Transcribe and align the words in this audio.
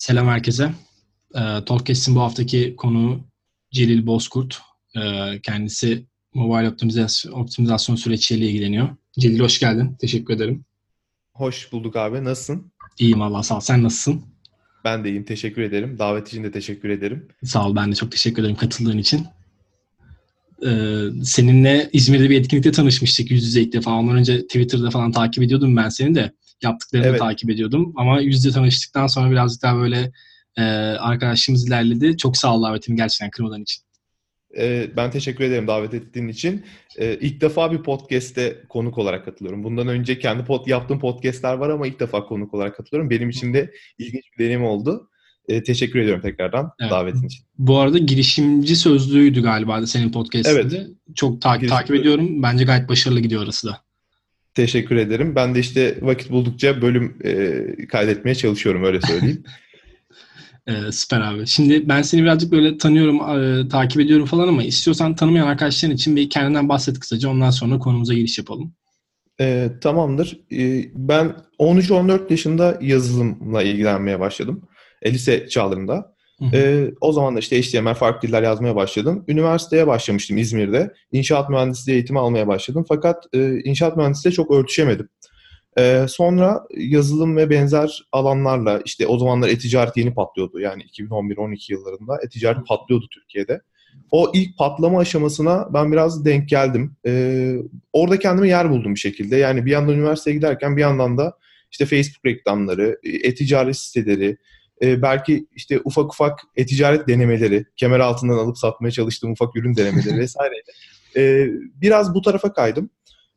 Selam 0.00 0.28
herkese. 0.28 0.72
E, 1.34 1.40
Talkcast'in 1.66 2.14
bu 2.14 2.20
haftaki 2.20 2.76
konuğu 2.76 3.20
Celil 3.72 4.06
Bozkurt. 4.06 4.58
E, 4.96 5.00
kendisi 5.42 6.06
mobile 6.34 6.68
optimizasyon, 6.68 7.32
optimizasyon 7.32 7.96
süreçleriyle 7.96 8.46
ilgileniyor. 8.46 8.88
Celil 9.18 9.40
hoş 9.40 9.58
geldin. 9.60 9.96
Teşekkür 10.00 10.34
ederim. 10.34 10.64
Hoş 11.34 11.72
bulduk 11.72 11.96
abi. 11.96 12.24
Nasılsın? 12.24 12.72
İyiyim 12.98 13.22
Allah 13.22 13.42
sağ 13.42 13.56
ol. 13.56 13.60
Sen 13.60 13.82
nasılsın? 13.82 14.22
Ben 14.84 15.04
de 15.04 15.08
iyiyim. 15.08 15.24
Teşekkür 15.24 15.62
ederim. 15.62 15.98
Davet 15.98 16.28
için 16.28 16.44
de 16.44 16.50
teşekkür 16.50 16.88
ederim. 16.88 17.28
Sağ 17.44 17.68
ol. 17.68 17.76
Ben 17.76 17.90
de 17.90 17.94
çok 17.94 18.12
teşekkür 18.12 18.42
ederim 18.42 18.56
katıldığın 18.56 18.98
için. 18.98 19.26
Ee, 20.66 20.98
seninle 21.24 21.90
İzmir'de 21.92 22.30
bir 22.30 22.40
etkinlikte 22.40 22.72
tanışmıştık 22.72 23.30
yüz 23.30 23.44
yüze 23.44 23.60
ilk 23.60 23.72
defa. 23.72 23.90
Ondan 23.90 24.16
önce 24.16 24.42
Twitter'da 24.42 24.90
falan 24.90 25.12
takip 25.12 25.42
ediyordum 25.42 25.76
ben 25.76 25.88
seni 25.88 26.14
de. 26.14 26.32
Yaptıklarını 26.62 27.06
Evet. 27.06 27.18
takip 27.18 27.50
ediyordum. 27.50 27.92
Ama 27.96 28.20
yüz 28.20 28.36
yüze 28.36 28.50
tanıştıktan 28.50 29.06
sonra 29.06 29.30
birazcık 29.30 29.62
daha 29.62 29.76
böyle 29.76 30.12
e, 30.58 30.62
arkadaşlığımız 30.98 31.68
ilerledi. 31.68 32.16
Çok 32.16 32.36
sağ 32.36 32.56
ol 32.56 32.62
davetimi 32.62 32.96
gerçekten 32.96 33.30
kırmadan 33.30 33.62
için. 33.62 33.82
Ee, 34.58 34.90
ben 34.96 35.10
teşekkür 35.10 35.44
ederim 35.44 35.66
davet 35.66 35.94
ettiğin 35.94 36.28
için. 36.28 36.64
Ee, 36.98 37.18
ilk 37.20 37.40
defa 37.40 37.72
bir 37.72 37.82
podcast'te 37.82 38.62
konuk 38.68 38.98
olarak 38.98 39.24
katılıyorum. 39.24 39.64
Bundan 39.64 39.88
önce 39.88 40.18
kendi 40.18 40.44
pod, 40.44 40.66
yaptığım 40.66 40.98
podcast'ler 41.00 41.54
var 41.54 41.70
ama 41.70 41.86
ilk 41.86 42.00
defa 42.00 42.24
konuk 42.24 42.54
olarak 42.54 42.76
katılıyorum. 42.76 43.10
Benim 43.10 43.30
için 43.30 43.54
de 43.54 43.70
ilginç 43.98 44.22
bir 44.38 44.44
deneyim 44.44 44.64
oldu. 44.64 45.10
Ee, 45.48 45.62
teşekkür 45.62 45.98
ediyorum 45.98 46.22
tekrardan 46.22 46.70
Evet. 46.80 46.90
davetin 46.90 47.26
için. 47.26 47.44
Bu 47.58 47.78
arada 47.78 47.98
girişimci 47.98 48.76
sözlüğüydü 48.76 49.42
galiba 49.42 49.82
da 49.82 49.86
senin 49.86 50.12
podcast'inde. 50.12 50.60
Evet. 50.60 50.86
Çok 51.14 51.42
ta- 51.42 51.58
takip 51.58 51.96
ediyorum. 51.96 52.42
Bence 52.42 52.64
gayet 52.64 52.88
başarılı 52.88 53.20
gidiyor 53.20 53.42
orası 53.42 53.66
da. 53.66 53.82
Teşekkür 54.54 54.96
ederim. 54.96 55.34
Ben 55.34 55.54
de 55.54 55.60
işte 55.60 55.98
vakit 56.02 56.30
buldukça 56.30 56.82
bölüm 56.82 57.16
e, 57.24 57.86
kaydetmeye 57.86 58.34
çalışıyorum 58.34 58.84
öyle 58.84 59.00
söyleyeyim. 59.00 59.44
Ee, 60.66 60.72
süper 60.92 61.20
abi. 61.20 61.46
Şimdi 61.46 61.88
ben 61.88 62.02
seni 62.02 62.22
birazcık 62.22 62.52
böyle 62.52 62.78
tanıyorum, 62.78 63.40
e, 63.40 63.68
takip 63.68 64.00
ediyorum 64.00 64.26
falan 64.26 64.48
ama 64.48 64.62
istiyorsan 64.62 65.14
tanımayan 65.14 65.46
arkadaşların 65.46 65.94
için 65.94 66.16
bir 66.16 66.30
kendinden 66.30 66.68
bahset 66.68 66.98
kısaca. 66.98 67.28
Ondan 67.28 67.50
sonra 67.50 67.78
konumuza 67.78 68.14
giriş 68.14 68.38
yapalım. 68.38 68.74
Ee, 69.40 69.70
tamamdır. 69.80 70.40
Ee, 70.52 70.90
ben 70.94 71.36
13-14 71.58 72.30
yaşında 72.30 72.78
yazılımla 72.80 73.62
ilgilenmeye 73.62 74.20
başladım. 74.20 74.68
E, 75.02 75.12
lise 75.12 75.48
çağlarında. 75.48 76.14
Ee, 76.52 76.90
o 77.00 77.12
zaman 77.12 77.36
da 77.36 77.38
işte 77.38 77.62
HTML 77.62 77.94
farklı 77.94 78.28
diller 78.28 78.42
yazmaya 78.42 78.76
başladım. 78.76 79.24
Üniversiteye 79.28 79.86
başlamıştım 79.86 80.38
İzmir'de. 80.38 80.94
İnşaat 81.12 81.50
mühendisliği 81.50 81.94
eğitimi 81.94 82.18
almaya 82.18 82.46
başladım. 82.46 82.84
Fakat 82.88 83.26
e, 83.32 83.60
inşaat 83.60 83.96
mühendisliğiyle 83.96 84.36
çok 84.36 84.50
örtüşemedim. 84.50 85.08
Ee, 85.78 86.06
sonra 86.08 86.66
yazılım 86.76 87.36
ve 87.36 87.50
benzer 87.50 88.02
alanlarla 88.12 88.80
işte 88.84 89.06
o 89.06 89.18
zamanlar 89.18 89.48
e-ticaret 89.48 89.96
yeni 89.96 90.14
patlıyordu. 90.14 90.60
Yani 90.60 90.82
2011-12 90.82 91.72
yıllarında 91.72 92.18
e-ticaret 92.24 92.66
patlıyordu 92.66 93.06
Türkiye'de. 93.10 93.60
O 94.10 94.30
ilk 94.34 94.58
patlama 94.58 94.98
aşamasına 94.98 95.68
ben 95.74 95.92
biraz 95.92 96.24
denk 96.24 96.48
geldim. 96.48 96.96
Ee, 97.06 97.56
orada 97.92 98.18
kendime 98.18 98.48
yer 98.48 98.70
buldum 98.70 98.94
bir 98.94 99.00
şekilde. 99.00 99.36
Yani 99.36 99.66
bir 99.66 99.70
yandan 99.70 99.94
üniversiteye 99.94 100.36
giderken 100.36 100.76
bir 100.76 100.82
yandan 100.82 101.18
da 101.18 101.36
işte 101.70 101.86
Facebook 101.86 102.26
reklamları, 102.26 102.98
e-ticaret 103.04 103.76
siteleri, 103.76 104.36
e, 104.82 105.02
belki 105.02 105.46
işte 105.54 105.80
ufak 105.84 106.12
ufak 106.12 106.40
e-ticaret 106.56 107.08
denemeleri, 107.08 107.64
kemer 107.76 108.00
altından 108.00 108.38
alıp 108.38 108.58
satmaya 108.58 108.90
çalıştığım 108.90 109.32
ufak 109.32 109.56
ürün 109.56 109.76
denemeleri 109.76 110.18
vesaire. 110.18 110.54
E, 111.16 111.46
biraz 111.74 112.14
bu 112.14 112.22
tarafa 112.22 112.52
kaydım. 112.52 112.90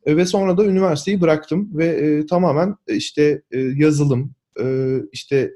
E, 0.06 0.16
ve 0.16 0.26
sonra 0.26 0.58
da 0.58 0.64
üniversiteyi 0.64 1.20
bıraktım 1.20 1.70
ve 1.78 1.86
e, 1.86 2.26
tamamen 2.26 2.76
e, 2.88 2.96
işte 2.96 3.42
e, 3.50 3.60
yazılım, 3.60 4.34
e, 4.60 4.96
işte 5.12 5.50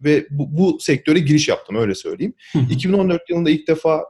ve 0.00 0.26
bu, 0.30 0.58
bu 0.58 0.78
sektöre 0.80 1.18
giriş 1.18 1.48
yaptım 1.48 1.76
öyle 1.76 1.94
söyleyeyim. 1.94 2.34
Hı 2.52 2.58
hı. 2.58 2.72
2014 2.72 3.30
yılında 3.30 3.50
ilk 3.50 3.68
defa 3.68 4.04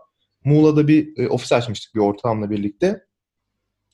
Muğla'da 0.44 0.88
bir 0.88 1.18
e, 1.18 1.28
ofis 1.28 1.52
açmıştık 1.52 1.94
bir 1.94 2.00
ortağımla 2.00 2.50
birlikte. 2.50 3.00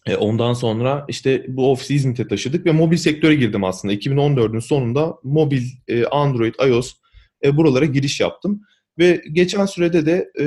E, 0.07 0.17
ondan 0.17 0.53
sonra 0.53 1.05
işte 1.09 1.45
bu 1.49 1.73
ofisi 1.73 1.95
İzmit'e 1.95 2.29
taşıdık 2.29 2.67
ve 2.67 2.73
mobil 2.73 2.97
sektöre 2.97 3.35
girdim 3.35 3.65
aslında. 3.65 3.95
2014'ün 3.95 4.61
sonunda 4.61 5.15
mobil, 5.23 5.63
e, 5.89 6.05
Android, 6.05 6.55
iOS 6.69 6.95
e, 7.45 7.57
buralara 7.57 7.85
giriş 7.85 8.21
yaptım. 8.21 8.63
Ve 8.99 9.23
geçen 9.33 9.67
sürede 9.67 10.07
de 10.07 10.31
e, 10.41 10.45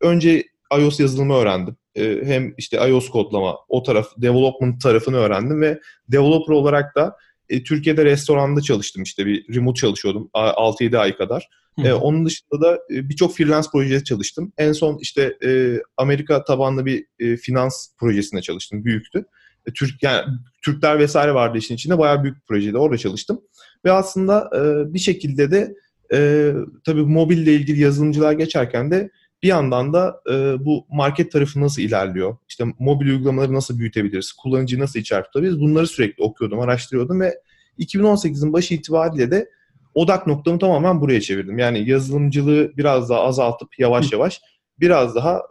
önce 0.00 0.44
iOS 0.78 1.00
yazılımı 1.00 1.34
öğrendim. 1.34 1.76
E, 1.94 2.20
hem 2.24 2.54
işte 2.58 2.88
iOS 2.88 3.08
kodlama, 3.08 3.56
o 3.68 3.82
taraf, 3.82 4.06
development 4.16 4.80
tarafını 4.82 5.16
öğrendim 5.16 5.60
ve 5.60 5.80
developer 6.08 6.54
olarak 6.54 6.94
da 6.94 7.16
e, 7.48 7.62
Türkiye'de 7.62 8.04
restoranda 8.04 8.60
çalıştım 8.60 9.02
işte 9.02 9.26
bir 9.26 9.54
remote 9.54 9.80
çalışıyordum 9.80 10.30
a- 10.32 10.50
6-7 10.50 10.98
ay 10.98 11.16
kadar. 11.16 11.48
E, 11.84 11.92
onun 11.92 12.26
dışında 12.26 12.60
da 12.60 12.78
e, 12.90 13.08
birçok 13.08 13.36
freelance 13.36 13.68
projede 13.72 14.04
çalıştım. 14.04 14.52
En 14.58 14.72
son 14.72 14.98
işte 14.98 15.36
e, 15.44 15.80
Amerika 15.96 16.44
tabanlı 16.44 16.86
bir 16.86 17.06
e, 17.18 17.36
finans 17.36 17.88
projesinde 17.98 18.42
çalıştım. 18.42 18.84
Büyüktü. 18.84 19.24
E, 19.66 19.72
Türk 19.72 20.02
yani 20.02 20.24
Türkler 20.64 20.98
vesaire 20.98 21.34
vardı 21.34 21.58
işin 21.58 21.74
içinde. 21.74 21.98
Bayağı 21.98 22.22
büyük 22.22 22.36
bir 22.36 22.42
projede 22.42 22.78
orada 22.78 22.98
çalıştım. 22.98 23.40
Ve 23.84 23.92
aslında 23.92 24.50
e, 24.56 24.94
bir 24.94 24.98
şekilde 24.98 25.50
de 25.50 25.74
e, 26.14 26.52
tabii 26.84 27.02
mobille 27.02 27.54
ilgili 27.54 27.80
yazılımcılar 27.80 28.32
geçerken 28.32 28.90
de 28.90 29.10
bir 29.42 29.48
yandan 29.48 29.92
da 29.92 30.20
e, 30.30 30.64
bu 30.64 30.86
market 30.90 31.32
tarafı 31.32 31.60
nasıl 31.60 31.82
ilerliyor? 31.82 32.36
İşte 32.48 32.64
mobil 32.78 33.06
uygulamaları 33.06 33.54
nasıl 33.54 33.78
büyütebiliriz? 33.78 34.32
Kullanıcıyı 34.32 34.82
nasıl 34.82 35.00
içeri 35.00 35.22
tutabiliriz? 35.22 35.60
Bunları 35.60 35.86
sürekli 35.86 36.22
okuyordum, 36.22 36.60
araştırıyordum 36.60 37.20
ve 37.20 37.40
2018'in 37.78 38.52
başı 38.52 38.74
itibariyle 38.74 39.30
de 39.30 39.48
odak 39.94 40.26
noktamı 40.26 40.58
tamamen 40.58 41.00
buraya 41.00 41.20
çevirdim. 41.20 41.58
Yani 41.58 41.90
yazılımcılığı 41.90 42.72
biraz 42.76 43.10
daha 43.10 43.20
azaltıp 43.20 43.78
yavaş 43.78 44.12
yavaş 44.12 44.40
biraz 44.80 45.14
daha 45.14 45.42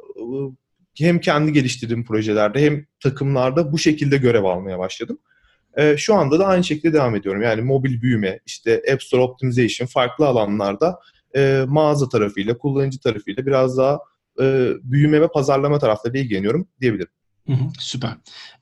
hem 0.97 1.19
kendi 1.19 1.53
geliştirdiğim 1.53 2.05
projelerde 2.05 2.61
hem 2.61 2.85
takımlarda 2.99 3.71
bu 3.71 3.77
şekilde 3.77 4.17
görev 4.17 4.43
almaya 4.43 4.79
başladım. 4.79 5.17
E, 5.77 5.97
şu 5.97 6.15
anda 6.15 6.39
da 6.39 6.45
aynı 6.45 6.63
şekilde 6.63 6.93
devam 6.93 7.15
ediyorum. 7.15 7.41
Yani 7.41 7.61
mobil 7.61 8.01
büyüme, 8.01 8.39
işte 8.45 8.81
App 8.93 9.03
Store 9.03 9.21
Optimization 9.21 9.87
farklı 9.87 10.27
alanlarda 10.27 10.99
e, 11.35 11.65
mağaza 11.67 12.09
tarafıyla, 12.09 12.57
kullanıcı 12.57 12.99
tarafıyla 12.99 13.45
biraz 13.45 13.77
daha 13.77 13.99
e, 14.41 14.69
büyüme 14.83 15.21
ve 15.21 15.27
pazarlama 15.27 15.79
taraflarıyla 15.79 16.23
ilgileniyorum 16.23 16.67
diyebilirim. 16.81 17.11
Hı 17.47 17.53
hı, 17.53 17.65
süper. 17.79 18.11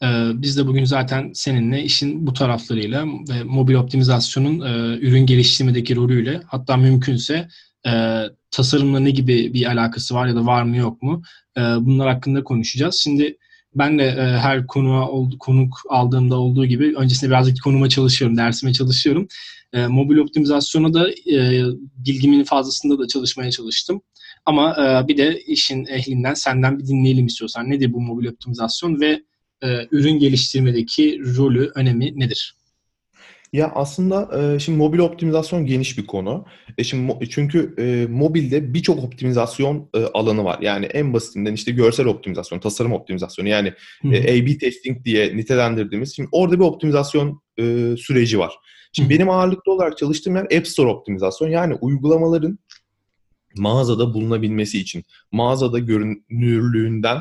Ee, 0.03 0.31
biz 0.33 0.57
de 0.57 0.67
bugün 0.67 0.83
zaten 0.83 1.31
seninle 1.33 1.83
işin 1.83 2.27
bu 2.27 2.33
taraflarıyla 2.33 3.05
ve 3.29 3.43
mobil 3.43 3.73
optimizasyonun 3.73 4.59
e, 4.59 4.97
ürün 4.97 5.25
geliştirmedeki 5.25 5.95
rolüyle 5.95 6.41
hatta 6.47 6.77
mümkünse 6.77 7.47
e, 7.87 8.23
tasarımla 8.51 8.99
ne 8.99 9.11
gibi 9.11 9.53
bir 9.53 9.65
alakası 9.65 10.15
var 10.15 10.27
ya 10.27 10.35
da 10.35 10.45
var 10.45 10.63
mı 10.63 10.77
yok 10.77 11.01
mu 11.01 11.21
e, 11.57 11.61
bunlar 11.61 12.13
hakkında 12.13 12.43
konuşacağız. 12.43 12.95
Şimdi 12.95 13.37
ben 13.75 13.99
de 13.99 14.03
e, 14.03 14.21
her 14.21 14.67
konuğa 14.67 15.09
ol- 15.09 15.37
konuk 15.39 15.81
aldığımda 15.89 16.39
olduğu 16.39 16.65
gibi 16.65 16.93
öncesinde 16.97 17.29
birazcık 17.31 17.63
konuma 17.63 17.89
çalışıyorum, 17.89 18.37
dersime 18.37 18.73
çalışıyorum. 18.73 19.27
E, 19.73 19.87
mobil 19.87 20.17
optimizasyona 20.17 20.93
da 20.93 21.11
e, 21.11 21.63
bilgimin 21.97 22.43
fazlasında 22.43 22.99
da 22.99 23.07
çalışmaya 23.07 23.51
çalıştım. 23.51 24.01
Ama 24.45 24.75
e, 24.75 25.07
bir 25.07 25.17
de 25.17 25.41
işin 25.41 25.85
ehlinden 25.85 26.33
senden 26.33 26.79
bir 26.79 26.87
dinleyelim 26.87 27.25
istiyorsan. 27.25 27.69
Nedir 27.69 27.93
bu 27.93 28.01
mobil 28.01 28.27
optimizasyon 28.27 29.01
ve 29.01 29.21
e, 29.63 29.87
ürün 29.91 30.19
geliştirmedeki 30.19 31.21
rolü, 31.37 31.71
önemi 31.75 32.19
nedir? 32.19 32.55
Ya 33.53 33.71
aslında 33.75 34.29
e, 34.39 34.59
şimdi 34.59 34.77
mobil 34.77 34.99
optimizasyon 34.99 35.65
geniş 35.65 35.97
bir 35.97 36.05
konu. 36.05 36.45
E 36.77 36.83
şimdi 36.83 37.11
mo- 37.11 37.29
çünkü 37.29 37.75
e, 37.77 38.07
mobilde 38.11 38.73
birçok 38.73 39.03
optimizasyon 39.03 39.89
e, 39.93 40.03
alanı 40.03 40.43
var. 40.43 40.59
Yani 40.61 40.85
en 40.85 41.13
basitinden 41.13 41.53
işte 41.53 41.71
görsel 41.71 42.05
optimizasyon, 42.05 42.59
tasarım 42.59 42.93
optimizasyonu 42.93 43.49
yani 43.49 43.73
e, 44.03 44.17
A/B 44.17 44.57
testing 44.57 45.05
diye 45.05 45.37
nitelendirdiğimiz. 45.37 46.15
Şimdi 46.15 46.29
orada 46.31 46.55
bir 46.59 46.63
optimizasyon 46.63 47.41
e, 47.57 47.95
süreci 47.97 48.39
var. 48.39 48.53
Şimdi 48.93 49.09
benim 49.09 49.29
ağırlıklı 49.29 49.71
olarak 49.71 49.97
çalıştığım 49.97 50.35
yer 50.35 50.43
App 50.43 50.67
Store 50.67 50.89
optimizasyon. 50.89 51.49
Yani 51.49 51.73
uygulamaların 51.81 52.59
mağazada 53.55 54.13
bulunabilmesi 54.13 54.79
için, 54.79 55.03
mağazada 55.31 55.79
görünürlüğünden 55.79 57.17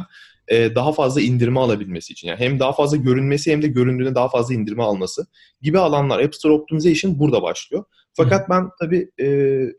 e, 0.51 0.75
daha 0.75 0.93
fazla 0.93 1.21
indirme 1.21 1.61
alabilmesi 1.61 2.13
için. 2.13 2.29
Yani 2.29 2.41
hem 2.41 2.59
daha 2.59 2.73
fazla 2.73 2.97
görünmesi 2.97 3.53
hem 3.53 3.63
de 3.63 3.69
göründüğüne 3.69 4.15
daha 4.15 4.29
fazla 4.29 4.55
indirme 4.55 4.83
alması 4.83 5.27
gibi 5.63 5.79
alanlar. 5.79 6.21
App 6.21 6.35
Store 6.35 6.53
Optimization 6.53 7.19
burada 7.19 7.43
başlıyor. 7.43 7.85
Fakat 8.13 8.51
ben 8.51 8.69
tabii 8.81 9.11
e, 9.21 9.27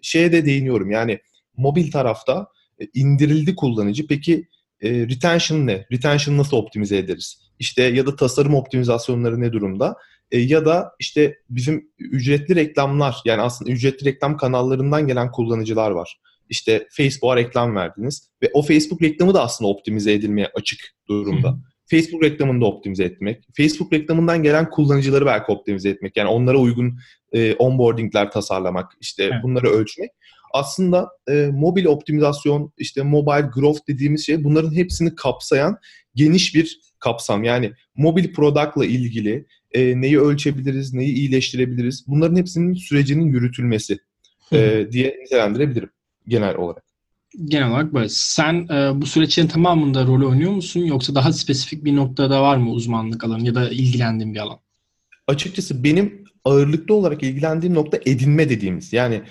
şeye 0.01 0.31
de 0.31 0.45
değiniyorum. 0.45 0.91
Yani 0.91 1.19
mobil 1.57 1.91
tarafta 1.91 2.47
e, 2.81 2.87
indirildi 2.93 3.55
kullanıcı. 3.55 4.07
Peki 4.07 4.47
e, 4.81 4.91
retention 4.91 5.67
ne? 5.67 5.85
Retention 5.91 6.37
nasıl 6.37 6.57
optimize 6.57 6.97
ederiz? 6.97 7.41
İşte 7.59 7.83
ya 7.83 8.05
da 8.05 8.15
tasarım 8.15 8.55
optimizasyonları 8.55 9.41
ne 9.41 9.53
durumda? 9.53 9.95
E, 10.31 10.39
ya 10.39 10.65
da 10.65 10.91
işte 10.99 11.37
bizim 11.49 11.91
ücretli 11.99 12.55
reklamlar 12.55 13.17
yani 13.25 13.41
aslında 13.41 13.71
ücretli 13.71 14.05
reklam 14.05 14.37
kanallarından 14.37 15.07
gelen 15.07 15.31
kullanıcılar 15.31 15.91
var. 15.91 16.19
İşte 16.51 16.87
Facebook'a 16.91 17.35
reklam 17.35 17.75
verdiniz 17.75 18.29
ve 18.43 18.49
o 18.53 18.61
Facebook 18.61 19.01
reklamı 19.01 19.33
da 19.33 19.43
aslında 19.43 19.69
optimize 19.69 20.13
edilmeye 20.13 20.51
açık 20.55 20.79
durumda. 21.07 21.49
Hı. 21.49 21.55
Facebook 21.85 22.23
reklamını 22.23 22.61
da 22.61 22.65
optimize 22.65 23.03
etmek, 23.03 23.43
Facebook 23.57 23.93
reklamından 23.93 24.43
gelen 24.43 24.69
kullanıcıları 24.69 25.25
belki 25.25 25.51
optimize 25.51 25.89
etmek, 25.89 26.17
yani 26.17 26.29
onlara 26.29 26.57
uygun 26.57 26.99
e, 27.31 27.53
onboardingler 27.53 28.31
tasarlamak, 28.31 28.91
işte 29.01 29.23
evet. 29.23 29.43
bunları 29.43 29.69
ölçmek. 29.69 30.11
Aslında 30.53 31.09
e, 31.29 31.49
mobil 31.53 31.85
optimizasyon, 31.85 32.73
işte 32.77 33.03
mobile 33.03 33.49
growth 33.55 33.79
dediğimiz 33.87 34.25
şey 34.25 34.43
bunların 34.43 34.75
hepsini 34.75 35.15
kapsayan 35.15 35.77
geniş 36.15 36.55
bir 36.55 36.79
kapsam. 36.99 37.43
Yani 37.43 37.71
mobil 37.95 38.33
product'la 38.33 38.85
ilgili 38.85 39.45
e, 39.71 40.01
neyi 40.01 40.19
ölçebiliriz, 40.19 40.93
neyi 40.93 41.13
iyileştirebiliriz 41.13 42.05
bunların 42.07 42.35
hepsinin 42.35 42.73
sürecinin 42.73 43.25
yürütülmesi 43.25 43.97
e, 44.53 44.87
diye 44.91 45.17
nitelendirebilirim 45.23 45.89
genel 46.27 46.55
olarak. 46.55 46.83
Genel 47.45 47.69
olarak 47.69 47.93
böyle. 47.93 48.09
Sen 48.09 48.67
e, 48.69 49.01
bu 49.01 49.05
süreçlerin 49.05 49.47
tamamında 49.47 50.05
rol 50.05 50.29
oynuyor 50.29 50.51
musun 50.51 50.79
yoksa 50.79 51.15
daha 51.15 51.33
spesifik 51.33 51.85
bir 51.85 51.95
noktada 51.95 52.41
var 52.41 52.57
mı 52.57 52.71
uzmanlık 52.71 53.23
alanı 53.23 53.45
ya 53.45 53.55
da 53.55 53.69
ilgilendiğin 53.69 54.33
bir 54.33 54.39
alan? 54.39 54.59
Açıkçası 55.27 55.83
benim 55.83 56.23
ağırlıklı 56.45 56.95
olarak 56.95 57.23
ilgilendiğim 57.23 57.75
nokta 57.75 57.99
edinme 58.05 58.49
dediğimiz. 58.49 58.93
Yani 58.93 59.21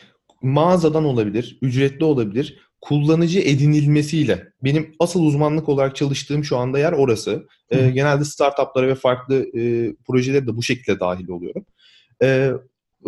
mağazadan 0.43 1.05
olabilir, 1.05 1.59
ücretli 1.63 2.05
olabilir, 2.05 2.59
kullanıcı 2.81 3.41
edinilmesiyle. 3.41 4.53
Benim 4.65 4.95
asıl 4.99 5.23
uzmanlık 5.23 5.69
olarak 5.69 5.97
çalıştığım 5.97 6.45
şu 6.45 6.57
anda 6.57 6.79
yer 6.79 6.93
orası. 6.93 7.47
E, 7.71 7.91
genelde 7.91 8.25
startuplara 8.25 8.89
ve 8.89 8.95
farklı 8.95 9.59
e, 9.59 9.95
projelere 10.07 10.47
de 10.47 10.57
bu 10.57 10.63
şekilde 10.63 11.01
dahil 11.01 11.29
oluyorum. 11.29 11.67
E, 12.23 12.51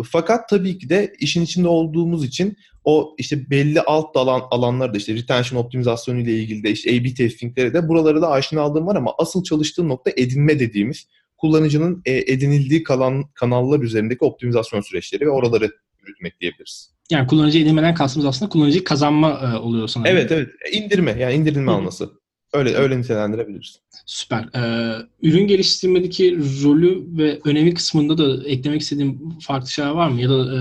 fakat 0.05 0.49
tabii 0.49 0.77
ki 0.77 0.89
de 0.89 1.13
işin 1.19 1.41
içinde 1.41 1.67
olduğumuz 1.67 2.25
için 2.25 2.57
o 2.83 3.15
işte 3.17 3.49
belli 3.49 3.81
alt 3.81 4.17
alan 4.17 4.41
alanlarda 4.51 4.97
işte 4.97 5.13
retention 5.13 5.59
optimizasyonu 5.59 6.19
ile 6.19 6.33
ilgili 6.33 6.63
de 6.63 6.71
işte 6.71 6.91
A-B 6.91 7.13
testingleri 7.13 7.73
de 7.73 7.87
buraları 7.87 8.21
da 8.21 8.31
aşina 8.31 8.61
aldığım 8.61 8.87
var 8.87 8.95
ama 8.95 9.13
asıl 9.17 9.43
çalıştığım 9.43 9.89
nokta 9.89 10.11
edinme 10.17 10.59
dediğimiz 10.59 11.07
kullanıcının 11.37 12.01
e, 12.05 12.33
edinildiği 12.33 12.83
kalan 12.83 13.23
kanallar 13.33 13.79
üzerindeki 13.79 14.25
optimizasyon 14.25 14.81
süreçleri 14.81 15.25
ve 15.25 15.29
oraları 15.29 15.71
yürütmek 16.01 16.41
diyebiliriz. 16.41 16.93
Yani 17.09 17.27
kullanıcı 17.27 17.59
edinmeden 17.59 17.95
kastımız 17.95 18.25
aslında 18.25 18.49
kullanıcıyı 18.49 18.83
kazanma 18.83 19.29
e, 19.29 19.57
oluyor 19.57 19.87
sanırım. 19.87 20.17
Evet 20.17 20.31
evet 20.31 20.49
indirme 20.71 21.15
yani 21.19 21.33
indirilme 21.33 21.71
Hı. 21.71 21.75
alması. 21.75 22.09
Öyle 22.53 22.73
öyle 22.73 22.99
nitelendirebiliriz. 22.99 23.79
Süper. 24.05 24.43
Ee, 24.55 24.95
ürün 25.21 25.47
geliştirmedeki 25.47 26.37
rolü 26.63 27.17
ve 27.17 27.39
önemi 27.43 27.73
kısmında 27.73 28.17
da 28.17 28.47
eklemek 28.47 28.81
istediğim 28.81 29.39
farklı 29.39 29.69
şeyler 29.69 29.91
var 29.91 30.09
mı? 30.09 30.21
Ya 30.21 30.29
da 30.29 30.55
e, 30.55 30.59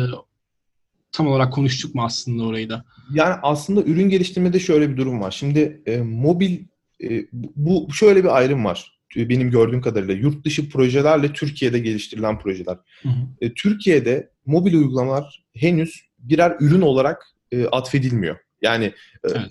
tam 1.12 1.26
olarak 1.26 1.52
konuştuk 1.52 1.94
mu 1.94 2.04
aslında 2.04 2.44
orayı 2.44 2.68
da? 2.68 2.84
Yani 3.14 3.34
aslında 3.42 3.82
ürün 3.82 4.08
geliştirmede 4.08 4.60
şöyle 4.60 4.90
bir 4.90 4.96
durum 4.96 5.20
var. 5.20 5.30
Şimdi 5.30 5.82
e, 5.86 5.98
mobil 5.98 6.58
e, 7.02 7.26
bu 7.32 7.88
şöyle 7.92 8.24
bir 8.24 8.36
ayrım 8.36 8.64
var. 8.64 8.98
Benim 9.16 9.50
gördüğüm 9.50 9.80
kadarıyla 9.80 10.14
yurt 10.14 10.44
dışı 10.44 10.68
projelerle 10.68 11.32
Türkiye'de 11.32 11.78
geliştirilen 11.78 12.38
projeler. 12.38 12.76
Hı 13.02 13.08
hı. 13.08 13.26
E, 13.40 13.54
Türkiye'de 13.54 14.30
mobil 14.46 14.74
uygulamalar 14.74 15.44
henüz 15.54 16.02
birer 16.18 16.56
ürün 16.60 16.80
olarak 16.80 17.22
e, 17.52 17.66
atfedilmiyor. 17.66 18.36
Yani 18.62 18.84
e, 18.84 18.94
evet. 19.24 19.50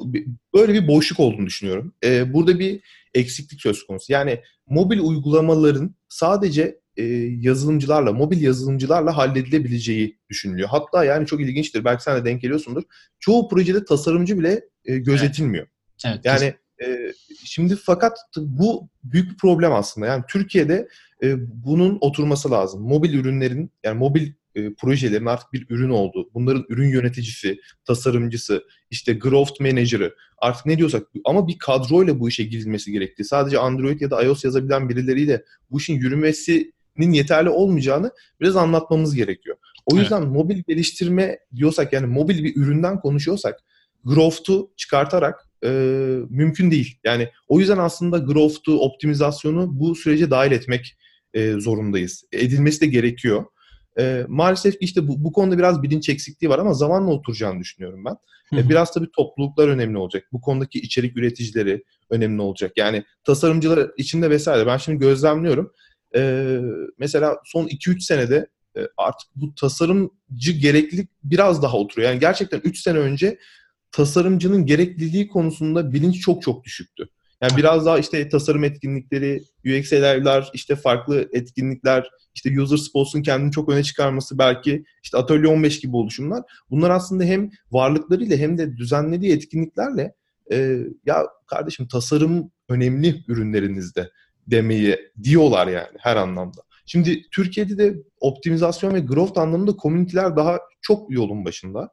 böyle 0.54 0.74
bir 0.74 0.88
boşluk 0.88 1.20
olduğunu 1.20 1.46
düşünüyorum. 1.46 1.94
E, 2.04 2.34
burada 2.34 2.60
bir 2.60 2.80
eksiklik 3.14 3.62
söz 3.62 3.86
konusu. 3.86 4.14
Yani 4.14 4.40
mobil 4.68 5.00
uygulamaların 5.00 5.96
sadece 6.10 6.80
e, 6.98 7.04
yazılımcılarla, 7.40 8.14
mobil 8.14 8.42
yazılımcılarla 8.42 9.18
halledilebileceği 9.18 10.20
düşünülüyor. 10.30 10.70
Hatta 10.70 11.06
yani 11.06 11.28
çok 11.28 11.42
ilginçtir. 11.42 11.86
Belki 11.86 12.04
sen 12.04 12.18
de 12.18 12.26
denk 12.26 12.42
geliyorsundur. 12.42 12.84
Çoğu 13.20 13.50
projede 13.50 13.86
tasarımcı 13.86 14.40
bile 14.40 14.62
e, 14.86 14.98
gözetilmiyor. 14.98 15.68
Evet. 16.06 16.20
evet 16.24 16.26
yani 16.26 16.54
e, 16.84 17.14
şimdi 17.44 17.76
fakat 17.76 18.18
bu 18.38 18.90
büyük 19.04 19.32
bir 19.32 19.38
problem 19.38 19.74
aslında. 19.74 20.08
Yani 20.08 20.24
Türkiye'de 20.30 20.88
e, 21.24 21.36
bunun 21.66 21.98
oturması 22.02 22.52
lazım. 22.52 22.82
Mobil 22.82 23.14
ürünlerin 23.14 23.72
yani 23.84 23.98
mobil 23.98 24.32
e, 24.56 24.74
projelerin 24.74 25.26
artık 25.26 25.54
bir 25.54 25.66
ürün 25.70 25.90
olduğu, 25.90 26.30
bunların 26.34 26.66
ürün 26.70 26.90
yöneticisi, 26.90 27.60
tasarımcısı, 27.86 28.64
işte 28.90 29.14
growth 29.14 29.62
manager'ı 29.62 30.16
artık 30.38 30.66
ne 30.66 30.78
diyorsak 30.78 31.08
ama 31.26 31.48
bir 31.48 31.58
kadroyla 31.60 32.20
bu 32.20 32.30
işe 32.30 32.44
girilmesi 32.44 32.92
gerektiği. 32.92 33.24
Sadece 33.24 33.60
Android 33.60 34.02
ya 34.02 34.12
da 34.12 34.24
iOS 34.24 34.44
yazabilen 34.44 34.90
birileriyle 34.90 35.44
bu 35.70 35.78
işin 35.80 35.94
yürümesinin 35.94 36.74
yeterli 36.98 37.50
olmayacağını 37.50 38.12
biraz 38.42 38.56
anlatmamız 38.56 39.16
gerekiyor. 39.16 39.58
O 39.86 39.98
yüzden 39.98 40.22
evet. 40.22 40.32
mobil 40.32 40.64
geliştirme 40.68 41.40
diyorsak 41.56 41.94
yani 41.94 42.08
mobil 42.08 42.44
bir 42.44 42.56
üründen 42.56 43.00
konuşuyorsak 43.00 43.60
growth'u 44.06 44.72
çıkartarak 44.78 45.48
e, 45.64 45.70
mümkün 46.30 46.72
değil. 46.72 46.98
Yani 47.04 47.30
o 47.48 47.60
yüzden 47.60 47.78
aslında 47.78 48.18
growth'u, 48.18 48.80
optimizasyonu 48.80 49.80
bu 49.80 49.96
sürece 49.96 50.32
dahil 50.32 50.52
etmek 50.52 50.98
e, 51.34 51.52
zorundayız. 51.52 52.24
Edilmesi 52.32 52.82
de 52.82 52.86
gerekiyor. 52.86 53.46
E, 54.00 54.26
maalesef 54.28 54.76
işte 54.80 55.08
bu, 55.08 55.24
bu 55.24 55.32
konuda 55.32 55.58
biraz 55.58 55.84
bilinç 55.84 56.10
eksikliği 56.10 56.50
var 56.50 56.60
ama 56.60 56.74
zamanla 56.74 57.12
oturacağını 57.12 57.60
düşünüyorum 57.60 58.06
ben. 58.06 58.16
E, 58.58 58.70
biraz 58.70 58.94
tabii 58.94 59.12
topluluklar 59.16 59.68
önemli 59.68 59.98
olacak. 59.98 60.24
Bu 60.32 60.42
konudaki 60.42 60.80
içerik 60.80 61.18
üreticileri 61.18 61.84
önemli 62.10 62.42
olacak. 62.42 62.72
Yani 62.76 63.04
tasarımcılar 63.24 63.92
içinde 63.98 64.30
vesaire. 64.30 64.66
Ben 64.66 64.78
şimdi 64.78 65.00
gözlemliyorum. 65.00 65.72
E, 66.16 66.60
mesela 66.98 67.38
son 67.46 67.68
2-3 67.68 68.02
senede 68.02 68.48
e, 68.78 68.82
artık 68.98 69.30
bu 69.36 69.56
tasarımcı 69.56 70.52
gereklilik 70.52 71.10
biraz 71.24 71.64
daha 71.64 71.78
oturuyor. 71.78 72.10
Yani 72.10 72.20
gerçekten 72.20 72.62
3 72.64 72.80
sene 72.80 72.98
önce 72.98 73.38
tasarımcının 73.92 74.66
gerekliliği 74.66 75.28
konusunda 75.28 75.94
bilinç 75.94 76.22
çok 76.22 76.42
çok 76.42 76.64
düşüktü. 76.64 77.08
Yani 77.42 77.58
biraz 77.58 77.86
daha 77.86 78.00
işte 78.00 78.30
tasarım 78.30 78.64
etkinlikleri, 78.64 79.44
UX 79.66 79.94
işte 80.54 80.76
farklı 80.76 81.30
etkinlikler, 81.32 82.10
işte 82.36 82.62
user 82.62 82.78
spots'un 82.78 83.22
kendini 83.22 83.52
çok 83.52 83.70
öne 83.70 83.84
çıkarması 83.84 84.38
belki 84.38 84.84
işte 85.04 85.18
Atölye 85.18 85.48
15 85.48 85.80
gibi 85.80 85.96
oluşumlar. 85.96 86.44
Bunlar 86.70 86.90
aslında 86.90 87.24
hem 87.24 87.50
varlıklarıyla 87.72 88.38
hem 88.38 88.58
de 88.58 88.78
düzenlediği 88.78 89.34
etkinliklerle 89.34 90.14
e, 90.52 90.80
ya 91.06 91.28
kardeşim 91.48 91.88
tasarım 91.88 92.52
önemli 92.70 93.24
ürünlerinizde 93.28 94.12
demeyi 94.48 95.00
diyorlar 95.24 95.68
yani 95.68 95.98
her 96.00 96.16
anlamda. 96.16 96.62
Şimdi 96.86 97.22
Türkiye'de 97.32 97.78
de 97.78 97.96
optimizasyon 98.20 98.94
ve 98.94 99.00
growth 99.00 99.40
anlamında 99.40 99.76
komüniteler 99.76 100.36
daha 100.36 100.60
çok 100.82 101.12
yolun 101.12 101.46
başında. 101.46 101.90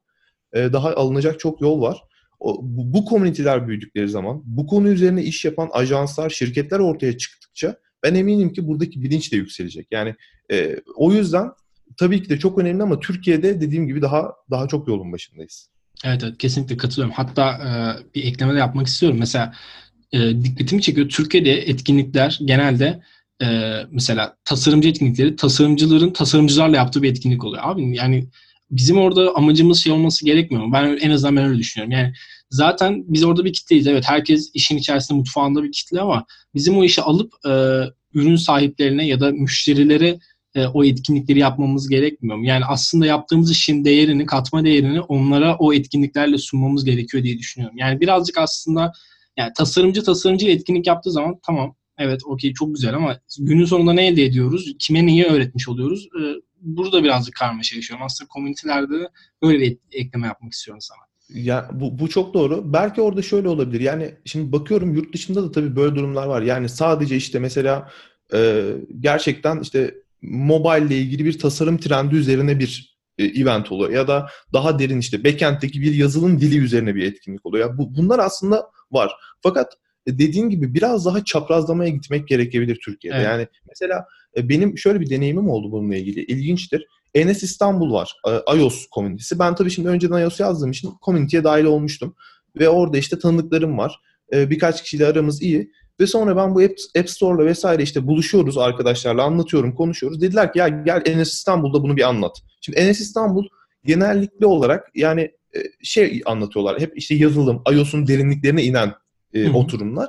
E, 0.52 0.72
daha 0.72 0.94
alınacak 0.94 1.40
çok 1.40 1.60
yol 1.60 1.80
var. 1.80 2.02
O, 2.40 2.58
bu 2.62 3.04
komüniteler 3.04 3.68
büyüdükleri 3.68 4.08
zaman, 4.08 4.42
bu 4.44 4.66
konu 4.66 4.88
üzerine 4.88 5.22
iş 5.22 5.44
yapan 5.44 5.68
ajanslar, 5.72 6.30
şirketler 6.30 6.78
ortaya 6.78 7.18
çıktıkça 7.18 7.76
ben 8.02 8.14
eminim 8.14 8.52
ki 8.52 8.66
buradaki 8.66 9.02
bilinç 9.02 9.32
de 9.32 9.36
yükselecek. 9.36 9.86
Yani 9.90 10.14
e, 10.52 10.76
o 10.96 11.12
yüzden 11.12 11.50
tabii 11.96 12.22
ki 12.22 12.28
de 12.28 12.38
çok 12.38 12.58
önemli 12.58 12.82
ama 12.82 13.00
Türkiye'de 13.00 13.60
dediğim 13.60 13.86
gibi 13.86 14.02
daha 14.02 14.32
daha 14.50 14.68
çok 14.68 14.88
yolun 14.88 15.12
başındayız. 15.12 15.68
Evet, 16.04 16.22
evet 16.24 16.38
kesinlikle 16.38 16.76
katılıyorum. 16.76 17.14
Hatta 17.16 17.52
e, 17.52 17.70
bir 18.14 18.24
ekleme 18.24 18.54
de 18.54 18.58
yapmak 18.58 18.86
istiyorum. 18.86 19.18
Mesela 19.20 19.54
e, 20.12 20.44
dikkatimi 20.44 20.82
çekiyor. 20.82 21.08
Türkiye'de 21.08 21.52
etkinlikler 21.52 22.38
genelde 22.44 23.02
e, 23.42 23.46
mesela 23.90 24.36
tasarımcı 24.44 24.88
etkinlikleri 24.88 25.36
tasarımcıların 25.36 26.12
tasarımcılarla 26.12 26.76
yaptığı 26.76 27.02
bir 27.02 27.10
etkinlik 27.10 27.44
oluyor. 27.44 27.62
Abi 27.66 27.96
yani 27.96 28.28
bizim 28.70 28.98
orada 28.98 29.32
amacımız 29.34 29.78
şey 29.78 29.92
olması 29.92 30.24
gerekmiyor 30.24 30.64
mu? 30.64 30.72
Ben 30.72 30.98
en 31.00 31.10
azından 31.10 31.36
ben 31.36 31.44
öyle 31.44 31.58
düşünüyorum. 31.58 31.92
Yani 31.92 32.12
zaten 32.50 33.04
biz 33.08 33.24
orada 33.24 33.44
bir 33.44 33.52
kitleyiz. 33.52 33.86
Evet 33.86 34.04
herkes 34.06 34.50
işin 34.54 34.76
içerisinde 34.76 35.18
mutfağında 35.18 35.62
bir 35.62 35.72
kitle 35.72 36.00
ama 36.00 36.24
bizim 36.54 36.76
o 36.76 36.84
işi 36.84 37.02
alıp 37.02 37.32
e, 37.46 37.50
ürün 38.14 38.36
sahiplerine 38.36 39.06
ya 39.06 39.20
da 39.20 39.30
müşterilere 39.30 40.18
e, 40.54 40.66
o 40.66 40.84
etkinlikleri 40.84 41.38
yapmamız 41.38 41.88
gerekmiyor 41.88 42.36
mu? 42.36 42.46
Yani 42.46 42.64
aslında 42.64 43.06
yaptığımız 43.06 43.50
işin 43.50 43.84
değerini, 43.84 44.26
katma 44.26 44.64
değerini 44.64 45.00
onlara 45.00 45.56
o 45.56 45.72
etkinliklerle 45.72 46.38
sunmamız 46.38 46.84
gerekiyor 46.84 47.24
diye 47.24 47.38
düşünüyorum. 47.38 47.78
Yani 47.78 48.00
birazcık 48.00 48.38
aslında 48.38 48.92
yani 49.38 49.52
tasarımcı 49.56 50.02
tasarımcı 50.02 50.48
etkinlik 50.48 50.86
yaptığı 50.86 51.10
zaman 51.10 51.40
tamam 51.46 51.76
evet 51.98 52.20
okey 52.24 52.52
çok 52.52 52.74
güzel 52.74 52.94
ama 52.94 53.20
günün 53.38 53.64
sonunda 53.64 53.92
ne 53.92 54.06
elde 54.06 54.24
ediyoruz? 54.24 54.74
Kime 54.78 55.06
neyi 55.06 55.24
öğretmiş 55.24 55.68
oluyoruz? 55.68 56.08
E, 56.20 56.22
burada 56.60 57.04
birazcık 57.04 57.34
karmaşa 57.34 57.76
yaşıyorum. 57.76 58.06
Aslında 58.06 58.28
komünitelerde 58.28 59.08
böyle 59.42 59.60
bir 59.60 59.78
ekleme 59.92 60.26
yapmak 60.26 60.52
istiyorum 60.52 60.80
sana. 60.80 60.98
Ya 61.42 61.70
bu, 61.72 61.98
bu 61.98 62.08
çok 62.08 62.34
doğru. 62.34 62.72
Belki 62.72 63.00
orada 63.00 63.22
şöyle 63.22 63.48
olabilir. 63.48 63.80
Yani 63.80 64.14
şimdi 64.24 64.52
bakıyorum 64.52 64.94
yurt 64.94 65.14
dışında 65.14 65.42
da 65.42 65.52
tabii 65.52 65.76
böyle 65.76 65.96
durumlar 65.96 66.26
var. 66.26 66.42
Yani 66.42 66.68
sadece 66.68 67.16
işte 67.16 67.38
mesela 67.38 67.90
e, 68.34 68.64
gerçekten 69.00 69.60
işte 69.60 69.94
mobile 70.22 70.86
ile 70.86 70.98
ilgili 70.98 71.24
bir 71.24 71.38
tasarım 71.38 71.78
trendi 71.78 72.16
üzerine 72.16 72.58
bir 72.58 72.98
e, 73.18 73.24
event 73.24 73.72
oluyor 73.72 73.90
ya 73.90 74.08
da 74.08 74.28
daha 74.52 74.78
derin 74.78 74.98
işte 74.98 75.24
backend'teki 75.24 75.82
bir 75.82 75.94
yazılım 75.94 76.40
dili 76.40 76.58
üzerine 76.58 76.94
bir 76.94 77.02
etkinlik 77.04 77.46
oluyor. 77.46 77.70
Ya 77.70 77.78
bu, 77.78 77.96
bunlar 77.96 78.18
aslında 78.18 78.70
var. 78.92 79.12
Fakat 79.42 79.72
e, 80.06 80.18
dediğin 80.18 80.48
gibi 80.48 80.74
biraz 80.74 81.06
daha 81.06 81.24
çaprazlamaya 81.24 81.90
gitmek 81.90 82.28
gerekebilir 82.28 82.80
Türkiye'de. 82.84 83.16
Evet. 83.16 83.26
Yani 83.26 83.46
mesela 83.68 84.06
e, 84.36 84.48
benim 84.48 84.78
şöyle 84.78 85.00
bir 85.00 85.10
deneyimim 85.10 85.48
oldu 85.48 85.72
bununla 85.72 85.96
ilgili. 85.96 86.24
İlginçtir. 86.24 86.86
Enes 87.14 87.42
İstanbul 87.42 87.92
var. 87.92 88.14
E, 88.28 88.58
iOS 88.58 88.86
komünitesi. 88.86 89.38
Ben 89.38 89.54
tabii 89.54 89.70
şimdi 89.70 89.88
önceden 89.88 90.20
iOS 90.20 90.40
yazdığım 90.40 90.70
için 90.70 90.90
komüniteye 91.00 91.44
dahil 91.44 91.64
olmuştum. 91.64 92.14
Ve 92.58 92.68
orada 92.68 92.98
işte 92.98 93.18
tanıdıklarım 93.18 93.78
var. 93.78 94.00
Birkaç 94.32 94.82
kişiyle 94.82 95.06
aramız 95.06 95.42
iyi. 95.42 95.72
Ve 96.00 96.06
sonra 96.06 96.36
ben 96.36 96.54
bu 96.54 96.60
App, 96.60 96.74
App 96.98 97.10
Store'la 97.10 97.46
vesaire 97.46 97.82
işte 97.82 98.06
buluşuyoruz 98.06 98.58
arkadaşlarla 98.58 99.22
anlatıyorum, 99.22 99.74
konuşuyoruz. 99.74 100.20
Dediler 100.20 100.52
ki 100.52 100.58
ya 100.58 100.68
gel 100.68 101.02
Enes 101.06 101.32
İstanbul'da 101.32 101.82
bunu 101.82 101.96
bir 101.96 102.08
anlat. 102.08 102.36
Şimdi 102.60 102.78
Enes 102.78 103.00
İstanbul 103.00 103.46
genellikle 103.84 104.46
olarak 104.46 104.90
yani 104.94 105.30
şey 105.82 106.22
anlatıyorlar. 106.26 106.80
Hep 106.80 106.98
işte 106.98 107.14
yazılım, 107.14 107.62
iOS'un 107.72 108.06
derinliklerine 108.06 108.62
inen 108.64 108.94
e, 109.34 109.50
oturumlar. 109.50 110.08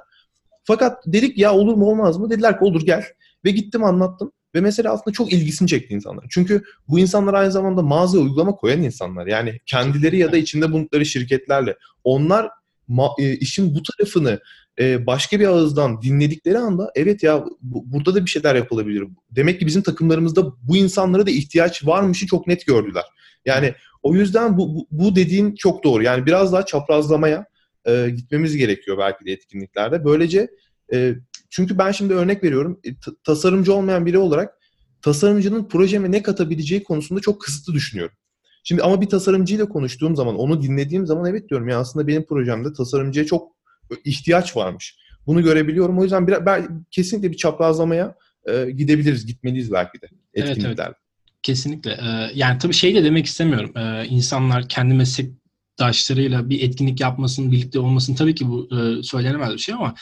Fakat 0.64 1.04
dedik 1.06 1.38
ya 1.38 1.54
olur 1.54 1.74
mu 1.74 1.86
olmaz 1.86 2.18
mı? 2.18 2.30
Dediler 2.30 2.60
ki 2.60 2.66
olur 2.66 2.82
gel. 2.86 3.04
Ve 3.46 3.52
gittim 3.52 3.84
anlattım. 3.84 4.32
Ve 4.56 4.62
mesela 4.62 4.94
aslında 4.94 5.14
çok 5.14 5.34
ilgisini 5.34 5.68
çekti 5.68 5.94
insanlar. 5.94 6.26
Çünkü 6.30 6.64
bu 6.88 7.00
insanlar 7.00 7.34
aynı 7.34 7.52
zamanda 7.52 7.82
mağaza 7.82 8.18
uygulama 8.18 8.52
koyan 8.52 8.84
insanlar. 8.84 9.28
Yani 9.28 9.60
kendileri 9.66 10.18
ya 10.18 10.32
da 10.32 10.38
içinde 10.38 10.72
bulundukları 10.72 11.06
şirketlerle. 11.06 11.78
Onlar 12.04 12.50
ma- 12.90 13.22
e, 13.22 13.36
işin 13.36 13.76
bu 13.76 13.84
tarafını 13.84 14.40
e, 14.80 15.06
başka 15.08 15.40
bir 15.40 15.48
ağızdan 15.48 16.02
dinledikleri 16.02 16.58
anda 16.58 16.92
evet 16.96 17.24
ya 17.24 17.46
bu, 17.62 17.84
burada 17.86 18.16
da 18.16 18.26
bir 18.26 18.30
şeyler 18.30 18.56
yapılabilir. 18.56 19.04
Demek 19.32 19.60
ki 19.60 19.66
bizim 19.66 19.82
takımlarımızda 19.82 20.46
bu 20.64 20.78
insanlara 20.78 21.26
da 21.26 21.32
ihtiyaç 21.32 21.86
varmışı 21.86 22.28
çok 22.28 22.48
net 22.48 22.66
gördüler. 22.66 23.04
Yani 23.46 23.74
o 24.04 24.16
yüzden 24.16 24.58
bu, 24.58 24.76
bu, 24.76 24.88
bu 24.92 25.16
dediğin 25.16 25.56
çok 25.56 25.84
doğru. 25.84 26.04
Yani 26.04 26.26
biraz 26.26 26.54
daha 26.54 26.66
çaprazlamaya 26.66 27.46
e, 27.86 28.10
gitmemiz 28.10 28.58
gerekiyor 28.58 28.98
belki 28.98 29.26
de 29.26 29.32
etkinliklerde. 29.32 30.06
Böylece 30.06 30.48
e, 30.94 31.16
çünkü 31.50 31.78
ben 31.78 31.92
şimdi 31.92 32.14
örnek 32.14 32.44
veriyorum 32.44 32.80
e, 32.84 32.90
tasarımcı 33.24 33.74
olmayan 33.74 34.06
biri 34.06 34.18
olarak 34.18 34.60
tasarımcının 35.02 35.68
projeme 35.68 36.12
ne 36.12 36.24
katabileceği 36.24 36.84
konusunda 36.84 37.22
çok 37.22 37.42
kısıtlı 37.42 37.74
düşünüyorum. 37.74 38.16
Şimdi 38.64 38.84
ama 38.84 39.02
bir 39.02 39.10
tasarımcıyla 39.10 39.70
konuştuğum 39.70 40.16
zaman, 40.16 40.36
onu 40.36 40.62
dinlediğim 40.62 41.06
zaman 41.06 41.30
evet 41.30 41.50
diyorum 41.50 41.68
ya 41.68 41.80
aslında 41.80 42.08
benim 42.08 42.26
projemde 42.26 42.74
tasarımcıya 42.74 43.26
çok 43.26 43.59
ihtiyaç 44.06 44.56
varmış. 44.56 44.96
Bunu 45.28 45.44
görebiliyorum. 45.44 46.00
O 46.00 46.04
yüzden 46.04 46.28
bir, 46.28 46.46
ben 46.46 46.86
kesinlikle 46.92 47.32
bir 47.32 47.38
çaprazlamaya 47.38 48.16
e, 48.46 48.72
gidebiliriz, 48.72 49.26
gitmeliyiz 49.26 49.72
belki 49.72 50.02
de 50.02 50.08
etkinliklerde. 50.34 50.82
Evet, 50.82 50.88
evet. 50.88 50.96
Kesinlikle. 51.44 51.92
Ee, 51.92 52.32
yani 52.36 52.58
tabii 52.58 52.74
şey 52.74 52.96
de 52.96 53.04
demek 53.04 53.26
istemiyorum. 53.26 53.78
Ee, 53.78 54.06
insanlar 54.06 54.68
kendi 54.68 54.94
meslektaşlarıyla 54.94 56.50
bir 56.50 56.62
etkinlik 56.62 57.00
yapmasın, 57.00 57.52
birlikte 57.52 57.80
olmasın 57.80 58.16
tabii 58.16 58.36
ki 58.36 58.48
bu 58.48 58.70
e, 58.78 59.04
söylenemez 59.04 59.54
bir 59.54 59.58
şey 59.58 59.76
ama 59.76 59.96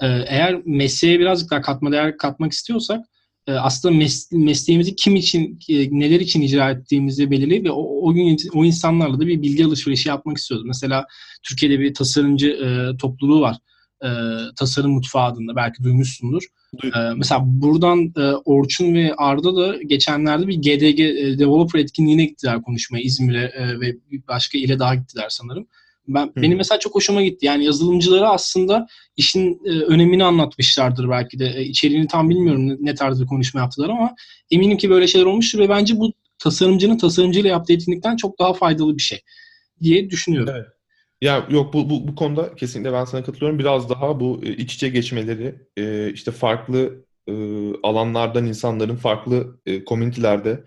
e, 0.00 0.06
eğer 0.06 0.62
mesleğe 0.64 1.18
birazcık 1.20 1.50
daha 1.50 1.60
katma 1.60 1.92
değer 1.92 2.16
katmak 2.16 2.52
istiyorsak 2.52 3.06
aslında 3.52 3.94
mes- 3.94 4.36
mesleğimizi 4.44 4.96
kim 4.96 5.16
için, 5.16 5.58
e, 5.68 5.74
neler 5.90 6.20
için 6.20 6.42
icra 6.42 6.70
ettiğimizi 6.70 7.30
belirleyip 7.30 7.64
ve 7.64 7.70
o, 7.70 8.08
o 8.08 8.14
gün 8.14 8.36
o 8.54 8.64
insanlarla 8.64 9.20
da 9.20 9.26
bir 9.26 9.42
bilgi 9.42 9.64
alışverişi 9.64 10.08
yapmak 10.08 10.36
istiyoruz. 10.36 10.66
Mesela 10.66 11.06
Türkiye'de 11.42 11.80
bir 11.80 11.94
tasarımcı 11.94 12.48
e, 12.48 12.96
topluluğu 12.96 13.40
var. 13.40 13.56
E, 14.04 14.08
Tasarım 14.56 14.90
Mutfağı 14.90 15.24
adında 15.24 15.56
belki 15.56 15.84
duymuşsundur. 15.84 16.42
E, 16.84 16.98
mesela 17.16 17.40
buradan 17.44 18.12
e, 18.16 18.20
Orçun 18.44 18.94
ve 18.94 19.14
Arda 19.14 19.56
da 19.56 19.82
geçenlerde 19.82 20.48
bir 20.48 20.56
GDG 20.56 21.00
e, 21.00 21.38
Developer 21.38 21.80
etkinliğine 21.80 22.24
gittiler 22.24 22.62
konuşmaya 22.62 23.02
İzmir'e 23.02 23.52
e, 23.54 23.80
ve 23.80 23.96
başka 24.28 24.58
ile 24.58 24.78
daha 24.78 24.94
gittiler 24.94 25.26
sanırım. 25.28 25.66
Ben 26.08 26.26
hmm. 26.26 26.42
benim 26.42 26.58
mesela 26.58 26.78
çok 26.78 26.94
hoşuma 26.94 27.22
gitti. 27.22 27.46
Yani 27.46 27.64
yazılımcılara 27.64 28.30
aslında 28.30 28.86
işin 29.16 29.60
e, 29.64 29.70
önemini 29.70 30.24
anlatmışlardır 30.24 31.10
belki 31.10 31.38
de. 31.38 31.52
E, 31.56 31.62
içeriğini 31.62 32.06
tam 32.06 32.30
bilmiyorum 32.30 32.68
ne, 32.68 32.76
ne 32.80 32.94
tarz 32.94 33.20
bir 33.20 33.26
konuşma 33.26 33.60
yaptılar 33.60 33.88
ama 33.88 34.14
eminim 34.50 34.76
ki 34.76 34.90
böyle 34.90 35.06
şeyler 35.06 35.26
olmuştur 35.26 35.58
ve 35.58 35.68
bence 35.68 35.96
bu 35.96 36.12
tasarımcının 36.38 36.98
tasarımcıyla 36.98 37.50
yaptığı 37.50 37.72
etkinlikten 37.72 38.16
çok 38.16 38.38
daha 38.38 38.54
faydalı 38.54 38.96
bir 38.96 39.02
şey 39.02 39.20
diye 39.82 40.10
düşünüyorum. 40.10 40.54
Evet. 40.56 40.66
Ya 41.22 41.46
yok 41.50 41.74
bu, 41.74 41.90
bu 41.90 42.08
bu 42.08 42.14
konuda 42.14 42.54
kesinlikle 42.54 42.92
ben 42.92 43.04
sana 43.04 43.24
katılıyorum. 43.24 43.58
Biraz 43.58 43.90
daha 43.90 44.20
bu 44.20 44.40
e, 44.42 44.56
iç 44.56 44.74
içe 44.74 44.88
geçmeleri, 44.88 45.54
e, 45.76 46.12
işte 46.12 46.30
farklı 46.30 47.04
e, 47.28 47.32
alanlardan 47.82 48.46
insanların 48.46 48.96
farklı 48.96 49.60
e, 49.66 49.84
komünitelerde 49.84 50.64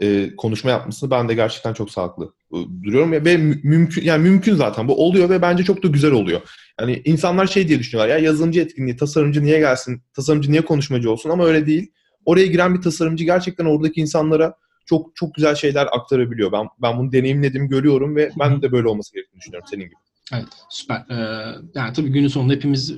e, 0.00 0.36
konuşma 0.36 0.70
yapmasını 0.70 1.10
ben 1.10 1.28
de 1.28 1.34
gerçekten 1.34 1.74
çok 1.74 1.90
sağlıklı 1.90 2.34
duruyorum 2.52 3.12
ya 3.12 3.24
ve 3.24 3.36
mümkün 3.36 4.02
yani 4.02 4.22
mümkün 4.22 4.54
zaten 4.54 4.88
bu 4.88 5.06
oluyor 5.06 5.30
ve 5.30 5.42
bence 5.42 5.64
çok 5.64 5.82
da 5.82 5.88
güzel 5.88 6.12
oluyor. 6.12 6.40
Yani 6.80 7.02
insanlar 7.04 7.46
şey 7.46 7.68
diye 7.68 7.78
düşünüyorlar 7.78 8.14
ya 8.14 8.18
yazılımcı 8.18 8.60
etkinliği, 8.60 8.96
tasarımcı 8.96 9.44
niye 9.44 9.58
gelsin, 9.58 10.02
tasarımcı 10.14 10.52
niye 10.52 10.62
konuşmacı 10.62 11.10
olsun 11.10 11.30
ama 11.30 11.44
öyle 11.44 11.66
değil. 11.66 11.92
Oraya 12.24 12.46
giren 12.46 12.74
bir 12.74 12.82
tasarımcı 12.82 13.24
gerçekten 13.24 13.64
oradaki 13.64 14.00
insanlara 14.00 14.54
çok 14.86 15.16
çok 15.16 15.34
güzel 15.34 15.54
şeyler 15.54 15.88
aktarabiliyor. 15.92 16.52
Ben 16.52 16.66
ben 16.82 16.98
bunu 16.98 17.12
deneyimledim, 17.12 17.68
görüyorum 17.68 18.16
ve 18.16 18.30
ben 18.38 18.62
de 18.62 18.72
böyle 18.72 18.88
olması 18.88 19.14
gerektiğini 19.14 19.40
düşünüyorum 19.40 19.68
senin 19.70 19.84
gibi. 19.84 19.94
Evet, 20.32 20.48
süper. 20.70 20.96
Ee, 21.10 21.54
yani 21.74 21.92
tabii 21.92 22.08
günün 22.08 22.28
sonunda 22.28 22.52
hepimiz 22.52 22.94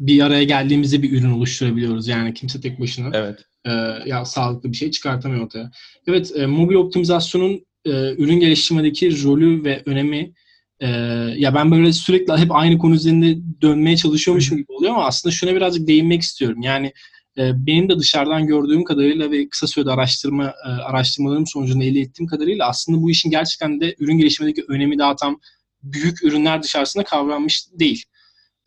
bir 0.00 0.22
araya 0.22 0.44
geldiğimizde 0.44 1.02
bir 1.02 1.20
ürün 1.20 1.30
oluşturabiliyoruz. 1.30 2.08
Yani 2.08 2.34
kimse 2.34 2.60
tek 2.60 2.80
başına 2.80 3.10
evet. 3.12 3.44
e, 3.64 3.70
ya 4.06 4.24
sağlıklı 4.24 4.72
bir 4.72 4.76
şey 4.76 4.90
çıkartamıyor 4.90 5.44
ortaya. 5.44 5.70
Evet, 6.06 6.32
e, 6.36 6.46
mobil 6.46 6.74
optimizasyonun 6.74 7.66
e, 7.84 7.90
ürün 8.14 8.40
geliştirmedeki 8.40 9.24
rolü 9.24 9.64
ve 9.64 9.82
önemi 9.86 10.32
e, 10.80 10.88
ya 11.36 11.54
ben 11.54 11.70
böyle 11.70 11.92
sürekli 11.92 12.36
hep 12.36 12.52
aynı 12.52 12.78
konu 12.78 12.94
üzerinde 12.94 13.38
dönmeye 13.62 13.96
çalışıyormuşum 13.96 14.58
gibi 14.58 14.72
oluyor 14.72 14.92
ama 14.92 15.06
aslında 15.06 15.32
şuna 15.32 15.54
birazcık 15.54 15.88
değinmek 15.88 16.22
istiyorum. 16.22 16.62
Yani 16.62 16.92
e, 17.38 17.66
benim 17.66 17.88
de 17.88 17.98
dışarıdan 17.98 18.46
gördüğüm 18.46 18.84
kadarıyla 18.84 19.30
ve 19.30 19.48
kısa 19.48 19.66
sürede 19.66 19.90
araştırma 19.90 20.54
e, 20.66 20.68
araştırmalarım 20.68 21.46
sonucunda 21.46 21.84
elde 21.84 22.00
ettiğim 22.00 22.26
kadarıyla 22.26 22.68
aslında 22.68 23.02
bu 23.02 23.10
işin 23.10 23.30
gerçekten 23.30 23.80
de 23.80 23.94
ürün 23.98 24.18
geliştirmedeki 24.18 24.64
önemi 24.68 24.98
daha 24.98 25.16
tam 25.16 25.40
büyük 25.82 26.24
ürünler 26.24 26.62
dışarısında 26.62 27.04
kavranmış 27.04 27.64
değil. 27.72 28.04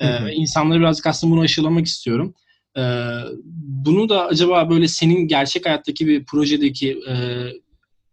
Hı 0.02 0.08
hı. 0.08 0.32
insanları 0.32 0.80
birazcık 0.80 1.08
aslında 1.08 1.34
bunu 1.34 1.42
aşılamak 1.42 1.86
istiyorum. 1.86 2.34
Ee, 2.78 2.82
bunu 3.64 4.10
da 4.10 4.26
acaba 4.26 4.70
böyle 4.70 4.88
senin 4.88 5.28
gerçek 5.28 5.66
hayattaki 5.66 6.08
bir 6.08 6.26
projedeki 6.26 7.00
e, 7.10 7.16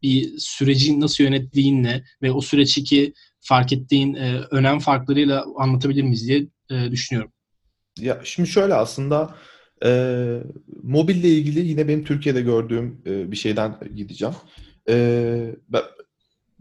bir 0.03 0.39
süreci 0.39 1.01
nasıl 1.01 1.25
yönettiğinle 1.25 2.05
ve 2.23 2.33
o 2.33 2.41
süreçteki 2.41 3.13
fark 3.41 3.73
ettiğin 3.73 4.15
e, 4.15 4.41
önem 4.51 4.79
farklarıyla 4.79 5.45
anlatabilir 5.57 6.03
miyiz 6.03 6.29
diye 6.29 6.47
e, 6.71 6.91
düşünüyorum. 6.91 7.33
Ya 8.01 8.21
şimdi 8.25 8.49
şöyle 8.49 8.75
aslında 8.75 9.35
e, 9.85 9.91
mobille 10.83 11.29
ilgili 11.29 11.67
yine 11.69 11.89
benim 11.89 12.05
Türkiye'de 12.05 12.41
gördüğüm 12.41 13.03
e, 13.07 13.31
bir 13.31 13.37
şeyden 13.37 13.79
gideceğim. 13.97 14.35
E, 14.89 15.55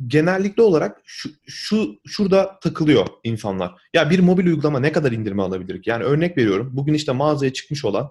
genellikle 0.08 0.64
olarak 0.64 1.02
şu, 1.06 1.30
şu 1.48 2.00
şurada 2.08 2.60
takılıyor 2.60 3.08
insanlar. 3.24 3.82
Ya 3.94 4.10
bir 4.10 4.20
mobil 4.20 4.46
uygulama 4.46 4.80
ne 4.80 4.92
kadar 4.92 5.12
indirme 5.12 5.44
alabilir 5.44 5.82
ki? 5.82 5.90
Yani 5.90 6.04
örnek 6.04 6.38
veriyorum. 6.38 6.70
Bugün 6.74 6.94
işte 6.94 7.12
mağazaya 7.12 7.54
çıkmış 7.54 7.86
olan 7.86 8.10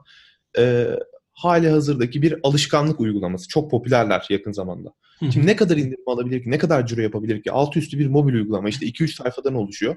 e, 0.58 0.86
hali 1.32 1.68
hazırdaki 1.68 2.22
bir 2.22 2.34
alışkanlık 2.42 3.00
uygulaması. 3.00 3.48
Çok 3.48 3.70
popülerler 3.70 4.26
yakın 4.30 4.52
zamanda. 4.52 4.92
Şimdi 5.20 5.46
ne 5.46 5.56
kadar 5.56 5.76
indirme 5.76 6.04
alabilir 6.06 6.42
ki? 6.42 6.50
Ne 6.50 6.58
kadar 6.58 6.86
ciro 6.86 7.00
yapabilir 7.00 7.42
ki? 7.42 7.52
Altı 7.52 7.78
üstü 7.78 7.98
bir 7.98 8.06
mobil 8.06 8.34
uygulama. 8.34 8.68
işte 8.68 8.86
2-3 8.86 9.14
sayfadan 9.14 9.54
oluşuyor. 9.54 9.96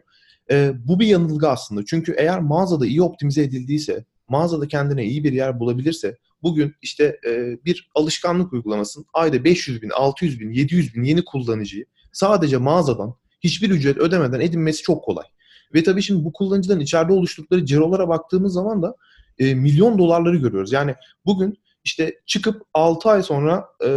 E, 0.52 0.72
bu 0.88 1.00
bir 1.00 1.08
yanılgı 1.08 1.50
aslında. 1.50 1.86
Çünkü 1.86 2.16
eğer 2.18 2.40
mağazada 2.40 2.86
iyi 2.86 3.02
optimize 3.02 3.44
edildiyse, 3.44 4.06
mağazada 4.28 4.68
kendine 4.68 5.06
iyi 5.06 5.24
bir 5.24 5.34
yer 5.34 5.60
bulabilirse 5.60 6.18
bugün 6.44 6.76
işte 6.82 7.20
e, 7.28 7.58
bir 7.66 7.90
alışkanlık 7.96 8.54
uygulamasının 8.54 9.06
ayda 9.14 9.44
500 9.44 9.82
bin, 9.82 9.90
600 9.90 10.40
bin, 10.40 10.52
700 10.52 10.96
bin 10.96 11.04
yeni 11.04 11.26
kullanıcıyı 11.26 11.86
sadece 12.12 12.58
mağazadan 12.58 13.16
hiçbir 13.44 13.70
ücret 13.70 13.98
ödemeden 13.98 14.40
edinmesi 14.40 14.84
çok 14.84 15.04
kolay. 15.04 15.26
Ve 15.74 15.84
tabii 15.84 16.02
şimdi 16.02 16.26
bu 16.26 16.34
kullanıcıların 16.34 16.80
içeride 16.80 17.14
oluşturdukları 17.14 17.66
cirolara 17.66 18.08
baktığımız 18.08 18.54
zaman 18.54 18.82
da 18.82 18.96
e, 19.40 19.56
milyon 19.56 19.98
dolarları 19.98 20.38
görüyoruz. 20.38 20.72
Yani 20.72 20.96
bugün 21.26 21.58
işte 21.84 22.20
çıkıp 22.26 22.62
6 22.74 23.10
ay 23.10 23.24
sonra 23.24 23.66
e, 23.82 23.88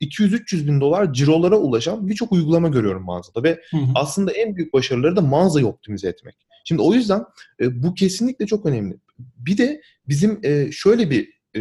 200-300 0.00 0.66
bin 0.66 0.80
dolar 0.80 1.12
cirolara 1.12 1.56
ulaşan 1.56 2.08
birçok 2.08 2.32
uygulama 2.32 2.68
görüyorum 2.68 3.04
mağazada 3.04 3.42
ve 3.42 3.60
hı 3.70 3.76
hı. 3.76 3.86
aslında 3.94 4.32
en 4.32 4.56
büyük 4.56 4.72
başarıları 4.72 5.16
da 5.16 5.20
mağazayı 5.20 5.66
optimize 5.66 6.08
etmek. 6.08 6.34
Şimdi 6.64 6.82
o 6.82 6.94
yüzden 6.94 7.24
e, 7.60 7.82
bu 7.82 7.94
kesinlikle 7.94 8.46
çok 8.46 8.66
önemli. 8.66 8.96
Bir 9.18 9.58
de 9.58 9.80
bizim 10.08 10.40
e, 10.42 10.72
şöyle 10.72 11.10
bir 11.10 11.35
e, 11.56 11.60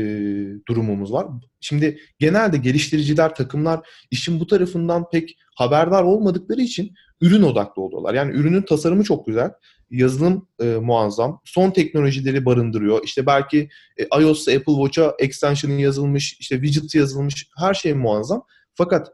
durumumuz 0.67 1.13
var. 1.13 1.27
Şimdi 1.61 1.99
genelde 2.19 2.57
geliştiriciler, 2.57 3.35
takımlar 3.35 3.79
işin 4.11 4.39
bu 4.39 4.47
tarafından 4.47 5.09
pek 5.09 5.37
haberdar 5.55 6.03
olmadıkları 6.03 6.61
için 6.61 6.93
ürün 7.21 7.41
odaklı 7.41 7.81
oluyorlar. 7.81 8.13
Yani 8.13 8.33
ürünün 8.35 8.61
tasarımı 8.61 9.03
çok 9.03 9.27
güzel, 9.27 9.51
yazılım 9.91 10.47
e, 10.61 10.65
muazzam, 10.65 11.41
son 11.45 11.71
teknolojileri 11.71 12.45
barındırıyor. 12.45 13.03
İşte 13.03 13.25
belki 13.25 13.69
e, 13.97 14.21
iOS'ta 14.21 14.51
Apple 14.51 14.73
Watch'a 14.73 15.15
extension'ı 15.19 15.81
yazılmış, 15.81 16.37
işte 16.39 16.61
widget 16.61 16.95
yazılmış, 16.95 17.47
her 17.57 17.73
şey 17.73 17.93
muazzam. 17.93 18.43
Fakat 18.73 19.07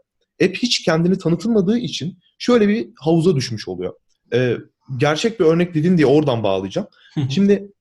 app 0.43 0.55
hiç 0.55 0.83
kendini 0.83 1.17
tanıtılmadığı 1.17 1.77
için 1.77 2.19
şöyle 2.39 2.67
bir 2.67 2.89
havuza 2.99 3.35
düşmüş 3.35 3.67
oluyor. 3.67 3.93
Ee, 4.33 4.57
gerçek 4.97 5.39
bir 5.39 5.45
örnek 5.45 5.73
dedin 5.75 5.97
diye 5.97 6.07
oradan 6.07 6.43
bağlayacağım. 6.43 6.87
Şimdi 7.29 7.71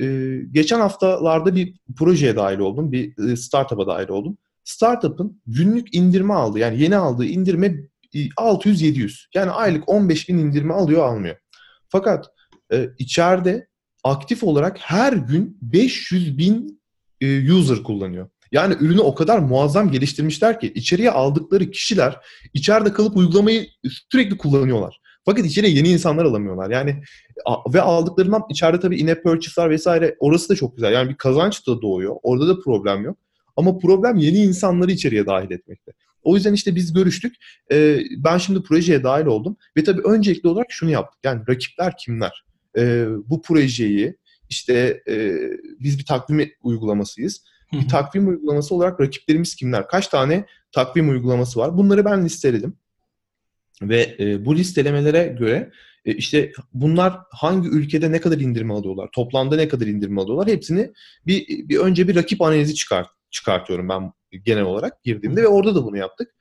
e, 0.00 0.38
geçen 0.50 0.80
haftalarda 0.80 1.54
bir 1.54 1.74
projeye 1.96 2.36
dahil 2.36 2.58
oldum. 2.58 2.92
Bir 2.92 3.28
e, 3.28 3.36
startup'a 3.36 3.86
dahil 3.86 4.08
oldum. 4.08 4.38
Startup'ın 4.64 5.42
günlük 5.46 5.94
indirme 5.94 6.34
aldı. 6.34 6.58
Yani 6.58 6.82
yeni 6.82 6.96
aldığı 6.96 7.24
indirme 7.24 7.74
600-700. 8.14 9.26
Yani 9.34 9.50
aylık 9.50 9.88
15 9.88 10.28
bin 10.28 10.38
indirme 10.38 10.74
alıyor 10.74 11.06
almıyor. 11.06 11.36
Fakat 11.88 12.26
e, 12.72 12.88
içeride 12.98 13.68
aktif 14.04 14.44
olarak 14.44 14.78
her 14.80 15.12
gün 15.12 15.58
500 15.62 16.38
bin 16.38 16.80
e, 17.20 17.52
user 17.52 17.82
kullanıyor. 17.82 18.28
Yani 18.52 18.74
ürünü 18.80 19.00
o 19.00 19.14
kadar 19.14 19.38
muazzam 19.38 19.90
geliştirmişler 19.90 20.60
ki 20.60 20.72
içeriye 20.74 21.10
aldıkları 21.10 21.70
kişiler 21.70 22.16
içeride 22.54 22.92
kalıp 22.92 23.16
uygulamayı 23.16 23.68
sürekli 24.10 24.36
kullanıyorlar. 24.36 24.99
Fakat 25.24 25.46
içeriye 25.46 25.72
yeni 25.72 25.88
insanlar 25.88 26.24
alamıyorlar. 26.24 26.70
Yani 26.70 27.02
ve 27.74 27.80
aldıklarından 27.80 28.42
içeride 28.50 28.80
tabii 28.80 28.98
in-app 28.98 29.22
purchase'lar 29.22 29.70
vesaire 29.70 30.16
orası 30.18 30.48
da 30.48 30.56
çok 30.56 30.76
güzel. 30.76 30.92
Yani 30.92 31.08
bir 31.08 31.14
kazanç 31.14 31.66
da 31.66 31.82
doğuyor. 31.82 32.16
Orada 32.22 32.48
da 32.48 32.60
problem 32.60 33.04
yok. 33.04 33.18
Ama 33.56 33.78
problem 33.78 34.16
yeni 34.16 34.38
insanları 34.38 34.92
içeriye 34.92 35.26
dahil 35.26 35.50
etmekte. 35.50 35.92
O 36.22 36.34
yüzden 36.34 36.52
işte 36.52 36.74
biz 36.74 36.92
görüştük. 36.92 37.36
Ee, 37.72 37.98
ben 38.16 38.38
şimdi 38.38 38.62
projeye 38.62 39.04
dahil 39.04 39.26
oldum. 39.26 39.56
Ve 39.76 39.84
tabii 39.84 40.02
öncelikli 40.02 40.48
olarak 40.48 40.66
şunu 40.70 40.90
yaptık. 40.90 41.20
Yani 41.24 41.42
rakipler 41.48 41.96
kimler? 41.96 42.44
Ee, 42.78 43.06
bu 43.26 43.42
projeyi 43.42 44.16
işte 44.48 45.02
e, 45.08 45.36
biz 45.80 45.98
bir 45.98 46.04
takvim 46.04 46.50
uygulamasıyız. 46.62 47.44
Bir 47.72 47.88
takvim 47.88 48.28
uygulaması 48.28 48.74
olarak 48.74 49.00
rakiplerimiz 49.00 49.54
kimler? 49.54 49.88
Kaç 49.88 50.08
tane 50.08 50.46
takvim 50.72 51.10
uygulaması 51.10 51.60
var? 51.60 51.76
Bunları 51.76 52.04
ben 52.04 52.24
listeledim. 52.24 52.76
Ve 53.82 54.16
e, 54.18 54.44
bu 54.44 54.56
listelemelere 54.56 55.36
göre 55.38 55.70
e, 56.04 56.14
işte 56.14 56.52
bunlar 56.72 57.18
hangi 57.30 57.68
ülkede 57.68 58.12
ne 58.12 58.20
kadar 58.20 58.38
indirme 58.38 58.74
alıyorlar, 58.74 59.08
toplamda 59.12 59.56
ne 59.56 59.68
kadar 59.68 59.86
indirme 59.86 60.20
alıyorlar 60.20 60.48
hepsini 60.48 60.92
bir, 61.26 61.68
bir 61.68 61.78
önce 61.78 62.08
bir 62.08 62.16
rakip 62.16 62.42
analizi 62.42 62.74
çıkart, 62.74 63.08
çıkartıyorum 63.30 63.88
ben 63.88 64.12
genel 64.44 64.62
olarak 64.62 65.02
girdiğimde 65.02 65.42
ve 65.42 65.48
orada 65.48 65.74
da 65.74 65.84
bunu 65.84 65.96
yaptık. 65.96 66.34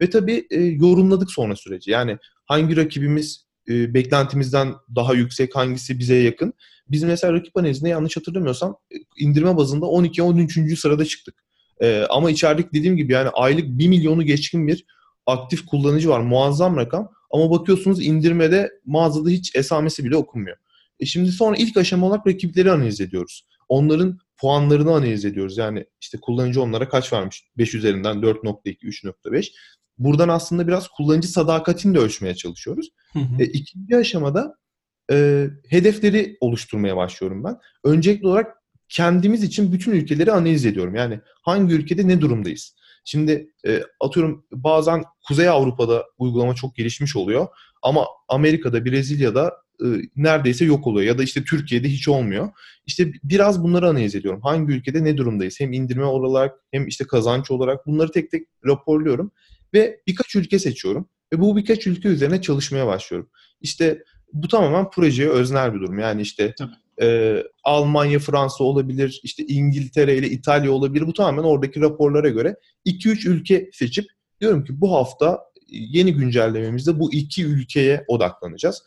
Ve 0.00 0.10
tabii 0.10 0.46
e, 0.50 0.60
yorumladık 0.60 1.30
sonra 1.30 1.56
süreci. 1.56 1.90
Yani 1.90 2.18
hangi 2.44 2.76
rakibimiz 2.76 3.46
e, 3.68 3.94
beklentimizden 3.94 4.74
daha 4.94 5.14
yüksek, 5.14 5.56
hangisi 5.56 5.98
bize 5.98 6.14
yakın. 6.14 6.54
Biz 6.88 7.02
mesela 7.02 7.32
rakip 7.32 7.56
analizinde 7.56 7.88
yanlış 7.88 8.16
hatırlamıyorsam 8.16 8.76
e, 8.92 8.96
indirme 9.18 9.56
bazında 9.56 9.86
12-13. 9.86 10.76
sırada 10.76 11.04
çıktık. 11.04 11.34
E, 11.80 12.02
ama 12.10 12.30
içerideki 12.30 12.68
dediğim 12.72 12.96
gibi 12.96 13.12
yani 13.12 13.28
aylık 13.28 13.64
1 13.66 13.88
milyonu 13.88 14.22
geçkin 14.22 14.66
bir 14.66 14.84
aktif 15.26 15.66
kullanıcı 15.66 16.08
var. 16.08 16.20
Muazzam 16.20 16.76
rakam. 16.76 17.10
Ama 17.30 17.50
bakıyorsunuz 17.50 18.06
indirmede 18.06 18.70
mağazada 18.84 19.30
hiç 19.30 19.56
esamesi 19.56 20.04
bile 20.04 20.16
okunmuyor. 20.16 20.56
E 21.00 21.06
şimdi 21.06 21.32
sonra 21.32 21.56
ilk 21.56 21.76
aşama 21.76 22.06
olarak 22.06 22.26
rakipleri 22.26 22.72
analiz 22.72 23.00
ediyoruz. 23.00 23.46
Onların 23.68 24.18
puanlarını 24.36 24.94
analiz 24.94 25.24
ediyoruz. 25.24 25.58
Yani 25.58 25.84
işte 26.00 26.18
kullanıcı 26.20 26.62
onlara 26.62 26.88
kaç 26.88 27.12
vermiş? 27.12 27.44
5 27.58 27.74
üzerinden 27.74 28.16
4.2, 28.16 28.78
3.5. 28.78 29.52
Buradan 29.98 30.28
aslında 30.28 30.68
biraz 30.68 30.88
kullanıcı 30.88 31.28
sadakatini 31.28 31.94
de 31.94 31.98
ölçmeye 31.98 32.34
çalışıyoruz. 32.34 32.88
Hı 33.12 33.18
hı. 33.18 33.42
E, 33.42 33.44
ikinci 33.44 33.96
aşamada 33.96 34.54
e, 35.10 35.46
hedefleri 35.68 36.36
oluşturmaya 36.40 36.96
başlıyorum 36.96 37.44
ben. 37.44 37.58
Öncelikli 37.84 38.26
olarak 38.26 38.56
kendimiz 38.88 39.42
için 39.42 39.72
bütün 39.72 39.92
ülkeleri 39.92 40.32
analiz 40.32 40.66
ediyorum. 40.66 40.94
Yani 40.94 41.20
hangi 41.42 41.74
ülkede 41.74 42.08
ne 42.08 42.20
durumdayız? 42.20 42.76
Şimdi 43.08 43.50
e, 43.66 43.82
atıyorum 44.00 44.46
bazen 44.52 45.02
Kuzey 45.28 45.48
Avrupa'da 45.48 46.04
uygulama 46.18 46.54
çok 46.54 46.76
gelişmiş 46.76 47.16
oluyor 47.16 47.46
ama 47.82 48.06
Amerika'da, 48.28 48.84
Brezilya'da 48.84 49.52
e, 49.82 49.86
neredeyse 50.16 50.64
yok 50.64 50.86
oluyor 50.86 51.06
ya 51.06 51.18
da 51.18 51.22
işte 51.22 51.44
Türkiye'de 51.44 51.88
hiç 51.88 52.08
olmuyor. 52.08 52.48
İşte 52.86 53.12
biraz 53.24 53.62
bunları 53.62 53.88
analiz 53.88 54.14
ediyorum. 54.14 54.40
Hangi 54.42 54.72
ülkede 54.72 55.04
ne 55.04 55.16
durumdayız? 55.16 55.60
Hem 55.60 55.72
indirme 55.72 56.04
olarak 56.04 56.54
hem 56.70 56.88
işte 56.88 57.04
kazanç 57.04 57.50
olarak 57.50 57.86
bunları 57.86 58.10
tek 58.10 58.30
tek 58.30 58.46
raporluyorum 58.66 59.32
ve 59.74 60.00
birkaç 60.06 60.36
ülke 60.36 60.58
seçiyorum 60.58 61.08
ve 61.32 61.40
bu 61.40 61.56
birkaç 61.56 61.86
ülke 61.86 62.08
üzerine 62.08 62.42
çalışmaya 62.42 62.86
başlıyorum. 62.86 63.30
İşte 63.60 64.02
bu 64.32 64.48
tamamen 64.48 64.90
projeye 64.90 65.28
öznel 65.28 65.74
bir 65.74 65.80
durum. 65.80 65.98
Yani 65.98 66.22
işte 66.22 66.54
e, 67.02 67.42
Almanya, 67.64 68.18
Fransa 68.18 68.64
olabilir, 68.64 69.20
işte 69.22 69.44
İngiltere 69.46 70.16
ile 70.16 70.30
İtalya 70.30 70.72
olabilir. 70.72 71.06
Bu 71.06 71.12
tamamen 71.12 71.42
oradaki 71.42 71.80
raporlara 71.80 72.28
göre 72.28 72.56
2-3 72.86 73.28
ülke 73.28 73.70
seçip 73.72 74.06
diyorum 74.40 74.64
ki 74.64 74.80
bu 74.80 74.92
hafta 74.92 75.40
yeni 75.68 76.12
güncellememizde 76.12 77.00
bu 77.00 77.12
iki 77.12 77.44
ülkeye 77.44 78.04
odaklanacağız. 78.08 78.82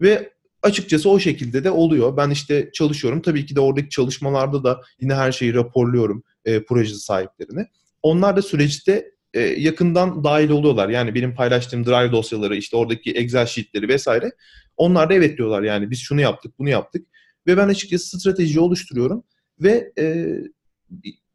Ve 0.00 0.32
açıkçası 0.62 1.10
o 1.10 1.18
şekilde 1.18 1.64
de 1.64 1.70
oluyor. 1.70 2.16
Ben 2.16 2.30
işte 2.30 2.70
çalışıyorum. 2.72 3.22
Tabii 3.22 3.46
ki 3.46 3.56
de 3.56 3.60
oradaki 3.60 3.88
çalışmalarda 3.88 4.64
da 4.64 4.80
yine 5.00 5.14
her 5.14 5.32
şeyi 5.32 5.54
raporluyorum 5.54 6.22
e, 6.44 6.64
proje 6.64 6.94
sahiplerine. 6.94 7.68
Onlar 8.02 8.36
da 8.36 8.42
süreçte 8.42 9.10
e, 9.34 9.40
yakından 9.40 10.24
dahil 10.24 10.50
oluyorlar. 10.50 10.88
Yani 10.88 11.14
benim 11.14 11.34
paylaştığım 11.34 11.86
Drive 11.86 12.12
dosyaları, 12.12 12.56
işte 12.56 12.76
oradaki 12.76 13.12
Excel 13.12 13.46
sheetleri 13.46 13.88
vesaire. 13.88 14.32
Onlar 14.76 15.10
da 15.10 15.14
evet 15.14 15.38
diyorlar 15.38 15.62
yani 15.62 15.90
biz 15.90 16.00
şunu 16.00 16.20
yaptık, 16.20 16.58
bunu 16.58 16.68
yaptık. 16.68 17.06
Ve 17.46 17.56
ben 17.56 17.68
açıkçası 17.68 18.20
strateji 18.20 18.60
oluşturuyorum 18.60 19.24
ve 19.60 19.92
e, 19.98 20.36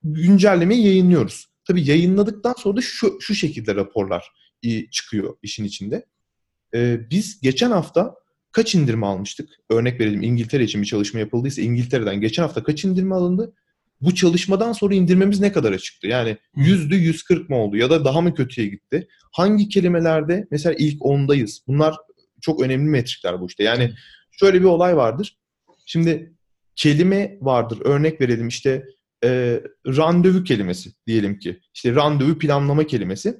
güncellemeyi 0.03 0.85
yayınlıyoruz. 0.85 1.49
Tabii 1.67 1.89
yayınladıktan 1.89 2.53
sonra 2.57 2.77
da 2.77 2.81
şu, 2.81 3.17
şu 3.21 3.35
şekilde 3.35 3.75
raporlar 3.75 4.31
e, 4.63 4.89
çıkıyor 4.89 5.37
işin 5.43 5.63
içinde. 5.63 6.05
E, 6.73 7.09
biz 7.09 7.41
geçen 7.41 7.71
hafta 7.71 8.15
kaç 8.51 8.75
indirme 8.75 9.05
almıştık? 9.05 9.49
Örnek 9.69 9.99
verelim 9.99 10.23
İngiltere 10.23 10.63
için 10.63 10.81
bir 10.81 10.87
çalışma 10.87 11.19
yapıldıysa 11.19 11.61
İngiltere'den 11.61 12.21
geçen 12.21 12.43
hafta 12.43 12.63
kaç 12.63 12.85
indirme 12.85 13.15
alındı? 13.15 13.53
Bu 14.01 14.15
çalışmadan 14.15 14.73
sonra 14.73 14.95
indirmemiz 14.95 15.39
ne 15.39 15.51
kadar 15.51 15.77
çıktı? 15.77 16.07
Yani 16.07 16.37
yüzde 16.55 16.95
140 16.95 17.49
mı 17.49 17.55
oldu 17.55 17.77
ya 17.77 17.89
da 17.89 18.05
daha 18.05 18.21
mı 18.21 18.35
kötüye 18.35 18.67
gitti? 18.67 19.07
Hangi 19.31 19.69
kelimelerde 19.69 20.47
mesela 20.51 20.75
ilk 20.79 21.05
ondayız? 21.05 21.63
Bunlar 21.67 21.95
çok 22.41 22.61
önemli 22.61 22.89
metrikler 22.89 23.41
bu 23.41 23.47
işte. 23.47 23.63
Yani 23.63 23.93
şöyle 24.31 24.59
bir 24.59 24.65
olay 24.65 24.97
vardır. 24.97 25.37
Şimdi 25.91 26.33
kelime 26.75 27.37
vardır. 27.41 27.79
Örnek 27.85 28.21
verelim 28.21 28.47
işte 28.47 28.85
e, 29.23 29.61
randevu 29.87 30.43
kelimesi 30.43 30.91
diyelim 31.07 31.39
ki. 31.39 31.59
İşte 31.73 31.95
randevu 31.95 32.37
planlama 32.37 32.87
kelimesi. 32.87 33.39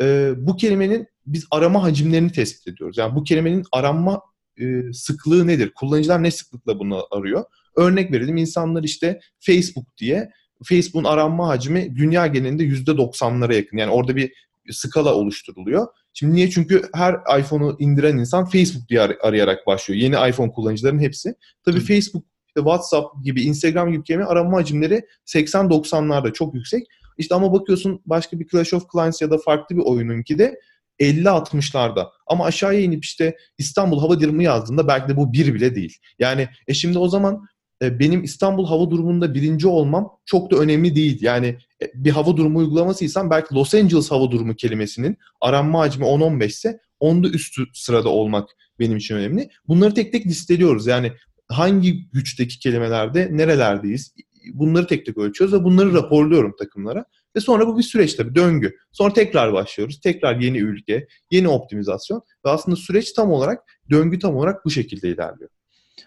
E, 0.00 0.32
bu 0.36 0.56
kelimenin 0.56 1.06
biz 1.26 1.46
arama 1.50 1.82
hacimlerini 1.82 2.32
tespit 2.32 2.68
ediyoruz. 2.68 2.98
Yani 2.98 3.14
bu 3.14 3.24
kelimenin 3.24 3.64
aranma 3.72 4.22
e, 4.60 4.92
sıklığı 4.92 5.46
nedir? 5.46 5.72
Kullanıcılar 5.74 6.22
ne 6.22 6.30
sıklıkla 6.30 6.78
bunu 6.78 7.06
arıyor? 7.10 7.44
Örnek 7.76 8.12
verelim 8.12 8.36
insanlar 8.36 8.82
işte 8.82 9.20
Facebook 9.40 9.96
diye 9.98 10.30
Facebook'un 10.64 11.04
aranma 11.04 11.48
hacmi 11.48 11.96
dünya 11.96 12.26
genelinde 12.26 12.64
%90'lara 12.64 13.54
yakın. 13.54 13.76
Yani 13.76 13.90
orada 13.90 14.16
bir 14.16 14.32
skala 14.70 15.14
oluşturuluyor. 15.14 15.86
Şimdi 16.18 16.34
niye? 16.34 16.50
Çünkü 16.50 16.82
her 16.94 17.40
iPhone'u 17.40 17.76
indiren 17.78 18.18
insan 18.18 18.44
Facebook 18.44 18.88
diye 18.88 19.00
arayarak 19.00 19.66
başlıyor. 19.66 20.00
Yeni 20.00 20.30
iPhone 20.30 20.52
kullanıcıların 20.52 20.98
hepsi. 20.98 21.34
Tabii 21.64 21.80
Hı. 21.80 21.84
Facebook, 21.84 22.24
işte 22.46 22.60
WhatsApp 22.60 23.24
gibi, 23.24 23.42
Instagram 23.42 23.92
gibi 23.92 24.02
kelime 24.02 24.24
arama 24.24 24.58
hacimleri 24.58 25.02
80-90'larda 25.26 26.32
çok 26.32 26.54
yüksek. 26.54 26.86
İşte 27.18 27.34
ama 27.34 27.52
bakıyorsun 27.52 28.02
başka 28.06 28.40
bir 28.40 28.48
Clash 28.48 28.74
of 28.74 28.92
Clans 28.92 29.22
ya 29.22 29.30
da 29.30 29.38
farklı 29.38 29.76
bir 29.76 29.82
oyununki 29.82 30.38
de 30.38 30.60
50-60'larda. 31.00 32.08
Ama 32.26 32.44
aşağıya 32.44 32.80
inip 32.80 33.04
işte 33.04 33.36
İstanbul 33.58 34.00
hava 34.00 34.20
durumu 34.20 34.42
yazdığında 34.42 34.88
belki 34.88 35.08
de 35.08 35.16
bu 35.16 35.32
bir 35.32 35.54
bile 35.54 35.74
değil. 35.74 35.98
Yani 36.18 36.48
e 36.68 36.74
şimdi 36.74 36.98
o 36.98 37.08
zaman 37.08 37.46
benim 37.82 38.24
İstanbul 38.24 38.66
hava 38.66 38.90
durumunda 38.90 39.34
birinci 39.34 39.68
olmam 39.68 40.12
çok 40.24 40.50
da 40.50 40.56
önemli 40.56 40.96
değil. 40.96 41.18
Yani 41.22 41.46
e, 41.82 41.90
bir 41.94 42.10
hava 42.10 42.36
durumu 42.36 42.58
uygulamasıysam 42.58 43.30
belki 43.30 43.54
Los 43.54 43.74
Angeles 43.74 44.10
hava 44.10 44.30
durumu 44.30 44.54
kelimesinin 44.54 45.16
aranma 45.40 45.80
hacmi 45.80 46.04
10-15 46.04 46.46
ise 46.46 46.80
onda 47.00 47.28
üstü 47.28 47.64
sırada 47.74 48.08
olmak 48.08 48.48
benim 48.78 48.96
için 48.96 49.14
önemli. 49.14 49.50
Bunları 49.68 49.94
tek 49.94 50.12
tek 50.12 50.26
listeliyoruz. 50.26 50.86
Yani 50.86 51.12
hangi 51.48 52.10
güçteki 52.10 52.58
kelimelerde 52.58 53.28
nerelerdeyiz? 53.32 54.14
Bunları 54.54 54.86
tek 54.86 55.06
tek 55.06 55.18
ölçüyoruz 55.18 55.60
ve 55.60 55.64
bunları 55.64 55.94
raporluyorum 55.94 56.56
takımlara. 56.56 57.04
Ve 57.36 57.40
sonra 57.40 57.66
bu 57.66 57.78
bir 57.78 57.82
süreç 57.82 58.14
tabii, 58.14 58.34
döngü. 58.34 58.76
Sonra 58.92 59.12
tekrar 59.12 59.52
başlıyoruz. 59.52 60.00
Tekrar 60.00 60.40
yeni 60.40 60.58
ülke, 60.58 61.06
yeni 61.30 61.48
optimizasyon. 61.48 62.22
Ve 62.44 62.50
aslında 62.50 62.76
süreç 62.76 63.12
tam 63.12 63.30
olarak, 63.30 63.62
döngü 63.90 64.18
tam 64.18 64.36
olarak 64.36 64.64
bu 64.64 64.70
şekilde 64.70 65.08
ilerliyor. 65.08 65.50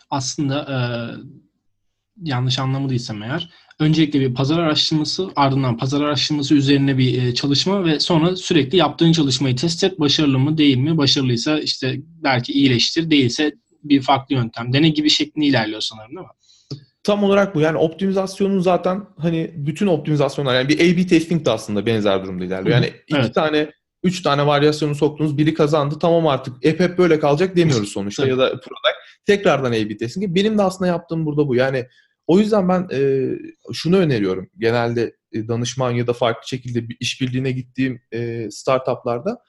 Aslında 0.09 0.61
e, 0.61 0.77
yanlış 2.23 2.59
anlamadıysam 2.59 3.23
eğer 3.23 3.49
öncelikle 3.79 4.19
bir 4.19 4.33
pazar 4.33 4.59
araştırması 4.59 5.29
ardından 5.35 5.77
pazar 5.77 6.01
araştırması 6.01 6.55
üzerine 6.55 6.97
bir 6.97 7.23
e, 7.23 7.33
çalışma 7.33 7.85
ve 7.85 7.99
sonra 7.99 8.35
sürekli 8.35 8.77
yaptığın 8.77 9.11
çalışmayı 9.11 9.55
test 9.55 9.83
et 9.83 9.99
başarılı 9.99 10.39
mı 10.39 10.57
değil 10.57 10.77
mi 10.77 10.97
başarılıysa 10.97 11.59
işte 11.59 11.95
belki 12.23 12.53
iyileştir 12.53 13.11
değilse 13.11 13.51
bir 13.83 14.01
farklı 14.01 14.35
yöntem 14.35 14.73
dene 14.73 14.89
gibi 14.89 15.09
şeklinde 15.09 15.45
ilerliyor 15.45 15.81
sanırım 15.81 16.09
değil 16.09 16.27
mi? 16.27 16.33
Tam 17.03 17.23
olarak 17.23 17.55
bu. 17.55 17.61
Yani 17.61 17.77
optimizasyonun 17.77 18.59
zaten 18.59 19.05
hani 19.17 19.51
bütün 19.55 19.87
optimizasyonlar 19.87 20.55
yani 20.55 20.69
bir 20.69 20.75
A-B 20.75 21.07
testing 21.07 21.45
de 21.45 21.51
aslında 21.51 21.85
benzer 21.85 22.23
durumda 22.23 22.45
ilerliyor. 22.45 22.75
Yani 22.75 22.93
iki 23.07 23.17
evet. 23.17 23.35
tane 23.35 23.71
Üç 24.03 24.21
tane 24.21 24.45
varyasyonu 24.45 24.95
soktunuz, 24.95 25.37
biri 25.37 25.53
kazandı. 25.53 25.95
Tamam 26.01 26.27
artık 26.27 26.65
hep 26.65 26.79
hep 26.79 26.97
böyle 26.97 27.19
kalacak 27.19 27.55
demiyoruz 27.55 27.89
sonuçta 27.89 28.27
ya 28.27 28.37
da 28.37 28.49
product. 28.49 28.97
Tekrardan 29.25 29.71
A-B 29.71 29.97
testing. 29.97 30.35
Benim 30.35 30.57
de 30.57 30.61
aslında 30.61 30.87
yaptığım 30.87 31.25
burada 31.25 31.47
bu. 31.47 31.55
Yani 31.55 31.85
o 32.29 32.39
yüzden 32.39 32.69
ben 32.69 32.87
e, 32.93 33.29
şunu 33.73 33.97
öneriyorum. 33.97 34.49
Genelde 34.57 35.15
e, 35.31 35.47
danışman 35.47 35.91
ya 35.91 36.07
da 36.07 36.13
farklı 36.13 36.47
şekilde 36.47 36.89
bir 36.89 36.97
işbirliğine 36.99 37.51
gittiğim 37.51 38.01
e, 38.11 38.51
startuplarda 38.51 39.43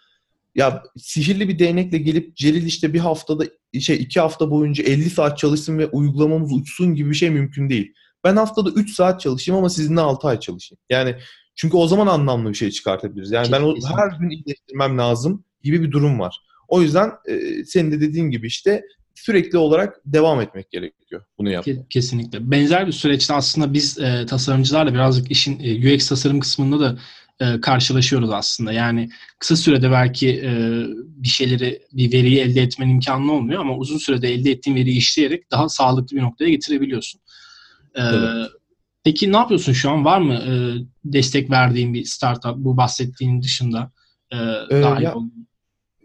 ya 0.55 0.83
sihirli 0.97 1.49
bir 1.49 1.59
değnekle 1.59 1.99
gelip 1.99 2.37
Celil 2.37 2.67
işte 2.67 2.93
bir 2.93 2.99
haftada 2.99 3.45
şey 3.81 3.97
iki 3.97 4.21
hafta 4.21 4.51
boyunca 4.51 4.85
50 4.85 5.11
saat 5.11 5.39
çalışsın 5.39 5.79
ve 5.79 5.87
uygulamamız 5.87 6.53
uçsun 6.53 6.95
gibi 6.95 7.11
bir 7.11 7.15
şey 7.15 7.31
mümkün 7.31 7.71
değil. 7.71 7.95
Ben 8.25 8.37
haftada 8.37 8.71
3 8.71 8.95
saat 8.95 9.21
çalışayım 9.21 9.59
ama 9.59 9.71
sizinle 9.71 10.01
6 10.01 10.29
ay 10.29 10.41
çalışayım. 10.41 10.81
Yani 10.91 11.17
çünkü 11.55 11.77
o 11.77 11.87
zaman 11.87 12.07
anlamlı 12.07 12.49
bir 12.49 12.55
şey 12.55 12.71
çıkartabiliriz. 12.71 13.31
Yani 13.31 13.53
ben 13.53 13.63
o 13.63 13.75
her 13.97 14.19
gün 14.21 14.31
iyileştirmem 14.31 14.99
lazım 14.99 15.45
gibi 15.63 15.83
bir 15.83 15.91
durum 15.91 16.21
var. 16.21 16.41
O 16.69 16.83
yüzden 16.83 17.13
e, 17.29 17.65
senin 17.65 17.93
de 17.93 18.01
dediğin 18.01 18.31
gibi 18.31 18.47
işte 18.47 18.83
sürekli 19.15 19.59
olarak 19.59 20.01
devam 20.05 20.41
etmek 20.41 20.71
gerekiyor 20.71 21.23
bunu 21.39 21.51
yapmaya. 21.51 21.87
Kesinlikle. 21.91 22.51
Benzer 22.51 22.87
bir 22.87 22.93
süreçte 22.93 23.35
aslında 23.35 23.75
biz 23.75 23.99
e, 23.99 24.27
tasarımcılarla 24.27 24.95
birazcık 24.95 25.31
işin 25.31 25.61
e, 25.61 25.95
UX 25.95 26.09
tasarım 26.09 26.41
kısmında 26.41 26.81
da 26.81 26.99
e, 27.41 27.61
karşılaşıyoruz 27.61 28.31
aslında. 28.31 28.73
Yani 28.73 29.11
kısa 29.39 29.57
sürede 29.57 29.91
belki 29.91 30.29
e, 30.29 30.51
bir 30.97 31.29
şeyleri, 31.29 31.83
bir 31.93 32.13
veriyi 32.13 32.39
elde 32.39 32.63
etmen 32.63 32.89
imkanı 32.89 33.33
olmuyor 33.33 33.61
ama 33.61 33.77
uzun 33.77 33.99
sürede 33.99 34.29
elde 34.29 34.51
ettiğin 34.51 34.77
veriyi 34.77 34.97
işleyerek 34.97 35.51
daha 35.51 35.69
sağlıklı 35.69 36.17
bir 36.17 36.23
noktaya 36.23 36.51
getirebiliyorsun. 36.51 37.21
E, 37.95 38.03
evet. 38.03 38.51
Peki 39.05 39.33
ne 39.33 39.37
yapıyorsun 39.37 39.73
şu 39.73 39.91
an? 39.91 40.05
Var 40.05 40.21
mı 40.21 40.35
e, 40.35 40.53
destek 41.05 41.51
verdiğin 41.51 41.95
bir 41.95 42.05
startup 42.05 42.57
bu 42.57 42.77
bahsettiğin 42.77 43.43
dışında 43.43 43.93
e, 44.33 44.37
ee, 44.71 44.83
dahil 44.83 45.03
ya, 45.03 45.15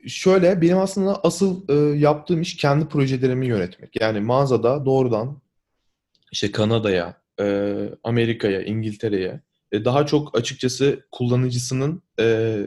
Şöyle 0.08 0.62
benim 0.62 0.78
aslında 0.78 1.24
asıl 1.24 1.70
e, 1.70 1.98
yaptığım 1.98 2.42
iş 2.42 2.58
kendi 2.58 2.88
projelerimi 2.88 3.48
yönetmek. 3.48 4.02
Yani 4.02 4.20
mağazada 4.20 4.86
doğrudan 4.86 5.42
işte 6.32 6.52
Kanada'ya, 6.52 7.22
e, 7.40 7.76
Amerika'ya, 8.04 8.62
İngiltere'ye 8.62 9.42
e, 9.72 9.86
daha 9.86 10.06
çok 10.06 10.38
açıkçası 10.38 11.00
kullanıcısının 11.12 12.02
e, 12.20 12.58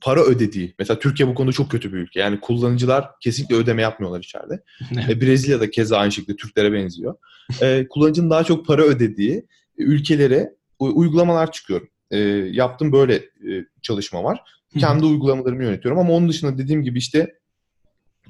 para 0.00 0.20
ödediği. 0.20 0.74
Mesela 0.78 0.98
Türkiye 0.98 1.28
bu 1.28 1.34
konuda 1.34 1.52
çok 1.52 1.70
kötü 1.70 1.92
bir 1.92 1.98
ülke. 1.98 2.20
Yani 2.20 2.40
kullanıcılar 2.40 3.10
kesinlikle 3.20 3.56
ödeme 3.56 3.82
yapmıyorlar 3.82 4.20
içeride. 4.20 4.62
e, 5.08 5.20
Brezilya'da 5.20 5.70
keza 5.70 5.98
aynı 5.98 6.12
şekilde 6.12 6.36
Türklere 6.36 6.72
benziyor. 6.72 7.14
E, 7.62 7.86
kullanıcının 7.88 8.30
daha 8.30 8.44
çok 8.44 8.66
para 8.66 8.82
ödediği 8.82 9.46
ülkelere 9.76 10.54
uygulamalar 10.78 11.52
çıkıyor. 11.52 11.80
E, 12.12 12.18
yaptığım 12.52 12.92
böyle 12.92 13.14
e, 13.14 13.66
çalışma 13.82 14.24
var. 14.24 14.40
Kendi 14.78 15.04
uygulamalarımı 15.04 15.64
yönetiyorum 15.64 16.00
ama 16.00 16.12
onun 16.12 16.28
dışında 16.28 16.58
dediğim 16.58 16.82
gibi 16.82 16.98
işte 16.98 17.34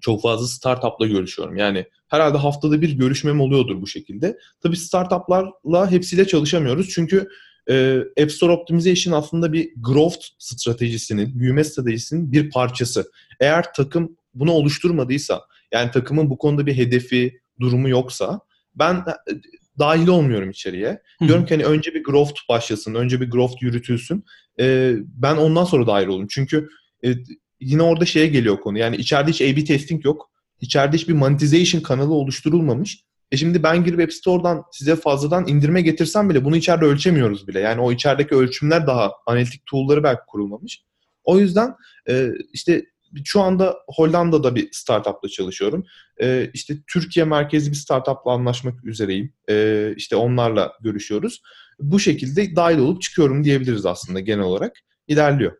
çok 0.01 0.23
fazla 0.23 0.47
startupla 0.47 1.07
görüşüyorum. 1.07 1.57
Yani 1.57 1.87
herhalde 2.09 2.38
haftada 2.38 2.81
bir 2.83 2.92
görüşmem 2.92 3.40
oluyordur 3.40 3.81
bu 3.81 3.87
şekilde. 3.87 4.38
Tabii 4.62 4.77
startuplarla 4.77 5.90
hepsiyle 5.90 6.27
çalışamıyoruz. 6.27 6.88
Çünkü 6.88 7.29
e, 7.71 7.99
App 8.23 8.33
Store 8.33 8.53
Optimization 8.53 9.14
aslında 9.14 9.53
bir 9.53 9.73
growth 9.77 10.27
stratejisinin, 10.38 11.38
büyüme 11.38 11.64
stratejisinin 11.64 12.33
bir 12.33 12.51
parçası. 12.51 13.11
Eğer 13.40 13.73
takım 13.75 14.16
bunu 14.35 14.53
oluşturmadıysa, 14.53 15.40
yani 15.73 15.90
takımın 15.90 16.31
bu 16.31 16.38
konuda 16.38 16.66
bir 16.66 16.77
hedefi, 16.77 17.40
durumu 17.61 17.88
yoksa 17.88 18.40
ben 18.75 18.95
e, 18.95 19.33
dahil 19.78 20.08
olmuyorum 20.08 20.50
içeriye. 20.50 21.02
Hı. 21.18 21.28
Diyorum 21.28 21.46
ki 21.46 21.54
hani 21.54 21.64
önce 21.64 21.94
bir 21.94 22.04
growth 22.04 22.40
başlasın, 22.48 22.94
önce 22.94 23.20
bir 23.20 23.30
growth 23.30 23.62
yürütülsün. 23.62 24.24
E, 24.61 24.94
ben 25.04 25.37
ondan 25.37 25.64
sonra 25.64 25.87
dahil 25.87 26.06
olayım. 26.06 26.28
Çünkü 26.30 26.68
e, 27.04 27.14
yine 27.61 27.82
orada 27.82 28.06
şeye 28.06 28.26
geliyor 28.26 28.61
konu. 28.61 28.78
Yani 28.78 28.96
içeride 28.96 29.30
hiç 29.30 29.42
A-B 29.42 29.64
testing 29.64 30.04
yok. 30.04 30.30
İçeride 30.61 30.96
hiçbir 30.96 31.14
monetization 31.14 31.80
kanalı 31.80 32.14
oluşturulmamış. 32.14 33.04
E 33.32 33.37
şimdi 33.37 33.62
ben 33.62 33.85
girip 33.85 34.00
App 34.00 34.12
Store'dan 34.12 34.64
size 34.72 34.96
fazladan 34.96 35.48
indirme 35.48 35.82
getirsem 35.82 36.30
bile 36.30 36.44
bunu 36.44 36.56
içeride 36.56 36.85
ölçemiyoruz 36.85 37.48
bile. 37.48 37.61
Yani 37.61 37.80
o 37.80 37.92
içerideki 37.92 38.35
ölçümler 38.35 38.87
daha 38.87 39.12
analitik 39.26 39.66
tool'ları 39.66 40.02
belki 40.02 40.20
kurulmamış. 40.28 40.82
O 41.24 41.38
yüzden 41.38 41.74
e, 42.08 42.28
işte 42.52 42.85
şu 43.25 43.40
anda 43.40 43.77
Hollanda'da 43.87 44.55
bir 44.55 44.68
startupla 44.72 45.29
çalışıyorum. 45.29 45.85
E, 46.22 46.51
işte 46.55 46.75
Türkiye 46.92 47.25
merkezli 47.25 47.70
bir 47.70 47.77
startupla 47.77 48.33
anlaşmak 48.33 48.85
üzereyim. 48.85 49.33
E, 49.51 49.94
işte 49.96 50.16
onlarla 50.16 50.72
görüşüyoruz. 50.81 51.42
Bu 51.81 52.01
şekilde 52.01 52.57
dahil 52.57 52.79
olup 52.79 53.03
çıkıyorum 53.03 53.44
diyebiliriz 53.44 53.87
aslında 53.87 54.20
genel 54.20 54.44
olarak. 54.44 54.77
İlerliyor. 55.09 55.53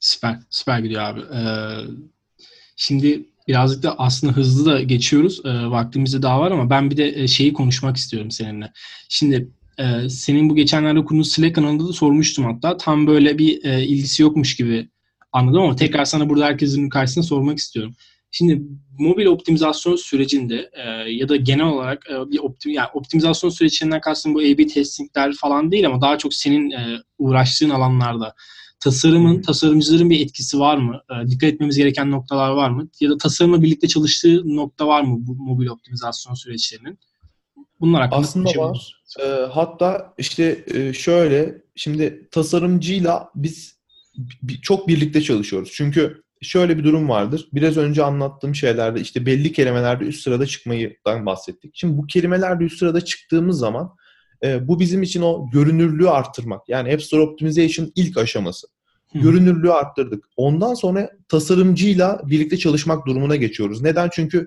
Süper, 0.00 0.38
süper 0.50 0.78
gidiyor 0.78 1.02
abi. 1.02 1.20
Ee, 1.20 1.40
şimdi 2.76 3.28
birazcık 3.48 3.82
da 3.82 3.98
aslında 3.98 4.32
hızlı 4.32 4.72
da 4.72 4.82
geçiyoruz. 4.82 5.40
E, 5.44 5.48
vaktimiz 5.48 6.22
daha 6.22 6.40
var 6.40 6.50
ama 6.50 6.70
ben 6.70 6.90
bir 6.90 6.96
de 6.96 7.22
e, 7.22 7.28
şeyi 7.28 7.52
konuşmak 7.52 7.96
istiyorum 7.96 8.30
seninle. 8.30 8.72
Şimdi 9.08 9.48
e, 9.78 10.08
senin 10.08 10.50
bu 10.50 10.56
geçenlerde 10.56 11.04
kurduğun 11.04 11.22
Slack 11.22 11.54
kanalında 11.54 11.88
da 11.88 11.92
sormuştum 11.92 12.44
hatta. 12.44 12.76
Tam 12.76 13.06
böyle 13.06 13.38
bir 13.38 13.64
e, 13.64 13.84
ilgisi 13.84 14.22
yokmuş 14.22 14.56
gibi 14.56 14.88
anladım 15.34 15.62
ama 15.62 15.76
tekrar 15.76 16.04
sana 16.04 16.28
burada 16.28 16.44
herkesin 16.44 16.88
karşısında 16.88 17.24
sormak 17.24 17.58
istiyorum. 17.58 17.94
Şimdi 18.30 18.62
mobil 18.98 19.26
optimizasyon 19.26 19.96
sürecinde 19.96 20.70
e, 20.72 20.88
ya 21.12 21.28
da 21.28 21.36
genel 21.36 21.66
olarak 21.66 22.06
e, 22.10 22.30
bir 22.30 22.38
optim, 22.38 22.72
yani 22.72 22.88
optimizasyon 22.94 23.50
sürecinden 23.50 24.00
kastım 24.00 24.34
bu 24.34 24.38
A-B 24.38 24.66
testingler 24.66 25.32
falan 25.40 25.72
değil 25.72 25.86
ama 25.86 26.00
daha 26.00 26.18
çok 26.18 26.34
senin 26.34 26.70
e, 26.70 26.98
uğraştığın 27.18 27.70
alanlarda 27.70 28.34
tasarımın, 28.80 29.42
tasarımcıların 29.42 30.10
bir 30.10 30.20
etkisi 30.20 30.60
var 30.60 30.76
mı? 30.76 31.00
E, 31.10 31.30
dikkat 31.30 31.52
etmemiz 31.52 31.76
gereken 31.76 32.10
noktalar 32.10 32.50
var 32.50 32.70
mı? 32.70 32.88
Ya 33.00 33.10
da 33.10 33.18
tasarımla 33.18 33.62
birlikte 33.62 33.88
çalıştığı 33.88 34.56
nokta 34.56 34.86
var 34.86 35.02
mı 35.02 35.16
bu 35.18 35.34
mobil 35.34 35.66
optimizasyon 35.66 36.34
süreçlerinin? 36.34 36.98
Bunlar 37.80 38.02
hakkında 38.02 38.20
Aslında 38.20 38.50
var. 38.56 39.02
E, 39.20 39.26
hatta 39.52 40.14
işte 40.18 40.64
e, 40.74 40.92
şöyle, 40.92 41.62
şimdi 41.74 42.28
tasarımcıyla 42.30 43.30
biz 43.34 43.74
çok 44.62 44.88
birlikte 44.88 45.22
çalışıyoruz. 45.22 45.72
Çünkü 45.74 46.22
şöyle 46.42 46.78
bir 46.78 46.84
durum 46.84 47.08
vardır. 47.08 47.48
Biraz 47.52 47.76
önce 47.76 48.04
anlattığım 48.04 48.54
şeylerde 48.54 49.00
işte 49.00 49.26
belli 49.26 49.52
kelimelerde 49.52 50.04
üst 50.04 50.22
sırada 50.22 50.46
çıkmayıdan 50.46 51.26
bahsettik. 51.26 51.70
Şimdi 51.74 51.98
bu 51.98 52.06
kelimelerde 52.06 52.64
üst 52.64 52.78
sırada 52.78 53.00
çıktığımız 53.00 53.58
zaman 53.58 53.90
e, 54.44 54.68
bu 54.68 54.80
bizim 54.80 55.02
için 55.02 55.22
o 55.22 55.50
görünürlüğü 55.50 56.08
arttırmak. 56.08 56.68
Yani 56.68 56.92
App 56.92 57.02
Store 57.02 57.20
Optimization 57.20 57.92
ilk 57.96 58.18
aşaması. 58.18 58.66
Görünürlüğü 59.14 59.72
arttırdık. 59.72 60.24
Ondan 60.36 60.74
sonra 60.74 61.10
tasarımcıyla 61.28 62.20
birlikte 62.24 62.56
çalışmak 62.56 63.06
durumuna 63.06 63.36
geçiyoruz. 63.36 63.82
Neden? 63.82 64.08
Çünkü 64.12 64.46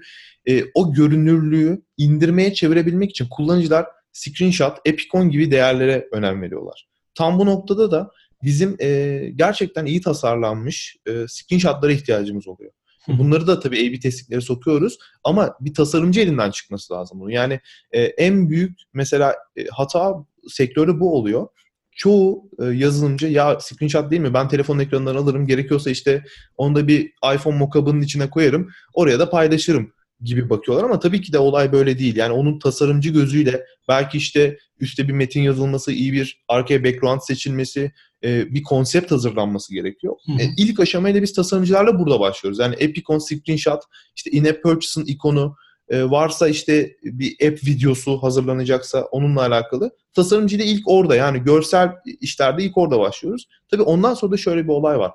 e, 0.49 0.63
o 0.73 0.93
görünürlüğü 0.93 1.81
indirmeye 1.97 2.53
çevirebilmek 2.53 3.09
için 3.09 3.27
kullanıcılar 3.29 3.85
screenshot, 4.13 4.77
epicon 4.85 5.29
gibi 5.29 5.51
değerlere 5.51 6.07
önem 6.11 6.41
veriyorlar. 6.41 6.87
Tam 7.15 7.39
bu 7.39 7.45
noktada 7.45 7.91
da 7.91 8.11
bizim 8.43 8.77
e, 8.81 9.19
gerçekten 9.35 9.85
iyi 9.85 10.01
tasarlanmış 10.01 10.97
e, 11.05 11.25
screenshotlara 11.27 11.91
ihtiyacımız 11.91 12.47
oluyor. 12.47 12.71
Bunları 13.07 13.47
da 13.47 13.59
tabii 13.59 13.87
A-B 13.89 13.99
testlere 13.99 14.41
sokuyoruz 14.41 14.97
ama 15.23 15.55
bir 15.59 15.73
tasarımcı 15.73 16.21
elinden 16.21 16.51
çıkması 16.51 16.93
lazım 16.93 17.19
bunun. 17.19 17.29
Yani 17.29 17.59
e, 17.91 18.01
en 18.01 18.49
büyük 18.49 18.79
mesela 18.93 19.35
e, 19.55 19.65
hata 19.71 20.13
sektörü 20.47 20.99
bu 20.99 21.15
oluyor. 21.15 21.47
Çoğu 21.91 22.49
e, 22.59 22.65
yazılımcı 22.65 23.27
ya 23.27 23.59
screenshot 23.59 24.11
değil 24.11 24.21
mi 24.21 24.33
ben 24.33 24.47
telefonun 24.47 24.79
ekranından 24.79 25.15
alırım 25.15 25.47
gerekiyorsa 25.47 25.89
işte 25.89 26.23
onu 26.57 26.75
da 26.75 26.87
bir 26.87 27.11
iPhone 27.35 27.57
mockup'ının 27.57 28.01
içine 28.01 28.29
koyarım 28.29 28.69
oraya 28.93 29.19
da 29.19 29.29
paylaşırım 29.29 29.93
gibi 30.21 30.49
bakıyorlar 30.49 30.85
ama 30.85 30.99
tabii 30.99 31.21
ki 31.21 31.33
de 31.33 31.39
olay 31.39 31.71
böyle 31.71 31.99
değil. 31.99 32.15
Yani 32.15 32.33
onun 32.33 32.59
tasarımcı 32.59 33.09
gözüyle 33.09 33.65
belki 33.87 34.17
işte 34.17 34.57
üstte 34.79 35.07
bir 35.07 35.13
metin 35.13 35.41
yazılması, 35.41 35.91
iyi 35.91 36.13
bir 36.13 36.43
arkaya 36.47 36.83
background 36.83 37.19
seçilmesi, 37.21 37.91
e, 38.23 38.53
bir 38.53 38.63
konsept 38.63 39.11
hazırlanması 39.11 39.73
gerekiyor. 39.73 40.15
Hı 40.25 40.31
hı. 40.31 40.41
E, 40.41 40.53
ilk 40.57 40.79
aşamayla 40.79 41.21
biz 41.21 41.33
tasarımcılarla 41.33 41.99
burada 41.99 42.19
başlıyoruz. 42.19 42.59
Yani 42.59 42.75
Epicon 42.79 43.17
screenshot, 43.17 43.83
işte 44.15 44.31
in-app 44.31 44.63
purchase'ın 44.63 45.05
ikonu, 45.05 45.55
e, 45.89 46.03
varsa 46.03 46.47
işte 46.47 46.97
bir 47.03 47.47
app 47.47 47.63
videosu 47.67 48.23
hazırlanacaksa 48.23 49.01
onunla 49.01 49.41
alakalı. 49.41 49.91
Tasarımcı 50.13 50.59
da 50.59 50.63
ilk 50.63 50.87
orada 50.87 51.15
yani 51.15 51.43
görsel 51.43 51.91
işlerde 52.21 52.63
ilk 52.63 52.77
orada 52.77 52.99
başlıyoruz. 52.99 53.47
Tabii 53.69 53.81
ondan 53.81 54.13
sonra 54.13 54.31
da 54.31 54.37
şöyle 54.37 54.63
bir 54.63 54.69
olay 54.69 54.99
var. 54.99 55.11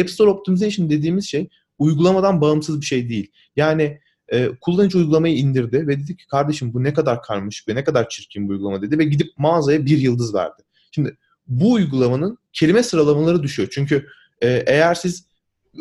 App 0.00 0.10
Store 0.10 0.30
Optimization 0.30 0.90
dediğimiz 0.90 1.26
şey 1.26 1.48
uygulamadan 1.78 2.40
bağımsız 2.40 2.80
bir 2.80 2.86
şey 2.86 3.08
değil. 3.08 3.30
Yani 3.56 3.98
e, 4.28 4.48
kullanıcı 4.60 4.98
uygulamayı 4.98 5.36
indirdi 5.36 5.86
ve 5.86 6.00
dedi 6.00 6.16
ki 6.16 6.26
kardeşim 6.26 6.74
bu 6.74 6.84
ne 6.84 6.94
kadar 6.94 7.22
karmış 7.22 7.68
ve 7.68 7.74
ne 7.74 7.84
kadar 7.84 8.08
çirkin 8.08 8.48
bu 8.48 8.52
uygulama 8.52 8.82
dedi 8.82 8.98
ve 8.98 9.04
gidip 9.04 9.32
mağazaya 9.38 9.86
bir 9.86 9.98
yıldız 9.98 10.34
verdi. 10.34 10.62
Şimdi 10.90 11.16
bu 11.46 11.72
uygulamanın 11.72 12.38
kelime 12.52 12.82
sıralamaları 12.82 13.42
düşüyor. 13.42 13.68
Çünkü 13.72 14.06
e, 14.40 14.48
eğer 14.66 14.94
siz 14.94 15.26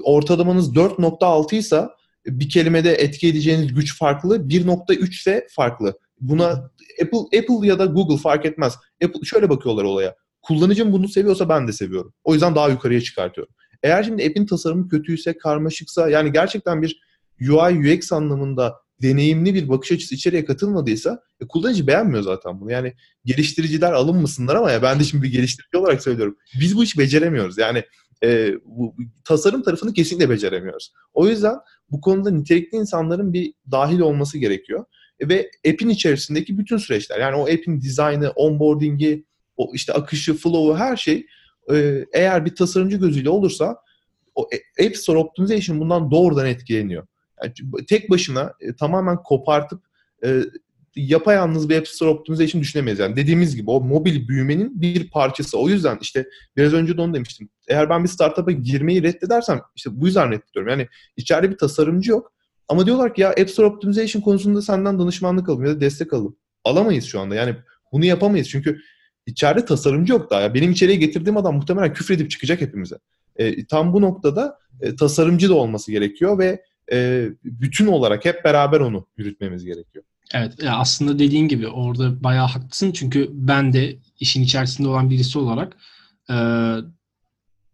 ortalamanız 0.04 0.74
4.6 0.76 1.56
ise 1.56 1.88
bir 2.26 2.50
kelimede 2.50 2.92
etki 2.92 3.28
edeceğiniz 3.28 3.74
güç 3.74 3.98
farklı, 3.98 4.38
1.3 4.38 5.10
ise 5.10 5.48
farklı. 5.52 6.00
Buna 6.22 6.72
Apple 7.02 7.40
Apple 7.40 7.68
ya 7.68 7.80
da 7.80 7.86
Google 7.86 8.18
fark 8.18 8.46
etmez. 8.46 8.78
Apple 9.04 9.22
şöyle 9.24 9.50
bakıyorlar 9.50 9.84
olaya. 9.84 10.16
Kullanıcım 10.42 10.92
bunu 10.92 11.08
seviyorsa 11.08 11.50
ben 11.50 11.68
de 11.68 11.74
seviyorum. 11.74 12.14
O 12.24 12.34
yüzden 12.34 12.56
daha 12.56 12.70
yukarıya 12.70 13.02
çıkartıyorum. 13.02 13.54
Eğer 13.84 14.04
şimdi 14.04 14.26
app'in 14.26 14.46
tasarımı 14.46 14.90
kötüyse, 14.90 15.38
karmaşıksa 15.38 16.10
yani 16.10 16.32
gerçekten 16.32 16.82
bir 16.82 17.02
UI 17.50 17.96
UX 17.98 18.12
anlamında 18.14 18.76
deneyimli 19.02 19.56
bir 19.56 19.70
bakış 19.70 19.92
açısı 19.92 20.16
içeriye 20.16 20.46
katılmadıysa 20.46 21.24
e, 21.42 21.48
kullanıcı 21.48 21.88
beğenmiyor 21.88 22.24
zaten 22.24 22.62
bunu. 22.62 22.72
Yani 22.72 22.94
geliştiriciler 23.26 23.92
alınmasınlar 23.92 24.56
ama 24.56 24.72
ya 24.72 24.82
ben 24.82 25.00
de 25.00 25.04
şimdi 25.04 25.24
bir 25.24 25.32
geliştirici 25.32 25.78
olarak 25.78 26.04
söylüyorum. 26.04 26.38
Biz 26.60 26.78
bu 26.78 26.84
işi 26.84 27.00
beceremiyoruz. 27.00 27.58
Yani 27.58 27.84
e, 28.24 28.54
bu, 28.66 28.96
tasarım 29.24 29.64
tarafını 29.64 29.94
kesinlikle 29.94 30.30
beceremiyoruz. 30.30 30.94
O 31.14 31.28
yüzden 31.28 31.56
bu 31.92 32.02
konuda 32.02 32.32
nitelikli 32.32 32.76
insanların 32.76 33.34
bir 33.34 33.54
dahil 33.72 34.00
olması 34.00 34.38
gerekiyor. 34.38 34.86
E, 35.20 35.30
ve 35.30 35.52
app'in 35.68 35.90
içerisindeki 35.90 36.58
bütün 36.58 36.78
süreçler 36.78 37.20
yani 37.20 37.36
o 37.36 37.44
app'in 37.44 37.82
dizaynı, 37.82 38.30
onboarding'i, 38.30 39.26
o 39.58 39.72
işte 39.74 39.94
akışı, 39.94 40.34
flow'u 40.34 40.78
her 40.78 40.98
şey 40.98 41.26
e, 41.74 42.06
eğer 42.14 42.46
bir 42.46 42.56
tasarımcı 42.56 42.98
gözüyle 42.98 43.30
olursa 43.30 43.78
o 44.36 44.50
e, 44.78 44.88
App 44.88 44.98
Store 44.98 45.18
Optimization 45.18 45.80
bundan 45.80 46.12
doğrudan 46.12 46.46
etkileniyor. 46.46 47.08
Tek 47.88 48.10
başına 48.10 48.54
e, 48.60 48.76
tamamen 48.76 49.24
kopartıp 49.24 49.84
e, 50.26 50.42
yapayalnız 50.96 51.70
bir 51.70 51.78
App 51.78 51.88
Store 51.88 52.10
Optimization 52.10 52.62
düşünemeyiz. 52.62 53.00
Yani 53.00 53.16
dediğimiz 53.16 53.56
gibi 53.56 53.72
o 53.72 53.82
mobil 53.82 54.28
büyümenin 54.28 54.82
bir 54.82 55.10
parçası. 55.10 55.60
O 55.60 55.70
yüzden 55.70 55.98
işte 56.02 56.28
biraz 56.58 56.74
önce 56.74 56.98
de 56.98 57.02
onu 57.02 57.14
demiştim. 57.14 57.50
Eğer 57.68 57.90
ben 57.90 58.04
bir 58.04 58.10
startup'a 58.10 58.52
girmeyi 58.52 59.04
reddedersem 59.04 59.62
işte 59.76 59.90
bu 59.94 60.06
yüzden 60.06 60.32
reddediyorum. 60.32 60.70
Yani 60.70 60.88
içeride 61.18 61.52
bir 61.52 61.58
tasarımcı 61.58 62.12
yok. 62.12 62.34
Ama 62.68 62.86
diyorlar 62.86 63.14
ki 63.14 63.22
ya 63.22 63.30
App 63.30 63.50
Store 63.50 63.68
Optimization 63.68 64.22
konusunda 64.22 64.62
senden 64.62 65.00
danışmanlık 65.00 65.50
alalım 65.50 65.66
ya 65.66 65.72
da 65.72 65.82
destek 65.82 66.14
alalım. 66.14 66.36
Alamayız 66.64 67.06
şu 67.06 67.20
anda. 67.20 67.36
Yani 67.36 67.56
bunu 67.92 68.06
yapamayız. 68.06 68.50
Çünkü 68.50 68.82
içeride 69.26 69.66
tasarımcı 69.66 70.14
yok 70.14 70.32
daha. 70.32 70.42
Ya. 70.42 70.54
Benim 70.54 70.72
içeriye 70.72 70.98
getirdiğim 70.98 71.38
adam 71.38 71.56
muhtemelen 71.56 71.94
küfredip 71.94 72.32
çıkacak 72.32 72.62
hepimize. 72.62 72.96
E, 73.36 73.66
tam 73.66 73.94
bu 73.94 74.02
noktada 74.02 74.58
e, 74.82 74.96
tasarımcı 74.96 75.50
da 75.50 75.54
olması 75.54 75.92
gerekiyor 75.92 76.40
ve 76.40 76.64
e, 76.92 77.30
bütün 77.44 77.88
olarak 77.88 78.26
hep 78.26 78.44
beraber 78.44 78.80
onu 78.80 79.08
yürütmemiz 79.18 79.66
gerekiyor. 79.66 80.04
Evet 80.34 80.64
ya 80.64 80.78
aslında 80.78 81.20
dediğin 81.20 81.48
gibi 81.48 81.68
orada 81.68 82.24
bayağı 82.24 82.48
haklısın 82.48 82.92
çünkü 82.92 83.30
ben 83.34 83.74
de 83.74 83.96
işin 84.20 84.44
içerisinde 84.44 84.88
olan 84.88 85.10
birisi 85.10 85.40
olarak 85.40 85.78
e, 86.30 86.36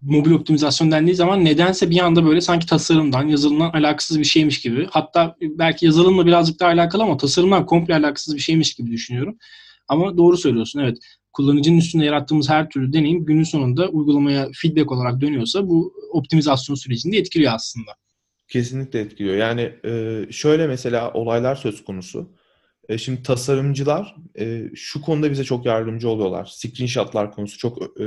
mobil 0.01 0.31
optimizasyon 0.31 0.91
dendiği 0.91 1.15
zaman 1.15 1.45
nedense 1.45 1.89
bir 1.89 1.99
anda 1.99 2.25
böyle 2.25 2.41
sanki 2.41 2.65
tasarımdan, 2.65 3.27
yazılımdan 3.27 3.69
alakasız 3.69 4.19
bir 4.19 4.25
şeymiş 4.25 4.61
gibi. 4.61 4.87
Hatta 4.89 5.35
belki 5.41 5.85
yazılımla 5.85 6.25
birazcık 6.25 6.59
daha 6.59 6.69
alakalı 6.69 7.03
ama 7.03 7.17
tasarımdan 7.17 7.65
komple 7.65 7.95
alakasız 7.95 8.35
bir 8.35 8.39
şeymiş 8.39 8.73
gibi 8.73 8.91
düşünüyorum. 8.91 9.37
Ama 9.87 10.17
doğru 10.17 10.37
söylüyorsun 10.37 10.79
evet. 10.79 10.97
Kullanıcının 11.33 11.77
üstünde 11.77 12.05
yarattığımız 12.05 12.49
her 12.49 12.69
türlü 12.69 12.93
deneyim 12.93 13.25
günün 13.25 13.43
sonunda 13.43 13.87
uygulamaya 13.87 14.49
feedback 14.53 14.91
olarak 14.91 15.21
dönüyorsa 15.21 15.67
bu 15.67 15.93
optimizasyon 16.11 16.75
sürecini 16.75 17.15
etkiliyor 17.15 17.53
aslında. 17.53 17.91
Kesinlikle 18.47 18.99
etkiliyor. 18.99 19.35
Yani 19.35 19.73
şöyle 20.31 20.67
mesela 20.67 21.13
olaylar 21.13 21.55
söz 21.55 21.83
konusu. 21.83 22.37
E, 22.89 22.97
şimdi 22.97 23.23
tasarımcılar 23.23 24.15
e, 24.39 24.63
şu 24.75 25.01
konuda 25.01 25.31
bize 25.31 25.43
çok 25.43 25.65
yardımcı 25.65 26.09
oluyorlar. 26.09 26.45
Screenshotlar 26.45 27.31
konusu 27.31 27.57
çok 27.57 28.01
e, 28.01 28.05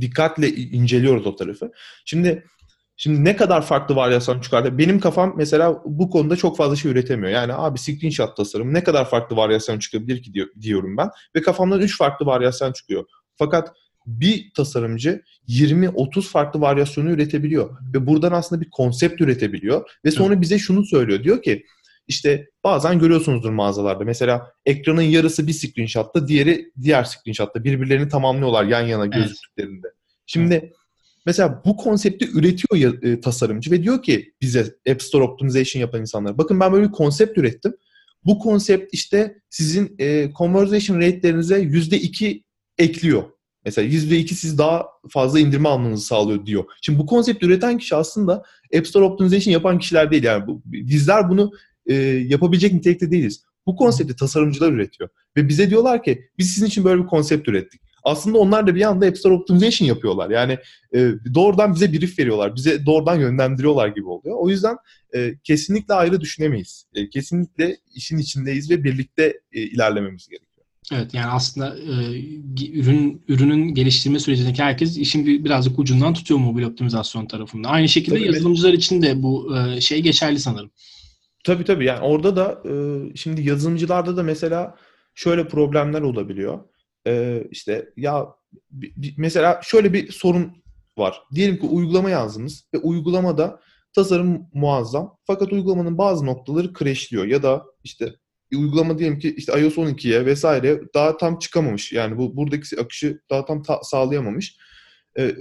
dikkatle 0.00 0.48
inceliyoruz 0.48 1.26
o 1.26 1.36
tarafı. 1.36 1.72
Şimdi 2.04 2.44
şimdi 2.96 3.24
ne 3.24 3.36
kadar 3.36 3.62
farklı 3.62 3.96
varyasyon 3.96 4.40
çıkardı? 4.40 4.78
Benim 4.78 5.00
kafam 5.00 5.34
mesela 5.36 5.82
bu 5.84 6.10
konuda 6.10 6.36
çok 6.36 6.56
fazla 6.56 6.76
şey 6.76 6.90
üretemiyor. 6.90 7.32
Yani 7.32 7.54
abi 7.54 7.78
screenshot 7.78 8.36
tasarım 8.36 8.74
ne 8.74 8.84
kadar 8.84 9.10
farklı 9.10 9.36
varyasyon 9.36 9.78
çıkabilir 9.78 10.22
ki 10.22 10.32
diyorum 10.60 10.96
ben. 10.96 11.10
Ve 11.36 11.42
kafamdan 11.42 11.80
3 11.80 11.98
farklı 11.98 12.26
varyasyon 12.26 12.72
çıkıyor. 12.72 13.04
Fakat 13.36 13.72
bir 14.08 14.50
tasarımcı 14.54 15.22
20-30 15.48 16.22
farklı 16.22 16.60
varyasyonu 16.60 17.10
üretebiliyor. 17.10 17.76
Ve 17.94 18.06
buradan 18.06 18.32
aslında 18.32 18.60
bir 18.60 18.70
konsept 18.70 19.20
üretebiliyor. 19.20 19.90
Ve 20.04 20.10
sonra 20.10 20.40
bize 20.40 20.58
şunu 20.58 20.84
söylüyor. 20.84 21.24
Diyor 21.24 21.42
ki 21.42 21.64
işte 22.08 22.48
bazen 22.64 22.98
görüyorsunuzdur 22.98 23.50
mağazalarda. 23.50 24.04
Mesela 24.04 24.52
ekranın 24.66 25.02
yarısı 25.02 25.46
bir 25.46 25.52
screenshotta, 25.52 26.28
diğeri 26.28 26.72
diğer 26.82 27.04
screenshotta. 27.04 27.64
Birbirlerini 27.64 28.08
tamamlıyorlar 28.08 28.64
yan 28.64 28.86
yana 28.86 29.06
gözüktüklerinde. 29.06 29.86
Evet. 29.86 29.96
Şimdi 30.26 30.54
evet. 30.54 30.72
mesela 31.26 31.62
bu 31.64 31.76
konsepti 31.76 32.30
üretiyor 32.30 33.02
e, 33.02 33.20
tasarımcı 33.20 33.70
ve 33.70 33.82
diyor 33.82 34.02
ki 34.02 34.32
bize 34.40 34.74
App 34.90 35.02
Store 35.02 35.24
Optimization 35.24 35.80
yapan 35.80 36.00
insanlar. 36.00 36.38
Bakın 36.38 36.60
ben 36.60 36.72
böyle 36.72 36.86
bir 36.86 36.92
konsept 36.92 37.38
ürettim. 37.38 37.74
Bu 38.24 38.38
konsept 38.38 38.94
işte 38.94 39.38
sizin 39.50 39.96
e, 39.98 40.30
conversation 40.38 40.96
rate'lerinize 40.96 41.62
%2 41.62 42.42
ekliyor. 42.78 43.37
Mesela 43.64 43.88
%2 43.88 44.34
siz 44.34 44.58
daha 44.58 44.86
fazla 45.10 45.40
indirme 45.40 45.68
almanızı 45.68 46.06
sağlıyor 46.06 46.46
diyor. 46.46 46.64
Şimdi 46.82 46.98
bu 46.98 47.06
konsept 47.06 47.42
üreten 47.42 47.78
kişi 47.78 47.96
aslında 47.96 48.44
App 48.76 48.86
Store 48.86 49.04
Optimization 49.04 49.52
yapan 49.52 49.78
kişiler 49.78 50.10
değil. 50.10 50.24
Yani 50.24 50.46
bu, 50.46 50.62
bizler 50.64 51.30
bunu 51.30 51.52
e, 51.86 51.94
yapabilecek 52.04 52.72
nitelikte 52.72 53.10
değiliz. 53.10 53.42
Bu 53.66 53.76
konsepti 53.76 54.16
tasarımcılar 54.16 54.72
üretiyor. 54.72 55.10
Ve 55.36 55.48
bize 55.48 55.70
diyorlar 55.70 56.02
ki 56.02 56.28
biz 56.38 56.50
sizin 56.50 56.66
için 56.66 56.84
böyle 56.84 57.02
bir 57.02 57.06
konsept 57.06 57.48
ürettik. 57.48 57.80
Aslında 58.04 58.38
onlar 58.38 58.66
da 58.66 58.74
bir 58.74 58.82
anda 58.82 59.06
App 59.06 59.18
Store 59.18 59.34
Optimization 59.34 59.88
yapıyorlar. 59.88 60.30
Yani 60.30 60.58
e, 60.94 61.10
doğrudan 61.34 61.74
bize 61.74 61.92
brief 61.92 62.18
veriyorlar. 62.18 62.56
Bize 62.56 62.86
doğrudan 62.86 63.20
yönlendiriyorlar 63.20 63.88
gibi 63.88 64.06
oluyor. 64.06 64.36
O 64.40 64.48
yüzden 64.48 64.76
e, 65.14 65.34
kesinlikle 65.44 65.94
ayrı 65.94 66.20
düşünemeyiz. 66.20 66.86
E, 66.94 67.08
kesinlikle 67.08 67.76
işin 67.94 68.18
içindeyiz 68.18 68.70
ve 68.70 68.84
birlikte 68.84 69.40
e, 69.52 69.60
ilerlememiz 69.60 70.28
gerekiyor. 70.28 70.47
Evet 70.92 71.14
yani 71.14 71.26
aslında 71.26 71.76
e, 71.78 72.22
ürün 72.72 73.24
ürünün 73.28 73.74
geliştirme 73.74 74.18
sürecindeki 74.18 74.62
herkes 74.62 74.96
işin 74.96 75.26
bir, 75.26 75.44
birazcık 75.44 75.78
ucundan 75.78 76.14
tutuyor 76.14 76.40
mobil 76.40 76.62
optimizasyon 76.62 77.26
tarafında. 77.26 77.68
Aynı 77.68 77.88
şekilde 77.88 78.16
Tabii 78.16 78.26
yazılımcılar 78.26 78.70
evet. 78.70 78.78
için 78.78 79.02
de 79.02 79.22
bu 79.22 79.56
e, 79.56 79.80
şey 79.80 80.02
geçerli 80.02 80.40
sanırım. 80.40 80.70
Tabii 81.44 81.64
tabii 81.64 81.84
yani 81.84 82.00
orada 82.00 82.36
da 82.36 82.62
e, 82.70 82.72
şimdi 83.16 83.42
yazılımcılarda 83.42 84.16
da 84.16 84.22
mesela 84.22 84.76
şöyle 85.14 85.48
problemler 85.48 86.00
olabiliyor. 86.00 86.58
E, 87.06 87.44
işte 87.50 87.88
ya 87.96 88.26
mesela 89.16 89.60
şöyle 89.64 89.92
bir 89.92 90.12
sorun 90.12 90.52
var. 90.98 91.20
Diyelim 91.34 91.56
ki 91.60 91.66
uygulama 91.66 92.10
yazdınız 92.10 92.64
ve 92.74 92.78
uygulamada 92.78 93.60
tasarım 93.92 94.46
muazzam 94.54 95.18
fakat 95.24 95.52
uygulamanın 95.52 95.98
bazı 95.98 96.26
noktaları 96.26 96.74
crashliyor 96.74 97.24
ya 97.24 97.42
da 97.42 97.64
işte 97.84 98.14
uygulama 98.56 98.98
diyelim 98.98 99.18
ki 99.18 99.34
işte 99.36 99.60
iOS 99.60 99.76
12'ye 99.76 100.26
vesaire 100.26 100.80
daha 100.94 101.16
tam 101.16 101.38
çıkamamış. 101.38 101.92
Yani 101.92 102.18
bu 102.18 102.36
buradaki 102.36 102.80
akışı 102.80 103.20
daha 103.30 103.44
tam 103.44 103.62
ta- 103.62 103.80
sağlayamamış. 103.82 104.56
Ee, 105.18 105.34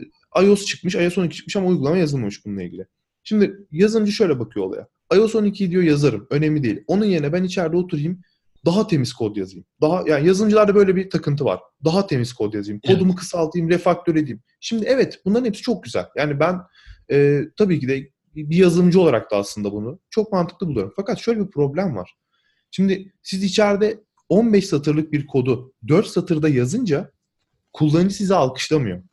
iOS 0.44 0.66
çıkmış, 0.66 0.96
iOS 0.96 1.18
12 1.18 1.36
çıkmış 1.36 1.56
ama 1.56 1.68
uygulama 1.68 1.98
yazılmamış 1.98 2.46
bununla 2.46 2.64
ilgili. 2.64 2.86
Şimdi 3.24 3.58
yazılımcı 3.72 4.12
şöyle 4.12 4.40
bakıyor 4.40 4.66
olaya 4.66 4.88
iOS 5.16 5.36
12 5.36 5.72
diyor 5.72 5.84
yazarım. 5.84 6.28
Önemli 6.30 6.64
değil. 6.64 6.84
Onun 6.88 7.06
yerine 7.06 7.34
ben 7.34 7.44
içeride 7.44 7.78
oturayım 7.78 8.22
daha 8.66 8.88
temiz 8.88 9.14
kod 9.14 9.36
yazayım. 9.36 9.66
Daha 9.82 10.04
yani 10.08 10.28
yazılımcılarda 10.28 10.76
böyle 10.76 10.96
bir 10.96 11.10
takıntı 11.10 11.46
var. 11.46 11.60
Daha 11.86 12.08
temiz 12.08 12.34
kod 12.34 12.54
yazayım. 12.54 12.82
Kodumu 12.88 13.12
evet. 13.12 13.20
kısaltayım, 13.20 13.70
refaktör 13.70 14.16
edeyim. 14.16 14.42
Şimdi 14.60 14.86
evet 14.86 15.20
bunların 15.26 15.46
hepsi 15.46 15.62
çok 15.62 15.84
güzel. 15.84 16.06
Yani 16.18 16.40
ben 16.40 16.60
e, 17.12 17.42
tabii 17.58 17.80
ki 17.80 17.88
de 17.88 18.10
bir 18.36 18.58
yazılımcı 18.58 19.02
olarak 19.02 19.32
da 19.32 19.38
aslında 19.38 19.72
bunu 19.72 20.00
çok 20.10 20.32
mantıklı 20.32 20.68
buluyorum. 20.68 20.94
Fakat 20.96 21.20
şöyle 21.20 21.40
bir 21.40 21.52
problem 21.52 21.96
var. 21.96 22.16
Şimdi 22.78 23.12
siz 23.24 23.44
içeride 23.44 24.00
15 24.30 24.66
satırlık 24.66 25.12
bir 25.12 25.28
kodu 25.28 25.74
4 25.88 26.08
satırda 26.08 26.50
yazınca 26.50 27.12
kullanıcı 27.74 28.16
sizi 28.16 28.36
alkışlamıyor. 28.36 29.04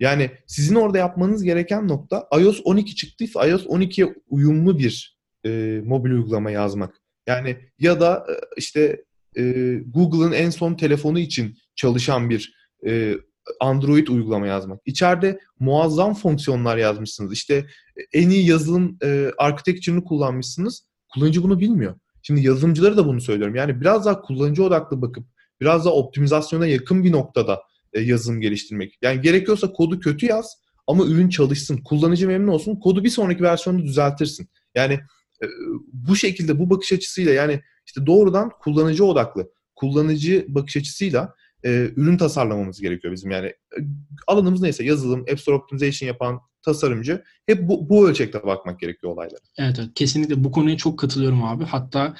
Yani 0.00 0.30
sizin 0.46 0.74
orada 0.74 0.98
yapmanız 0.98 1.42
gereken 1.42 1.88
nokta 1.88 2.28
iOS 2.40 2.60
12 2.64 2.96
çıktıysa 2.96 3.46
iOS 3.46 3.66
12'ye 3.66 4.14
uyumlu 4.28 4.78
bir 4.78 5.18
e, 5.46 5.80
mobil 5.84 6.10
uygulama 6.10 6.50
yazmak. 6.50 6.94
Yani 7.26 7.56
ya 7.78 8.00
da 8.00 8.26
e, 8.30 8.34
işte 8.56 9.04
e, 9.36 9.42
Google'ın 9.86 10.32
en 10.32 10.50
son 10.50 10.74
telefonu 10.74 11.18
için 11.18 11.58
çalışan 11.76 12.30
bir 12.30 12.54
e, 12.86 13.14
Android 13.60 14.08
uygulama 14.08 14.46
yazmak. 14.46 14.80
İçeride 14.86 15.40
muazzam 15.60 16.14
fonksiyonlar 16.14 16.76
yazmışsınız. 16.76 17.32
İşte 17.32 17.66
e, 17.96 18.18
en 18.20 18.30
iyi 18.30 18.46
yazılım 18.46 18.98
e, 19.02 19.30
architecture'ını 19.38 20.04
kullanmışsınız. 20.04 20.86
Kullanıcı 21.14 21.42
bunu 21.42 21.60
bilmiyor. 21.60 21.94
Şimdi 22.26 22.46
yazılımcıları 22.46 22.96
da 22.96 23.06
bunu 23.06 23.20
söylüyorum. 23.20 23.54
Yani 23.54 23.80
biraz 23.80 24.04
daha 24.06 24.20
kullanıcı 24.20 24.64
odaklı 24.64 25.02
bakıp 25.02 25.26
biraz 25.60 25.84
daha 25.84 25.94
optimizasyona 25.94 26.66
yakın 26.66 27.04
bir 27.04 27.12
noktada 27.12 27.62
e, 27.92 28.00
yazılım 28.00 28.40
geliştirmek. 28.40 28.98
Yani 29.02 29.20
gerekiyorsa 29.20 29.72
kodu 29.72 30.00
kötü 30.00 30.26
yaz 30.26 30.56
ama 30.86 31.04
ürün 31.04 31.28
çalışsın. 31.28 31.76
Kullanıcı 31.84 32.26
memnun 32.26 32.52
olsun. 32.52 32.76
Kodu 32.76 33.04
bir 33.04 33.10
sonraki 33.10 33.42
versiyonda 33.42 33.82
düzeltirsin. 33.82 34.48
Yani 34.74 35.00
ee, 35.42 35.46
bu 35.92 36.16
şekilde 36.16 36.58
bu 36.58 36.70
bakış 36.70 36.92
açısıyla 36.92 37.32
yani 37.32 37.60
işte 37.86 38.06
doğrudan 38.06 38.50
kullanıcı 38.60 39.04
odaklı, 39.04 39.50
kullanıcı 39.74 40.46
bakış 40.48 40.76
açısıyla 40.76 41.34
e, 41.64 41.90
ürün 41.96 42.16
tasarlamamız 42.16 42.80
gerekiyor 42.80 43.14
bizim. 43.14 43.30
Yani 43.30 43.46
e, 43.46 43.78
alanımız 44.26 44.62
neyse 44.62 44.84
yazılım, 44.84 45.20
App 45.20 45.40
Store 45.40 45.56
Optimization 45.56 46.06
yapan 46.06 46.40
tasarımcı 46.66 47.22
hep 47.46 47.68
bu, 47.68 47.88
bu 47.88 48.08
ölçekte 48.08 48.42
bakmak 48.42 48.80
gerekiyor 48.80 49.12
olaylara. 49.12 49.40
Evet, 49.58 49.76
evet 49.78 49.90
kesinlikle 49.94 50.44
bu 50.44 50.52
konuya 50.52 50.76
çok 50.76 50.98
katılıyorum 50.98 51.44
abi. 51.44 51.64
Hatta 51.64 52.14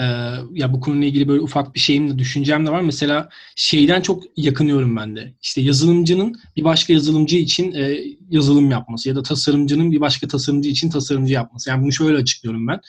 Ee, 0.00 0.04
ya 0.52 0.72
bu 0.72 0.80
konuyla 0.80 1.08
ilgili 1.08 1.28
böyle 1.28 1.40
ufak 1.40 1.74
bir 1.74 1.80
şeyim 1.80 2.10
de 2.10 2.18
düşüncem 2.18 2.66
de 2.66 2.70
var. 2.70 2.80
Mesela 2.80 3.28
şeyden 3.56 4.00
çok 4.00 4.22
yakınıyorum 4.36 4.96
ben 4.96 5.16
de. 5.16 5.34
İşte 5.42 5.60
yazılımcının 5.60 6.40
bir 6.56 6.64
başka 6.64 6.92
yazılımcı 6.92 7.36
için 7.36 7.72
e, 7.72 7.98
yazılım 8.30 8.70
yapması 8.70 9.08
ya 9.08 9.16
da 9.16 9.22
tasarımcının 9.22 9.92
bir 9.92 10.00
başka 10.00 10.28
tasarımcı 10.28 10.68
için 10.70 10.90
tasarımcı 10.90 11.34
yapması. 11.34 11.70
Yani 11.70 11.82
bunu 11.82 11.92
şöyle 11.92 12.16
açıklıyorum 12.16 12.68
ben. 12.68 12.80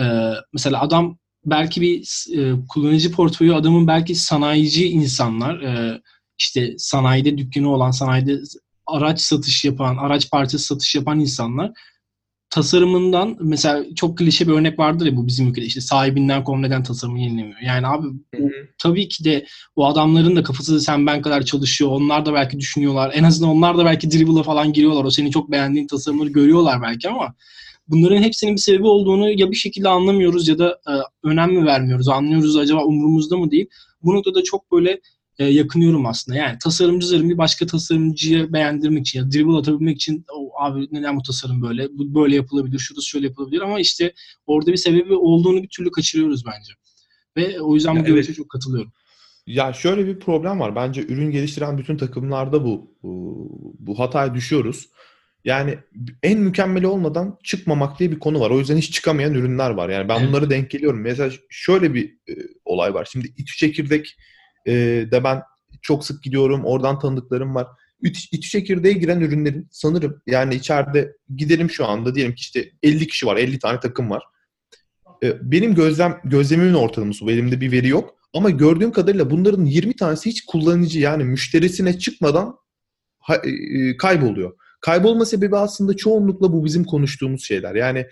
Ee, 0.00 0.32
mesela 0.52 0.80
adam 0.80 1.18
belki 1.44 1.80
bir 1.80 2.24
e, 2.36 2.52
kullanıcı 2.68 3.12
portföyü 3.12 3.54
adamın 3.54 3.86
belki 3.86 4.14
sanayici 4.14 4.88
insanlar 4.88 5.60
e, 5.60 6.00
işte 6.38 6.74
sanayide 6.78 7.38
dükkanı 7.38 7.74
olan 7.74 7.90
sanayide 7.90 8.40
araç 8.86 9.20
satış 9.20 9.64
yapan, 9.64 9.96
araç 9.96 10.30
parçası 10.30 10.64
satış 10.64 10.94
yapan 10.94 11.20
insanlar 11.20 11.72
tasarımından 12.54 13.36
mesela 13.40 13.84
çok 13.94 14.18
klişe 14.18 14.48
bir 14.48 14.52
örnek 14.52 14.78
vardır 14.78 15.06
ya 15.06 15.16
bu 15.16 15.26
bizim 15.26 15.48
ülkede 15.48 15.64
işte 15.64 15.80
sahibinden 15.80 16.44
konu 16.44 16.62
neden 16.62 16.82
tasarımı 16.82 17.20
yenilemiyor. 17.20 17.60
Yani 17.60 17.86
abi 17.86 18.06
bu, 18.38 18.50
tabii 18.78 19.08
ki 19.08 19.24
de 19.24 19.46
o 19.76 19.86
adamların 19.86 20.36
da 20.36 20.42
kafası 20.42 20.80
sen 20.80 21.06
ben 21.06 21.22
kadar 21.22 21.42
çalışıyor. 21.42 21.90
Onlar 21.90 22.26
da 22.26 22.34
belki 22.34 22.60
düşünüyorlar. 22.60 23.12
En 23.14 23.24
azından 23.24 23.50
onlar 23.50 23.78
da 23.78 23.84
belki 23.84 24.10
dribble'a 24.10 24.42
falan 24.42 24.72
giriyorlar. 24.72 25.04
O 25.04 25.10
senin 25.10 25.30
çok 25.30 25.50
beğendiğin 25.50 25.86
tasarımları 25.86 26.28
görüyorlar 26.28 26.82
belki 26.82 27.08
ama 27.08 27.34
bunların 27.88 28.22
hepsinin 28.22 28.52
bir 28.52 28.60
sebebi 28.60 28.86
olduğunu 28.86 29.30
ya 29.30 29.50
bir 29.50 29.56
şekilde 29.56 29.88
anlamıyoruz 29.88 30.48
ya 30.48 30.58
da 30.58 30.68
e, 30.70 30.92
önem 31.28 31.52
mi 31.52 31.66
vermiyoruz? 31.66 32.08
Anlıyoruz 32.08 32.56
acaba 32.56 32.84
umurumuzda 32.84 33.36
mı 33.36 33.50
değil? 33.50 33.66
Bu 34.02 34.14
noktada 34.14 34.42
çok 34.42 34.72
böyle 34.72 35.00
e, 35.38 35.44
yakınıyorum 35.44 36.06
aslında. 36.06 36.38
Yani 36.38 36.58
tasarımcıların 36.58 37.30
bir 37.30 37.38
başka 37.38 37.66
tasarımcıya 37.66 38.52
beğendirmek 38.52 39.06
için 39.06 39.18
ya 39.18 39.30
dribble 39.30 39.56
atabilmek 39.56 39.96
için 39.96 40.24
o, 40.32 40.50
abi 40.60 40.88
neden 40.92 41.16
bu 41.16 41.22
tasarım 41.22 41.62
böyle? 41.62 41.88
Bu 41.92 42.14
böyle 42.14 42.36
yapılabilir, 42.36 42.78
şurası 42.78 43.06
şöyle 43.06 43.26
yapılabilir 43.26 43.60
ama 43.60 43.80
işte 43.80 44.12
orada 44.46 44.72
bir 44.72 44.76
sebebi 44.76 45.14
olduğunu 45.14 45.62
bir 45.62 45.68
türlü 45.68 45.90
kaçırıyoruz 45.90 46.46
bence. 46.46 46.72
Ve 47.36 47.60
o 47.60 47.74
yüzden 47.74 47.96
bu 47.96 48.04
görüşe 48.04 48.26
evet. 48.26 48.36
çok 48.36 48.50
katılıyorum. 48.50 48.92
Ya 49.46 49.72
şöyle 49.72 50.06
bir 50.06 50.20
problem 50.20 50.60
var. 50.60 50.76
Bence 50.76 51.02
ürün 51.02 51.30
geliştiren 51.30 51.78
bütün 51.78 51.96
takımlarda 51.96 52.64
bu 52.64 52.96
bu, 53.02 53.48
bu 53.78 53.98
hataya 53.98 54.34
düşüyoruz. 54.34 54.88
Yani 55.44 55.78
en 56.22 56.38
mükemmeli 56.38 56.86
olmadan 56.86 57.38
çıkmamak 57.42 57.98
diye 57.98 58.10
bir 58.10 58.18
konu 58.18 58.40
var. 58.40 58.50
O 58.50 58.58
yüzden 58.58 58.76
hiç 58.76 58.92
çıkamayan 58.92 59.34
ürünler 59.34 59.70
var. 59.70 59.88
Yani 59.88 60.08
ben 60.08 60.28
bunları 60.28 60.50
denk 60.50 60.70
geliyorum. 60.70 61.00
Mesela 61.00 61.30
şöyle 61.50 61.94
bir 61.94 62.06
e, 62.28 62.32
olay 62.64 62.94
var. 62.94 63.08
Şimdi 63.12 63.26
İTÜ 63.36 63.56
çekirdek 63.56 64.16
e, 64.66 64.72
de 65.10 65.24
ben 65.24 65.42
çok 65.82 66.06
sık 66.06 66.22
gidiyorum. 66.22 66.64
Oradan 66.64 66.98
tanıdıklarım 66.98 67.54
var. 67.54 67.66
İTÜ 68.02 68.40
çekirdeğe 68.40 68.92
giren 68.92 69.20
ürünlerin 69.20 69.68
sanırım 69.70 70.22
yani 70.26 70.54
içeride 70.54 71.16
gidelim 71.36 71.70
şu 71.70 71.86
anda 71.86 72.14
diyelim 72.14 72.34
ki 72.34 72.40
işte 72.40 72.70
50 72.82 73.06
kişi 73.06 73.26
var. 73.26 73.36
50 73.36 73.58
tane 73.58 73.80
takım 73.80 74.10
var. 74.10 74.22
E, 75.22 75.50
benim 75.52 75.74
gözlem 75.74 76.20
gözlemimin 76.24 76.74
ortalaması 76.74 77.26
bu. 77.26 77.30
Elimde 77.30 77.60
bir 77.60 77.72
veri 77.72 77.88
yok. 77.88 78.14
Ama 78.34 78.50
gördüğüm 78.50 78.92
kadarıyla 78.92 79.30
bunların 79.30 79.64
20 79.64 79.96
tanesi 79.96 80.30
hiç 80.30 80.44
kullanıcı 80.44 81.00
yani 81.00 81.24
müşterisine 81.24 81.98
çıkmadan 81.98 82.54
ha, 83.18 83.36
e, 83.36 83.96
kayboluyor. 83.96 84.52
Kaybolma 84.80 85.24
sebebi 85.24 85.56
aslında 85.56 85.96
çoğunlukla 85.96 86.52
bu 86.52 86.64
bizim 86.64 86.84
konuştuğumuz 86.84 87.44
şeyler. 87.44 87.74
Yani 87.74 87.98
e, 87.98 88.06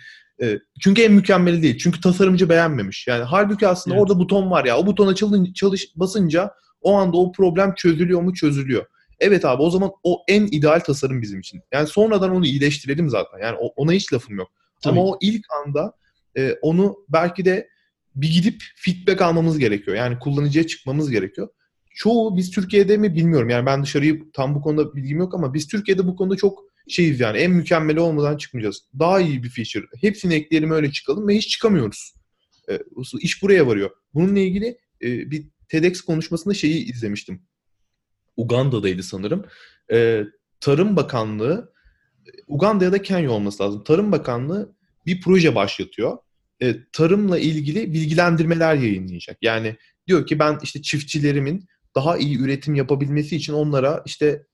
çünkü 0.80 1.02
en 1.02 1.12
mükemmeli 1.12 1.62
değil. 1.62 1.78
Çünkü 1.78 2.00
tasarımcı 2.00 2.48
beğenmemiş. 2.48 3.06
Yani 3.06 3.22
halbuki 3.22 3.68
aslında 3.68 3.96
evet. 3.96 4.02
orada 4.02 4.18
buton 4.18 4.50
var 4.50 4.64
ya. 4.64 4.78
O 4.78 4.86
butona 4.86 5.14
çalış, 5.14 5.52
çalış 5.52 5.92
basınca 5.96 6.50
o 6.80 6.94
anda 6.94 7.16
o 7.16 7.32
problem 7.32 7.74
çözülüyor 7.74 8.22
mu? 8.22 8.34
Çözülüyor. 8.34 8.86
Evet 9.20 9.44
abi 9.44 9.62
o 9.62 9.70
zaman 9.70 9.90
o 10.02 10.22
en 10.28 10.46
ideal 10.46 10.80
tasarım 10.80 11.22
bizim 11.22 11.40
için. 11.40 11.62
Yani 11.72 11.86
sonradan 11.86 12.30
onu 12.30 12.46
iyileştirelim 12.46 13.08
zaten. 13.08 13.38
Yani 13.38 13.56
ona 13.76 13.92
hiç 13.92 14.12
lafım 14.12 14.36
yok. 14.36 14.48
Tabii. 14.82 14.92
Ama 14.92 15.08
o 15.08 15.18
ilk 15.20 15.44
anda 15.64 15.92
e, 16.36 16.52
onu 16.62 16.96
belki 17.08 17.44
de 17.44 17.68
bir 18.14 18.32
gidip 18.32 18.62
feedback 18.76 19.22
almamız 19.22 19.58
gerekiyor. 19.58 19.96
Yani 19.96 20.18
kullanıcıya 20.18 20.66
çıkmamız 20.66 21.10
gerekiyor 21.10 21.48
çoğu 21.94 22.36
biz 22.36 22.50
Türkiye'de 22.50 22.96
mi 22.96 23.14
bilmiyorum. 23.14 23.48
Yani 23.48 23.66
ben 23.66 23.82
dışarıyı 23.82 24.32
tam 24.32 24.54
bu 24.54 24.62
konuda 24.62 24.94
bilgim 24.94 25.18
yok 25.18 25.34
ama 25.34 25.54
biz 25.54 25.66
Türkiye'de 25.68 26.06
bu 26.06 26.16
konuda 26.16 26.36
çok 26.36 26.64
şeyiz 26.88 27.20
yani. 27.20 27.38
En 27.38 27.50
mükemmeli 27.50 28.00
olmadan 28.00 28.36
çıkmayacağız. 28.36 28.82
Daha 28.98 29.20
iyi 29.20 29.42
bir 29.42 29.48
feature. 29.48 29.86
Hepsini 30.00 30.34
ekleyelim 30.34 30.70
öyle 30.70 30.92
çıkalım 30.92 31.28
ve 31.28 31.36
hiç 31.36 31.48
çıkamıyoruz. 31.48 32.14
E, 32.70 32.78
iş 33.20 33.42
buraya 33.42 33.66
varıyor. 33.66 33.90
Bununla 34.14 34.38
ilgili 34.38 34.66
e, 35.02 35.30
bir 35.30 35.46
TEDx 35.68 36.00
konuşmasında 36.00 36.54
şeyi 36.54 36.92
izlemiştim. 36.92 37.42
Uganda'daydı 38.36 39.02
sanırım. 39.02 39.46
E, 39.92 40.24
Tarım 40.60 40.96
Bakanlığı 40.96 41.72
Uganda 42.46 42.84
ya 42.84 42.92
da 42.92 43.02
Kenya 43.02 43.30
olması 43.30 43.62
lazım. 43.62 43.84
Tarım 43.84 44.12
Bakanlığı 44.12 44.76
bir 45.06 45.20
proje 45.20 45.54
başlatıyor. 45.54 46.18
E, 46.62 46.76
tarımla 46.92 47.38
ilgili 47.38 47.92
bilgilendirmeler 47.92 48.74
yayınlayacak. 48.74 49.38
Yani 49.42 49.76
diyor 50.06 50.26
ki 50.26 50.38
ben 50.38 50.58
işte 50.62 50.82
çiftçilerimin 50.82 51.66
daha 51.94 52.16
iyi 52.16 52.38
üretim 52.38 52.74
yapabilmesi 52.74 53.36
için 53.36 53.52
onlara 53.52 54.02
işte 54.06 54.46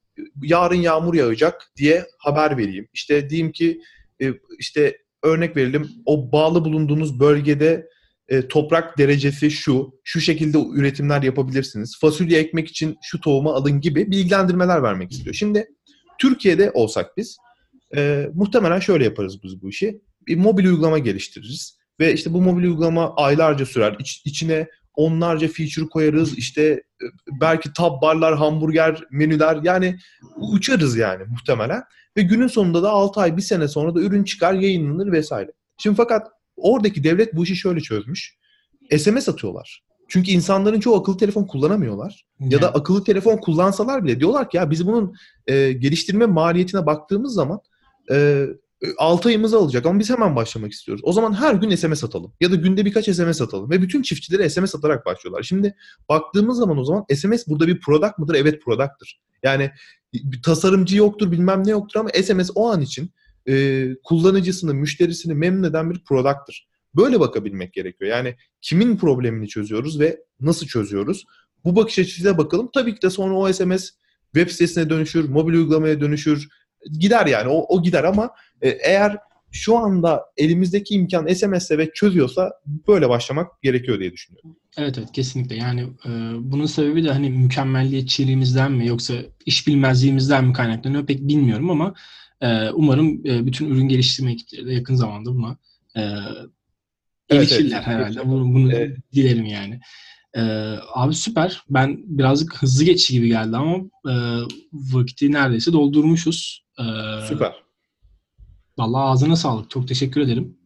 yarın 0.42 0.74
yağmur 0.74 1.14
yağacak 1.14 1.72
diye 1.76 2.07
haber 2.18 2.59
vereyim. 2.59 2.88
İşte 2.92 3.31
diyeyim 3.31 3.52
ki 3.52 3.81
e, 4.22 4.33
işte 4.59 4.98
örnek 5.22 5.57
verelim 5.57 5.88
o 6.07 6.33
bağlı 6.33 6.64
bulunduğunuz 6.64 7.20
bölgede 7.20 7.88
e, 8.28 8.48
toprak 8.48 8.98
derecesi 8.98 9.50
şu, 9.50 9.94
şu 10.04 10.20
şekilde 10.20 10.59
üretimler 10.74 11.22
yapabilirsiniz. 11.22 11.98
Fasulye 12.00 12.38
ekmek 12.38 12.68
için 12.68 12.96
şu 13.02 13.20
tohumu 13.20 13.50
alın 13.50 13.81
gibi 13.81 14.11
bilgilendirmeler 14.11 14.83
vermek 14.83 15.12
istiyor. 15.12 15.35
Şimdi 15.35 15.66
Türkiye'de 16.18 16.70
olsak 16.70 17.16
biz 17.16 17.37
e, 17.96 18.28
muhtemelen 18.35 18.81
şöyle 18.81 19.04
yaparız 19.04 19.42
biz 19.42 19.62
bu 19.62 19.68
işi. 19.68 20.00
Bir 20.26 20.37
mobil 20.37 20.64
uygulama 20.64 20.98
geliştiririz. 20.98 21.78
Ve 22.00 22.12
işte 22.14 22.33
bu 22.33 22.42
mobil 22.42 22.64
uygulama 22.64 23.14
aylarca 23.16 23.66
sürer. 23.66 23.96
İç, 23.98 24.22
içine 24.24 24.66
onlarca 24.98 25.48
feature 25.48 25.87
koyarız. 25.87 26.38
İşte 26.38 26.62
e, 26.62 27.04
belki 27.40 27.72
tab 27.72 28.02
barlar, 28.02 28.37
hamburger 28.37 29.04
menüler 29.11 29.58
yani 29.62 29.98
uçarız 30.37 30.96
yani 30.96 31.24
muhtemelen. 31.24 31.82
Ve 32.16 32.22
günün 32.22 32.46
sonunda 32.46 32.82
da 32.82 32.90
6 32.90 33.20
ay, 33.20 33.37
1 33.37 33.42
sene 33.42 33.68
sonra 33.68 33.94
da 33.94 34.00
ürün 34.00 34.24
çıkar, 34.24 34.54
yayınlanır 34.54 35.12
vesaire. 35.12 35.52
Şimdi 35.76 35.96
fakat 35.96 36.28
oradaki 36.56 37.04
devlet 37.04 37.37
bu 37.37 37.44
işi 37.44 37.56
şöyle 37.56 37.80
çözmüş. 37.80 38.38
SMS 38.98 39.28
atıyorlar. 39.28 39.82
Çünkü 40.08 40.30
insanların 40.30 40.80
çoğu 40.80 40.96
akıllı 40.96 41.16
telefon 41.16 41.44
kullanamıyorlar. 41.44 42.24
Yani. 42.40 42.54
Ya 42.54 42.62
da 42.62 42.74
akıllı 42.74 43.04
telefon 43.04 43.37
kullansalar 43.37 44.04
bile 44.04 44.20
diyorlar 44.20 44.50
ki 44.50 44.56
ya 44.56 44.70
biz 44.70 44.87
bunun 44.87 45.14
e, 45.46 45.72
geliştirme 45.72 46.26
maliyetine 46.26 46.87
baktığımız 46.87 47.34
zaman 47.34 47.61
e, 48.12 48.46
6 48.98 49.28
ayımız 49.28 49.54
alacak 49.54 49.86
ama 49.86 49.98
biz 49.98 50.10
hemen 50.10 50.36
başlamak 50.36 50.72
istiyoruz. 50.72 51.02
O 51.04 51.12
zaman 51.12 51.32
her 51.32 51.54
gün 51.54 51.74
SMS 51.74 52.04
atalım 52.04 52.32
ya 52.40 52.50
da 52.50 52.54
günde 52.54 52.84
birkaç 52.84 53.04
SMS 53.04 53.40
atalım 53.40 53.70
ve 53.70 53.82
bütün 53.82 54.02
çiftçilere 54.02 54.50
SMS 54.50 54.74
atarak 54.74 55.06
başlıyorlar. 55.06 55.42
Şimdi 55.42 55.74
baktığımız 56.08 56.58
zaman 56.58 56.78
o 56.78 56.84
zaman 56.84 57.04
SMS 57.14 57.48
burada 57.48 57.66
bir 57.66 57.80
product 57.80 58.18
mıdır? 58.18 58.34
Evet 58.34 58.62
product'tır. 58.62 59.20
Yani 59.42 59.70
bir 60.14 60.42
tasarımcı 60.42 60.96
yoktur 60.96 61.32
bilmem 61.32 61.66
ne 61.66 61.70
yoktur 61.70 62.00
ama 62.00 62.10
SMS 62.10 62.50
o 62.54 62.68
an 62.68 62.80
için 62.80 63.10
e, 63.48 63.86
kullanıcısını, 64.04 64.74
müşterisini 64.74 65.34
memnun 65.34 65.62
eden 65.62 65.90
bir 65.90 66.04
product'tır. 66.04 66.68
Böyle 66.96 67.20
bakabilmek 67.20 67.72
gerekiyor. 67.72 68.10
Yani 68.10 68.36
kimin 68.60 68.96
problemini 68.96 69.48
çözüyoruz 69.48 70.00
ve 70.00 70.20
nasıl 70.40 70.66
çözüyoruz? 70.66 71.24
Bu 71.64 71.76
bakış 71.76 71.98
açısıyla 71.98 72.38
bakalım. 72.38 72.70
Tabii 72.74 72.94
ki 72.94 73.02
de 73.02 73.10
sonra 73.10 73.34
o 73.34 73.52
SMS 73.52 73.90
web 74.34 74.50
sitesine 74.50 74.90
dönüşür, 74.90 75.28
mobil 75.28 75.54
uygulamaya 75.54 76.00
dönüşür, 76.00 76.48
gider 76.98 77.27
yani 77.27 77.48
o, 77.48 77.66
o 77.68 77.83
gider 77.83 78.05
ama 78.05 78.31
e, 78.62 78.68
eğer 78.68 79.18
şu 79.53 79.77
anda 79.77 80.24
elimizdeki 80.37 80.94
imkan 80.94 81.27
SMS'le 81.35 81.70
ve 81.70 81.92
çözüyorsa 81.92 82.53
böyle 82.88 83.09
başlamak 83.09 83.62
gerekiyor 83.62 84.01
diye 84.01 84.12
düşünüyorum. 84.12 84.57
Evet 84.77 84.98
evet 84.98 85.12
kesinlikle 85.12 85.57
yani 85.57 85.81
e, 85.81 86.11
bunun 86.38 86.66
sebebi 86.66 87.05
de 87.05 87.12
hani 87.12 87.31
mükemmelliyetçiliğimizden 87.31 88.72
mi 88.72 88.87
yoksa 88.87 89.14
iş 89.46 89.66
bilmezliğimizden 89.66 90.44
mi 90.44 90.53
kaynaklanıyor 90.53 91.07
pek 91.07 91.29
bilmiyorum 91.29 91.70
ama 91.70 91.94
e, 92.40 92.70
umarım 92.70 93.27
e, 93.27 93.46
bütün 93.46 93.70
ürün 93.70 93.88
geliştirme 93.88 94.33
ekipleri 94.33 94.66
de 94.66 94.72
yakın 94.72 94.94
zamanda 94.94 95.35
buna 95.35 95.57
e, 95.96 96.03
erişirler 97.31 97.77
evet, 97.77 97.87
herhalde. 97.87 98.29
Bunu, 98.29 98.55
bunu 98.55 98.72
evet. 98.72 98.96
dilerim 99.14 99.44
yani. 99.44 99.81
Ee, 100.37 100.40
abi 100.94 101.14
süper. 101.14 101.62
Ben 101.70 101.98
birazcık 102.05 102.62
hızlı 102.62 102.85
geçici 102.85 103.12
gibi 103.12 103.29
geldi 103.29 103.56
ama 103.56 103.77
e, 104.08 104.15
vakti 104.73 105.33
neredeyse 105.33 105.73
doldurmuşuz. 105.73 106.65
Ee, 106.79 107.26
süper. 107.29 107.52
Vallahi 108.79 109.02
ağzına 109.02 109.37
sağlık. 109.37 109.70
Çok 109.70 109.88
teşekkür 109.88 110.20
ederim. 110.20 110.58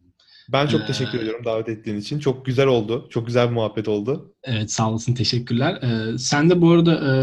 Ben 0.51 0.67
çok 0.67 0.81
ee, 0.81 0.85
teşekkür 0.85 1.19
ediyorum 1.19 1.45
davet 1.45 1.69
ettiğin 1.69 1.97
için. 1.97 2.19
Çok 2.19 2.45
güzel 2.45 2.67
oldu. 2.67 3.07
Çok 3.09 3.27
güzel 3.27 3.49
bir 3.49 3.53
muhabbet 3.53 3.87
oldu. 3.87 4.35
Evet 4.43 4.71
sağ 4.71 4.89
olasın. 4.89 5.13
Teşekkürler. 5.13 5.79
Ee, 5.81 6.17
sen 6.17 6.49
de 6.49 6.61
bu 6.61 6.71
arada 6.71 6.93
e, 6.93 7.13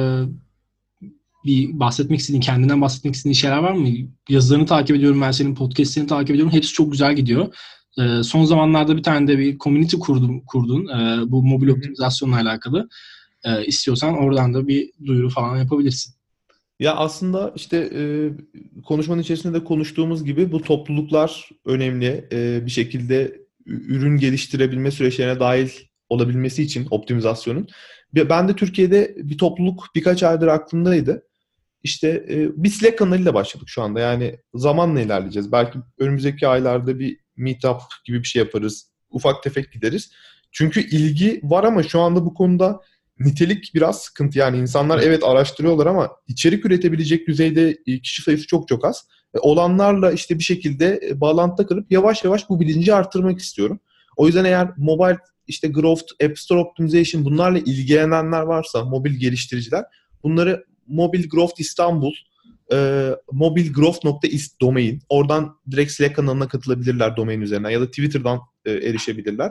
bir 1.44 1.80
bahsetmek 1.80 2.20
istediğin, 2.20 2.40
kendinden 2.40 2.80
bahsetmek 2.80 3.14
istediğin 3.14 3.34
şeyler 3.34 3.58
var 3.58 3.72
mı? 3.72 3.88
Yazılarını 4.28 4.66
takip 4.66 4.96
ediyorum 4.96 5.20
ben 5.20 5.30
senin 5.30 5.54
podcastlerini 5.54 6.08
takip 6.08 6.30
ediyorum. 6.30 6.52
Hepsi 6.52 6.72
çok 6.72 6.92
güzel 6.92 7.16
gidiyor. 7.16 7.54
E, 7.98 8.22
son 8.22 8.44
zamanlarda 8.44 8.96
bir 8.96 9.02
tane 9.02 9.28
de 9.28 9.38
bir 9.38 9.58
community 9.58 9.96
kurdum, 9.96 10.40
kurdun 10.44 10.88
e, 10.88 11.30
bu 11.30 11.42
mobil 11.42 11.68
optimizasyonla 11.68 12.36
alakalı. 12.36 12.88
E, 13.44 13.64
istiyorsan 13.66 14.18
oradan 14.18 14.54
da 14.54 14.68
bir 14.68 14.90
duyuru 15.06 15.30
falan 15.30 15.56
yapabilirsin. 15.56 16.14
Ya 16.80 16.94
aslında 16.94 17.52
işte 17.56 17.90
e, 17.94 18.02
konuşmanın 18.82 19.22
içerisinde 19.22 19.60
de 19.60 19.64
konuştuğumuz 19.64 20.24
gibi 20.24 20.52
bu 20.52 20.62
topluluklar 20.62 21.48
önemli. 21.64 22.28
E, 22.32 22.66
bir 22.66 22.70
şekilde 22.70 23.40
ürün 23.66 24.16
geliştirebilme 24.16 24.90
süreçlerine 24.90 25.40
dahil 25.40 25.70
olabilmesi 26.08 26.62
için 26.62 26.86
optimizasyonun. 26.90 27.68
Ben 28.14 28.48
de 28.48 28.56
Türkiye'de 28.56 29.14
bir 29.16 29.38
topluluk 29.38 29.86
birkaç 29.94 30.22
aydır 30.22 30.46
aklımdaydı. 30.46 31.22
İşte 31.82 32.08
e, 32.08 32.64
bir 32.64 32.68
Slack 32.68 32.98
kanalıyla 32.98 33.34
başladık 33.34 33.68
şu 33.68 33.82
anda. 33.82 34.00
Yani 34.00 34.38
zamanla 34.54 35.00
ilerleyeceğiz. 35.00 35.52
Belki 35.52 35.78
önümüzdeki 35.98 36.48
aylarda 36.48 36.98
bir 36.98 37.18
meetup 37.36 37.80
gibi 38.04 38.18
bir 38.18 38.28
şey 38.28 38.42
yaparız. 38.42 38.90
Ufak 39.10 39.42
tefek 39.42 39.72
gideriz. 39.72 40.12
Çünkü 40.52 40.80
ilgi 40.80 41.40
var 41.42 41.64
ama 41.64 41.82
şu 41.82 42.00
anda 42.00 42.24
bu 42.24 42.34
konuda 42.34 42.80
nitelik 43.20 43.74
biraz 43.74 44.02
sıkıntı. 44.02 44.38
Yani 44.38 44.58
insanlar 44.58 44.98
evet 44.98 45.24
araştırıyorlar 45.24 45.86
ama 45.86 46.10
içerik 46.28 46.66
üretebilecek 46.66 47.28
düzeyde 47.28 47.78
e, 47.86 48.00
kişi 48.00 48.22
sayısı 48.22 48.46
çok 48.46 48.68
çok 48.68 48.84
az. 48.84 49.04
E, 49.34 49.38
olanlarla 49.38 50.12
işte 50.12 50.38
bir 50.38 50.44
şekilde 50.44 51.00
e, 51.08 51.20
bağlantıda 51.20 51.66
kalıp 51.66 51.92
yavaş 51.92 52.24
yavaş 52.24 52.48
bu 52.48 52.60
bilinci 52.60 52.94
arttırmak 52.94 53.38
istiyorum. 53.38 53.80
O 54.16 54.26
yüzden 54.26 54.44
eğer 54.44 54.68
mobile 54.76 55.18
işte 55.46 55.68
growth, 55.68 56.24
App 56.24 56.38
Store 56.38 56.60
Optimization 56.60 57.24
bunlarla 57.24 57.58
ilgilenenler 57.58 58.42
varsa, 58.42 58.84
mobil 58.84 59.14
geliştiriciler 59.14 59.84
bunları 60.22 60.64
Mobil 60.86 61.28
Growth 61.28 61.60
İstanbul 61.60 62.12
e, 62.72 63.10
mobilgrowth.ist 63.32 64.60
domain. 64.60 65.02
Oradan 65.08 65.56
direkt 65.70 65.92
Slack 65.92 66.16
kanalına 66.16 66.48
katılabilirler 66.48 67.16
domain 67.16 67.40
üzerinden 67.40 67.70
ya 67.70 67.80
da 67.80 67.86
Twitter'dan 67.86 68.40
e, 68.64 68.70
erişebilirler. 68.70 69.50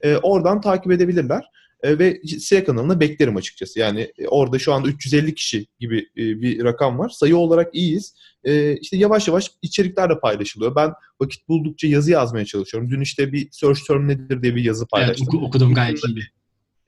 E, 0.00 0.16
oradan 0.16 0.60
takip 0.60 0.92
edebilirler. 0.92 1.44
E, 1.82 1.98
ve 1.98 2.20
Slack 2.40 2.66
kanalına 2.66 3.00
beklerim 3.00 3.36
açıkçası. 3.36 3.78
Yani 3.78 4.12
e, 4.18 4.28
orada 4.28 4.58
şu 4.58 4.72
anda 4.72 4.88
350 4.88 5.34
kişi 5.34 5.66
gibi 5.80 5.98
e, 5.98 6.22
bir 6.40 6.64
rakam 6.64 6.98
var. 6.98 7.08
Sayı 7.08 7.36
olarak 7.36 7.74
iyiyiz. 7.74 8.14
E, 8.44 8.76
işte 8.76 8.96
yavaş 8.96 9.28
yavaş 9.28 9.50
içerikler 9.62 10.10
de 10.10 10.20
paylaşılıyor. 10.20 10.74
Ben 10.76 10.92
vakit 11.20 11.48
buldukça 11.48 11.88
yazı 11.88 12.10
yazmaya 12.10 12.44
çalışıyorum. 12.44 12.90
Dün 12.90 13.00
işte 13.00 13.32
bir 13.32 13.48
search 13.50 13.80
term 13.86 14.08
nedir 14.08 14.42
diye 14.42 14.54
bir 14.54 14.64
yazı 14.64 14.86
paylaştım. 14.86 15.28
Evet, 15.32 15.42
okudum 15.48 15.74
gayet 15.74 16.04
iyi. 16.04 16.24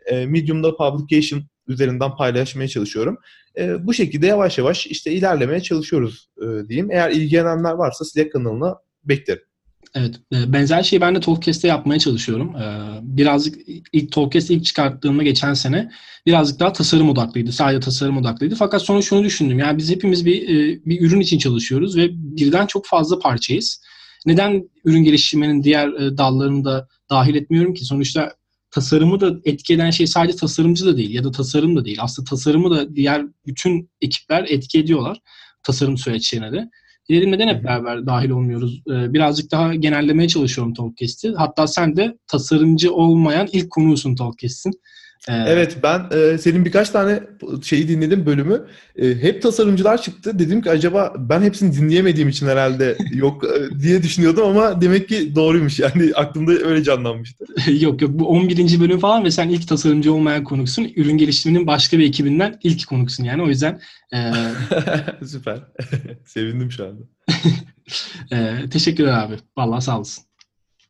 E, 0.06 0.26
Medium'da 0.26 0.76
publication 0.76 1.42
üzerinden 1.66 2.16
paylaşmaya 2.16 2.68
çalışıyorum. 2.68 3.18
E, 3.58 3.86
bu 3.86 3.94
şekilde 3.94 4.26
yavaş 4.26 4.58
yavaş 4.58 4.86
işte 4.86 5.12
ilerlemeye 5.12 5.60
çalışıyoruz 5.60 6.28
e, 6.38 6.68
diyeyim. 6.68 6.90
Eğer 6.90 7.10
ilgilenenler 7.10 7.72
varsa 7.72 8.04
Slack 8.04 8.32
kanalına 8.32 8.76
beklerim. 9.04 9.42
Evet. 9.94 10.20
E, 10.32 10.52
benzer 10.52 10.82
şeyi 10.82 11.00
ben 11.00 11.14
de 11.14 11.20
Talkcast'te 11.20 11.68
yapmaya 11.68 11.98
çalışıyorum. 11.98 12.56
E, 12.56 12.88
birazcık 13.02 13.58
ilk 13.92 14.12
Talkcast 14.12 14.50
ilk 14.50 14.64
çıkarttığımda 14.64 15.22
geçen 15.22 15.54
sene 15.54 15.90
birazcık 16.26 16.60
daha 16.60 16.72
tasarım 16.72 17.10
odaklıydı. 17.10 17.52
Sadece 17.52 17.80
tasarım 17.80 18.16
odaklıydı. 18.16 18.54
Fakat 18.54 18.82
sonra 18.82 19.02
şunu 19.02 19.24
düşündüm. 19.24 19.58
Yani 19.58 19.78
biz 19.78 19.90
hepimiz 19.90 20.26
bir 20.26 20.42
e, 20.42 20.80
bir 20.86 21.00
ürün 21.00 21.20
için 21.20 21.38
çalışıyoruz 21.38 21.96
ve 21.96 22.08
birden 22.12 22.66
çok 22.66 22.86
fazla 22.86 23.18
parçayız. 23.18 23.82
Neden 24.26 24.70
ürün 24.84 25.04
geliştirmenin 25.04 25.62
diğer 25.62 26.18
dallarını 26.18 26.64
da 26.64 26.88
dahil 27.10 27.34
etmiyorum 27.34 27.74
ki? 27.74 27.84
Sonuçta 27.84 28.32
tasarımı 28.70 29.20
da 29.20 29.34
etki 29.44 29.74
eden 29.74 29.90
şey 29.90 30.06
sadece 30.06 30.36
tasarımcı 30.36 30.86
da 30.86 30.96
değil 30.96 31.10
ya 31.10 31.24
da 31.24 31.30
tasarım 31.30 31.76
da 31.76 31.84
değil. 31.84 31.98
Aslında 32.00 32.30
tasarımı 32.30 32.70
da 32.70 32.96
diğer 32.96 33.26
bütün 33.46 33.90
ekipler 34.00 34.46
etki 34.48 34.78
ediyorlar 34.78 35.18
tasarım 35.62 35.98
süreçlerine 35.98 36.52
de. 36.52 36.70
Dedim 37.12 37.32
neden 37.32 37.48
hep 37.48 37.64
beraber 37.64 38.06
dahil 38.06 38.30
olmuyoruz? 38.30 38.82
Ee, 38.90 39.12
birazcık 39.12 39.50
daha 39.50 39.74
genellemeye 39.74 40.28
çalışıyorum 40.28 40.74
Talkcast'i. 40.74 41.32
Hatta 41.36 41.66
sen 41.66 41.96
de 41.96 42.18
tasarımcı 42.26 42.94
olmayan 42.94 43.48
ilk 43.52 43.70
konuğusun 43.70 44.14
Talkcast'in. 44.14 44.72
Ee, 45.28 45.34
evet 45.46 45.76
ben 45.82 46.06
e, 46.10 46.38
senin 46.38 46.64
birkaç 46.64 46.90
tane 46.90 47.20
şeyi 47.62 47.88
dinledim 47.88 48.26
bölümü. 48.26 48.66
E, 48.96 49.14
hep 49.14 49.42
tasarımcılar 49.42 50.02
çıktı. 50.02 50.38
Dedim 50.38 50.62
ki 50.62 50.70
acaba 50.70 51.14
ben 51.18 51.42
hepsini 51.42 51.76
dinleyemediğim 51.76 52.28
için 52.28 52.46
herhalde 52.46 52.96
yok 53.14 53.44
e, 53.44 53.80
diye 53.80 54.02
düşünüyordum 54.02 54.44
ama 54.44 54.80
demek 54.80 55.08
ki 55.08 55.34
doğruymuş. 55.34 55.80
Yani 55.80 56.12
aklımda 56.14 56.52
öyle 56.52 56.82
canlanmıştı. 56.82 57.44
yok 57.80 58.02
yok 58.02 58.10
bu 58.14 58.28
11. 58.28 58.80
bölüm 58.80 58.98
falan 58.98 59.24
ve 59.24 59.30
sen 59.30 59.48
ilk 59.48 59.68
tasarımcı 59.68 60.14
olmayan 60.14 60.44
konuksun. 60.44 60.92
Ürün 60.96 61.18
geliştirmenin 61.18 61.66
başka 61.66 61.98
bir 61.98 62.08
ekibinden 62.08 62.58
ilk 62.62 62.86
konuksun 62.86 63.24
yani. 63.24 63.42
O 63.42 63.48
yüzden 63.48 63.80
e... 64.14 64.32
Süper. 65.26 65.58
Sevindim 66.26 66.72
şu 66.72 66.86
anda. 66.86 67.02
e, 68.32 68.68
teşekkürler 68.70 69.12
abi. 69.12 69.34
Vallahi 69.56 69.82
sağ 69.82 69.96
olasın. 69.96 70.24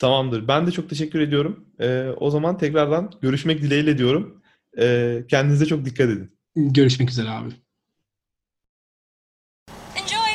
Tamamdır. 0.03 0.49
Ben 0.49 0.67
de 0.67 0.71
çok 0.71 0.91
teşekkür 0.91 1.21
ediyorum. 1.21 1.65
Ee, 1.81 2.09
o 2.17 2.31
zaman 2.31 2.59
tekrardan 2.59 3.13
görüşmek 3.21 3.63
dileğiyle 3.63 3.99
diyorum. 3.99 4.43
Ee, 4.79 5.25
kendinize 5.29 5.67
çok 5.67 5.85
dikkat 5.85 6.07
edin. 6.07 6.39
Görüşmek 6.57 7.11
üzere 7.11 7.31
abi. 7.31 7.49
Enjoy. 9.97 10.33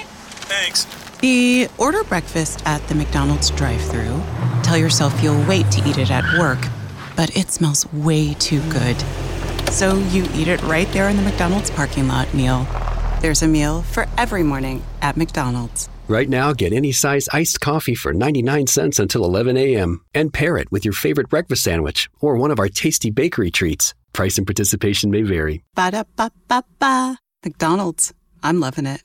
Thanks. 0.50 0.86
The 1.22 1.68
order 1.78 2.12
breakfast 2.12 2.68
at 2.68 2.88
the 2.88 2.96
McDonald's 2.96 3.52
drive-thru. 3.52 4.22
Tell 4.64 4.80
yourself 4.80 5.24
you'll 5.24 5.46
wait 5.48 5.72
to 5.72 5.90
eat 5.90 5.98
it 5.98 6.12
at 6.12 6.24
work, 6.24 6.68
but 7.18 7.38
it 7.38 7.52
smells 7.52 7.86
way 7.94 8.34
too 8.34 8.62
good. 8.70 8.98
So 9.72 9.86
you 9.86 10.24
eat 10.40 10.48
it 10.48 10.64
right 10.64 10.94
there 10.94 11.10
in 11.10 11.18
the 11.18 11.24
McDonald's 11.24 11.72
parking 11.72 12.08
lot 12.08 12.34
meal. 12.34 12.66
There's 13.22 13.44
a 13.44 13.48
meal 13.48 13.82
for 13.82 14.06
every 14.18 14.44
morning 14.44 14.82
at 15.02 15.18
McDonald's. 15.18 15.90
Right 16.10 16.30
now, 16.30 16.54
get 16.54 16.72
any 16.72 16.94
size 16.94 17.28
iced 17.34 17.60
coffee 17.60 17.94
for 17.94 18.14
99 18.14 18.68
cents 18.68 18.98
until 18.98 19.26
11 19.26 19.58
a.m. 19.58 20.00
and 20.14 20.32
pair 20.32 20.56
it 20.56 20.72
with 20.72 20.86
your 20.86 20.94
favorite 20.94 21.28
breakfast 21.28 21.64
sandwich 21.64 22.10
or 22.22 22.38
one 22.38 22.50
of 22.50 22.60
our 22.60 22.70
tasty 22.70 23.10
bakery 23.10 23.52
treats. 23.52 23.94
Price 24.14 24.38
and 24.38 24.48
participation 24.48 25.12
may 25.12 25.24
vary. 25.24 25.64
Ba 25.76 25.92
da 25.92 26.04
ba 26.16 26.32
ba 26.48 26.64
ba. 26.80 27.20
McDonald's. 27.44 28.14
I'm 28.42 28.62
loving 28.62 28.86
it. 28.86 29.04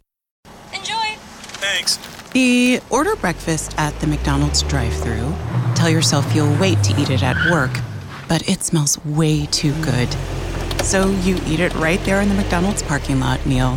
Enjoy. 0.72 1.16
Thanks. 1.58 1.98
The 2.34 2.80
order 2.88 3.16
breakfast 3.16 3.74
at 3.78 3.98
the 3.98 4.06
McDonald's 4.06 4.62
drive 4.62 4.94
thru. 4.94 5.34
Tell 5.74 5.90
yourself 5.90 6.32
you'll 6.36 6.56
wait 6.60 6.84
to 6.84 7.00
eat 7.00 7.10
it 7.10 7.24
at 7.24 7.50
work, 7.50 7.72
but 8.28 8.48
it 8.48 8.62
smells 8.62 9.04
way 9.04 9.46
too 9.46 9.74
good. 9.82 10.08
So 10.84 11.10
you 11.10 11.34
eat 11.46 11.58
it 11.58 11.74
right 11.74 12.00
there 12.04 12.20
in 12.20 12.28
the 12.28 12.36
McDonald's 12.36 12.84
parking 12.84 13.18
lot 13.18 13.44
meal. 13.44 13.76